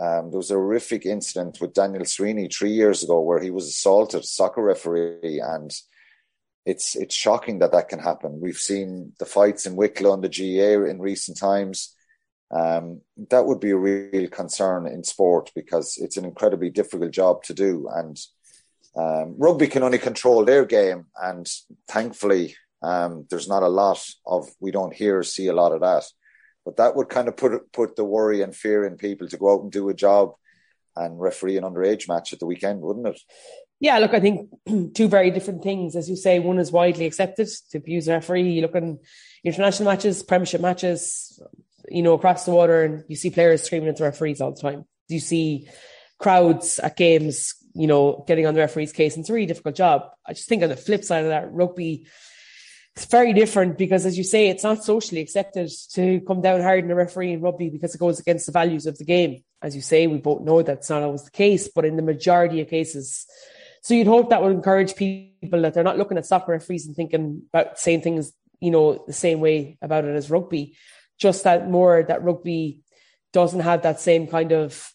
um, 0.00 0.30
there 0.30 0.38
was 0.38 0.50
a 0.50 0.54
horrific 0.54 1.06
incident 1.06 1.58
with 1.60 1.74
Daniel 1.74 2.04
Sweeney 2.04 2.48
three 2.48 2.72
years 2.72 3.02
ago 3.02 3.20
where 3.20 3.40
he 3.40 3.50
was 3.50 3.68
assaulted, 3.68 4.24
soccer 4.24 4.62
referee, 4.62 5.40
and 5.40 5.72
it's 6.66 6.96
it's 6.96 7.14
shocking 7.14 7.58
that 7.58 7.72
that 7.72 7.88
can 7.88 7.98
happen. 7.98 8.40
We've 8.40 8.56
seen 8.56 9.12
the 9.18 9.26
fights 9.26 9.66
in 9.66 9.76
Wicklow 9.76 10.14
and 10.14 10.24
the 10.24 10.28
GAA 10.28 10.88
in 10.88 11.00
recent 11.00 11.38
times. 11.38 11.94
Um, 12.51 13.01
that 13.30 13.47
would 13.47 13.61
be 13.61 13.70
a 13.70 13.76
real 13.76 14.28
concern 14.28 14.86
in 14.86 15.03
sport 15.03 15.51
because 15.55 15.97
it's 15.97 16.16
an 16.16 16.24
incredibly 16.24 16.70
difficult 16.70 17.11
job 17.11 17.42
to 17.45 17.55
do. 17.55 17.88
And 17.92 18.18
um, 18.97 19.34
rugby 19.38 19.66
can 19.66 19.82
only 19.82 19.99
control 19.99 20.45
their 20.45 20.64
game, 20.64 21.07
and 21.20 21.51
thankfully, 21.88 22.55
um, 22.82 23.26
there's 23.30 23.49
not 23.49 23.62
a 23.62 23.68
lot 23.68 24.05
of 24.26 24.49
we 24.61 24.70
don't 24.70 24.95
hear 24.95 25.22
see 25.22 25.49
a 25.49 25.55
lot 25.55 25.72
of 25.72 25.80
that. 25.80 26.05
But 26.64 26.76
that 26.76 26.95
would 26.95 27.09
kind 27.09 27.28
of 27.28 27.36
put 27.36 27.72
put 27.72 27.97
the 27.97 28.05
worry 28.05 28.42
and 28.42 28.55
fear 28.55 28.84
in 28.84 28.97
people 28.97 29.28
to 29.28 29.36
go 29.36 29.55
out 29.55 29.62
and 29.62 29.72
do 29.72 29.88
a 29.88 29.95
job 29.95 30.34
and 30.97 31.18
referee 31.18 31.57
an 31.57 31.64
underage 31.64 32.09
match 32.09 32.32
at 32.32 32.38
the 32.38 32.47
weekend, 32.47 32.80
wouldn't 32.82 33.09
it? 33.09 33.20
Yeah, 33.80 33.99
look, 33.99 34.14
I 34.14 34.20
think 34.20 34.49
two 34.95 35.09
very 35.09 35.30
different 35.30 35.62
things. 35.62 35.97
As 35.97 36.09
you 36.09 36.16
say, 36.16 36.38
one 36.38 36.59
is 36.59 36.70
widely 36.70 37.07
accepted 37.07 37.49
to 37.70 37.78
abuse 37.78 38.07
a 38.07 38.12
referee. 38.12 38.51
You 38.51 38.62
look 38.62 38.76
in 38.76 39.01
international 39.45 39.90
matches, 39.90 40.22
premiership 40.22 40.61
matches, 40.61 41.40
you 41.89 42.03
know, 42.03 42.14
across 42.14 42.45
the 42.45 42.51
water, 42.51 42.82
and 42.82 43.05
you 43.09 43.16
see 43.16 43.30
players 43.30 43.62
screaming 43.62 43.89
at 43.89 43.97
the 43.97 44.05
referees 44.05 44.41
all 44.41 44.53
the 44.53 44.61
time. 44.61 44.85
You 45.09 45.20
see 45.20 45.68
crowds 46.18 46.78
at 46.78 46.97
games, 46.97 47.55
you 47.74 47.87
know, 47.87 48.24
getting 48.26 48.47
on 48.47 48.55
the 48.55 48.61
referee's 48.61 48.93
case. 48.93 49.14
And 49.14 49.22
it's 49.22 49.30
a 49.30 49.32
really 49.32 49.47
difficult 49.47 49.74
job. 49.74 50.11
I 50.26 50.32
just 50.32 50.49
think 50.49 50.62
on 50.62 50.68
the 50.68 50.76
flip 50.76 51.05
side 51.05 51.24
of 51.24 51.30
that, 51.30 51.53
rugby 51.53 52.07
it's 52.97 53.07
very 53.07 53.32
different 53.32 53.76
because, 53.76 54.07
as 54.07 54.16
you 54.16 54.22
say, 54.22 54.49
it's 54.49 54.62
not 54.62 54.85
socially 54.85 55.20
accepted 55.20 55.68
to 55.95 56.20
come 56.20 56.41
down 56.41 56.61
hard 56.61 56.85
on 56.85 56.91
a 56.93 56.95
referee 56.95 57.32
in 57.32 57.41
rugby 57.41 57.68
because 57.68 57.93
it 57.93 57.99
goes 57.99 58.20
against 58.20 58.47
the 58.47 58.53
values 58.53 58.87
of 58.87 58.97
the 58.99 59.05
game. 59.05 59.43
As 59.61 59.74
you 59.74 59.82
say, 59.82 60.07
we 60.07 60.18
both 60.18 60.43
know 60.43 60.62
that's 60.62 60.91
not 60.91 61.03
always 61.03 61.24
the 61.24 61.32
case, 61.32 61.68
but 61.74 61.85
in 61.85 61.97
the 61.97 62.03
majority 62.03 62.61
of 62.61 62.68
cases, 62.68 63.26
so 63.82 63.95
you'd 63.95 64.07
hope 64.07 64.30
that 64.30 64.43
would 64.43 64.53
encourage 64.53 64.95
people 64.95 65.61
that 65.62 65.74
they're 65.74 65.82
not 65.82 65.99
looking 65.99 66.16
at 66.18 66.24
soccer 66.24 66.53
referees 66.53 66.87
and 66.87 66.95
thinking 66.95 67.43
about 67.53 67.78
saying 67.78 68.03
things, 68.03 68.32
you 68.61 68.70
know, 68.70 69.03
the 69.07 69.12
same 69.12 69.41
way 69.41 69.76
about 69.82 70.05
it 70.05 70.14
as 70.14 70.30
rugby. 70.30 70.76
Just 71.18 71.44
that 71.44 71.70
more 71.70 72.02
that 72.02 72.24
rugby 72.24 72.80
doesn't 73.32 73.60
have 73.60 73.82
that 73.82 74.00
same 74.00 74.26
kind 74.26 74.52
of 74.52 74.92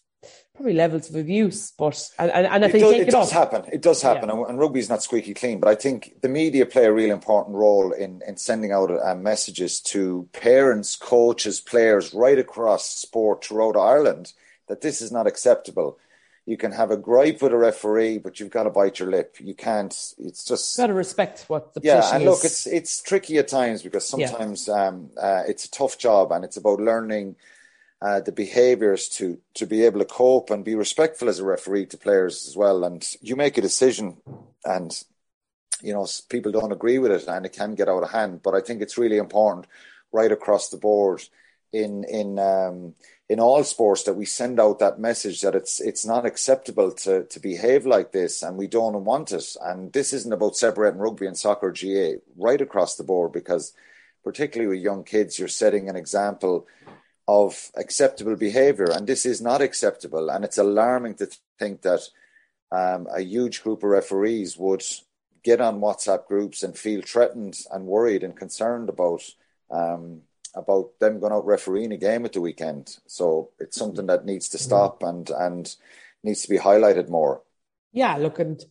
probably 0.54 0.74
levels 0.74 1.08
of 1.08 1.16
abuse, 1.16 1.72
but 1.78 1.98
and, 2.18 2.30
and, 2.30 2.64
if 2.64 2.74
it 2.74 2.80
does, 2.80 2.92
it, 2.92 3.08
it 3.08 3.10
does 3.10 3.30
happen. 3.30 3.64
It 3.72 3.80
does 3.80 4.02
happen, 4.02 4.28
yeah. 4.28 4.36
and, 4.36 4.46
and 4.46 4.58
rugby 4.58 4.80
is 4.80 4.90
not 4.90 5.02
squeaky 5.02 5.32
clean. 5.32 5.58
But 5.58 5.70
I 5.70 5.74
think 5.74 6.20
the 6.20 6.28
media 6.28 6.66
play 6.66 6.84
a 6.84 6.92
real 6.92 7.10
important 7.10 7.56
role 7.56 7.92
in 7.92 8.20
in 8.26 8.36
sending 8.36 8.70
out 8.70 8.90
uh, 8.90 9.14
messages 9.14 9.80
to 9.82 10.28
parents, 10.32 10.96
coaches, 10.96 11.60
players 11.60 12.12
right 12.12 12.38
across 12.38 12.90
sport 12.90 13.42
throughout 13.42 13.76
Ireland 13.76 14.34
that 14.68 14.82
this 14.82 15.00
is 15.00 15.10
not 15.10 15.26
acceptable 15.26 15.98
you 16.46 16.56
can 16.56 16.72
have 16.72 16.90
a 16.90 16.96
gripe 16.96 17.42
with 17.42 17.52
a 17.52 17.56
referee, 17.56 18.18
but 18.18 18.40
you've 18.40 18.50
got 18.50 18.64
to 18.64 18.70
bite 18.70 18.98
your 18.98 19.10
lip. 19.10 19.36
You 19.38 19.54
can't. 19.54 19.92
It's 20.18 20.44
just 20.44 20.76
got 20.76 20.88
to 20.88 20.94
respect 20.94 21.44
what 21.48 21.74
the 21.74 21.80
yeah. 21.82 22.14
And 22.14 22.22
is. 22.22 22.28
look, 22.28 22.44
it's 22.44 22.66
it's 22.66 23.02
tricky 23.02 23.38
at 23.38 23.48
times 23.48 23.82
because 23.82 24.06
sometimes 24.06 24.66
yeah. 24.66 24.88
um, 24.88 25.10
uh, 25.20 25.42
it's 25.46 25.64
a 25.64 25.70
tough 25.70 25.98
job, 25.98 26.32
and 26.32 26.44
it's 26.44 26.56
about 26.56 26.80
learning 26.80 27.36
uh, 28.02 28.20
the 28.20 28.32
behaviours 28.32 29.08
to 29.08 29.38
to 29.54 29.66
be 29.66 29.84
able 29.84 29.98
to 30.00 30.06
cope 30.06 30.50
and 30.50 30.64
be 30.64 30.74
respectful 30.74 31.28
as 31.28 31.38
a 31.38 31.44
referee 31.44 31.86
to 31.86 31.98
players 31.98 32.46
as 32.48 32.56
well. 32.56 32.84
And 32.84 33.06
you 33.20 33.36
make 33.36 33.58
a 33.58 33.62
decision, 33.62 34.16
and 34.64 34.92
you 35.82 35.92
know 35.92 36.06
people 36.30 36.52
don't 36.52 36.72
agree 36.72 36.98
with 36.98 37.12
it, 37.12 37.28
and 37.28 37.44
it 37.44 37.52
can 37.52 37.74
get 37.74 37.88
out 37.88 38.02
of 38.02 38.10
hand. 38.10 38.42
But 38.42 38.54
I 38.54 38.60
think 38.60 38.80
it's 38.80 38.98
really 38.98 39.18
important 39.18 39.66
right 40.12 40.32
across 40.32 40.70
the 40.70 40.78
board 40.78 41.22
in 41.72 42.04
in 42.04 42.38
um, 42.38 42.94
in 43.30 43.38
all 43.38 43.62
sports 43.62 44.02
that 44.02 44.14
we 44.14 44.24
send 44.24 44.58
out 44.58 44.80
that 44.80 44.98
message 44.98 45.40
that 45.40 45.54
it's 45.54 45.80
it's 45.80 46.04
not 46.04 46.26
acceptable 46.26 46.90
to 46.90 47.22
to 47.26 47.38
behave 47.38 47.86
like 47.86 48.10
this 48.10 48.42
and 48.42 48.56
we 48.56 48.66
don't 48.66 49.04
want 49.04 49.30
it. 49.30 49.56
And 49.62 49.92
this 49.92 50.12
isn't 50.12 50.32
about 50.32 50.56
separating 50.56 50.98
rugby 50.98 51.28
and 51.28 51.38
soccer 51.38 51.70
GAA 51.70 52.18
right 52.36 52.60
across 52.60 52.96
the 52.96 53.04
board 53.04 53.30
because 53.30 53.72
particularly 54.24 54.74
with 54.74 54.84
young 54.84 55.04
kids 55.04 55.38
you're 55.38 55.46
setting 55.46 55.88
an 55.88 55.94
example 55.94 56.66
of 57.28 57.70
acceptable 57.76 58.34
behavior 58.34 58.90
and 58.90 59.06
this 59.06 59.24
is 59.24 59.40
not 59.40 59.62
acceptable. 59.62 60.28
And 60.28 60.44
it's 60.44 60.58
alarming 60.58 61.14
to 61.18 61.28
think 61.56 61.82
that 61.82 62.00
um, 62.72 63.06
a 63.14 63.20
huge 63.20 63.62
group 63.62 63.84
of 63.84 63.90
referees 63.90 64.56
would 64.56 64.82
get 65.44 65.60
on 65.60 65.80
WhatsApp 65.80 66.26
groups 66.26 66.64
and 66.64 66.76
feel 66.76 67.00
threatened 67.02 67.60
and 67.70 67.86
worried 67.86 68.24
and 68.24 68.36
concerned 68.36 68.88
about 68.88 69.22
um, 69.70 70.22
about 70.54 70.98
them 70.98 71.20
going 71.20 71.32
out 71.32 71.46
refereeing 71.46 71.92
a 71.92 71.96
game 71.96 72.24
at 72.24 72.32
the 72.32 72.40
weekend. 72.40 72.96
So 73.06 73.50
it's 73.58 73.76
something 73.76 74.06
that 74.06 74.24
needs 74.24 74.48
to 74.50 74.58
stop 74.58 75.02
and 75.02 75.28
and 75.30 75.74
needs 76.22 76.42
to 76.42 76.48
be 76.48 76.58
highlighted 76.58 77.08
more. 77.08 77.42
Yeah, 77.92 78.16
look, 78.16 78.38
and 78.38 78.62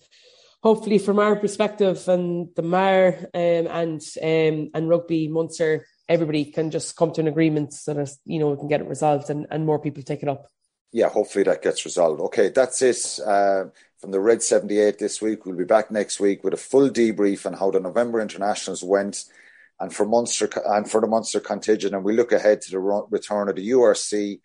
hopefully 0.61 0.97
from 0.97 1.19
our 1.19 1.36
perspective 1.36 2.07
and 2.07 2.49
the 2.55 2.61
mayor 2.61 3.30
um, 3.34 3.67
and 3.67 4.01
um, 4.21 4.71
and 4.73 4.89
rugby 4.89 5.27
Munster, 5.27 5.86
everybody 6.07 6.45
can 6.45 6.71
just 6.71 6.95
come 6.95 7.11
to 7.13 7.21
an 7.21 7.27
agreement 7.27 7.73
so 7.73 7.93
that 7.93 8.09
you 8.25 8.39
know 8.39 8.49
we 8.49 8.57
can 8.57 8.67
get 8.67 8.82
it 8.82 8.88
resolved 8.88 9.30
and, 9.30 9.47
and 9.51 9.65
more 9.65 9.80
people 9.80 10.03
take 10.03 10.23
it 10.23 10.30
up. 10.30 10.47
Yeah, 10.91 11.09
hopefully 11.09 11.43
that 11.43 11.61
gets 11.61 11.86
resolved. 11.86 12.19
Okay, 12.19 12.49
that's 12.49 12.82
it. 12.82 13.19
Uh, 13.25 13.65
from 13.99 14.11
the 14.11 14.19
Red 14.19 14.41
78 14.41 14.97
this 14.97 15.21
week. 15.21 15.45
We'll 15.45 15.57
be 15.57 15.65
back 15.65 15.91
next 15.91 16.19
week 16.19 16.43
with 16.43 16.53
a 16.53 16.57
full 16.57 16.89
debrief 16.89 17.45
on 17.45 17.53
how 17.53 17.71
the 17.71 17.80
November 17.80 18.21
internationals 18.21 18.84
went 18.84 19.25
and 19.80 19.93
for 19.93 20.05
Munster 20.05 20.49
and 20.65 20.89
for 20.89 21.01
the 21.01 21.07
Munster 21.07 21.39
contingent. 21.39 21.93
And 21.93 22.03
we 22.03 22.13
look 22.13 22.32
ahead 22.32 22.61
to 22.61 22.71
the 22.71 22.80
return 22.80 23.49
of 23.49 23.55
the 23.55 23.69
URC 23.69 24.41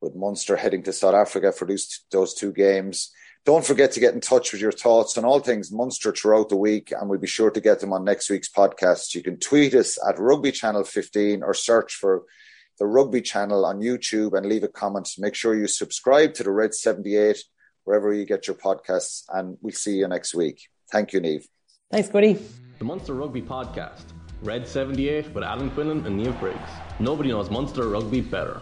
with 0.00 0.14
Munster 0.14 0.56
heading 0.56 0.82
to 0.84 0.92
South 0.92 1.14
Africa 1.14 1.52
for 1.52 1.66
those, 1.66 2.04
those 2.10 2.34
two 2.34 2.52
games. 2.52 3.12
Don't 3.44 3.64
forget 3.64 3.92
to 3.92 4.00
get 4.00 4.14
in 4.14 4.20
touch 4.20 4.52
with 4.52 4.60
your 4.60 4.72
thoughts 4.72 5.18
on 5.18 5.24
all 5.24 5.38
things 5.38 5.70
Munster 5.70 6.12
throughout 6.12 6.48
the 6.48 6.56
week, 6.56 6.92
and 6.92 7.10
we'll 7.10 7.18
be 7.18 7.26
sure 7.26 7.50
to 7.50 7.60
get 7.60 7.80
them 7.80 7.92
on 7.92 8.02
next 8.04 8.30
week's 8.30 8.48
podcast. 8.48 9.14
You 9.14 9.22
can 9.22 9.38
tweet 9.38 9.74
us 9.74 9.98
at 10.08 10.18
Rugby 10.18 10.50
Channel 10.50 10.84
15 10.84 11.42
or 11.42 11.52
search 11.52 11.94
for 11.94 12.24
the 12.78 12.86
Rugby 12.86 13.20
Channel 13.20 13.66
on 13.66 13.80
YouTube 13.80 14.36
and 14.36 14.46
leave 14.46 14.64
a 14.64 14.68
comment. 14.68 15.10
Make 15.18 15.34
sure 15.34 15.54
you 15.54 15.66
subscribe 15.66 16.32
to 16.34 16.42
the 16.42 16.50
Red 16.50 16.74
78 16.74 17.36
wherever 17.84 18.14
you 18.14 18.24
get 18.24 18.46
your 18.46 18.56
podcasts, 18.56 19.24
and 19.28 19.58
we'll 19.60 19.74
see 19.74 19.96
you 19.96 20.08
next 20.08 20.34
week. 20.34 20.62
Thank 20.90 21.12
you, 21.12 21.20
Niamh. 21.20 21.44
Thanks, 21.90 22.08
Cody. 22.08 22.38
The 22.78 22.84
Munster 22.84 23.12
Rugby 23.12 23.42
Podcast 23.42 24.04
Red 24.44 24.68
78 24.68 25.32
with 25.34 25.42
Alan 25.42 25.70
Quinlan 25.70 26.04
and 26.04 26.20
Niamh 26.20 26.38
Briggs. 26.38 26.68
Nobody 26.98 27.30
knows 27.30 27.48
Munster 27.50 27.88
rugby 27.88 28.20
better. 28.20 28.60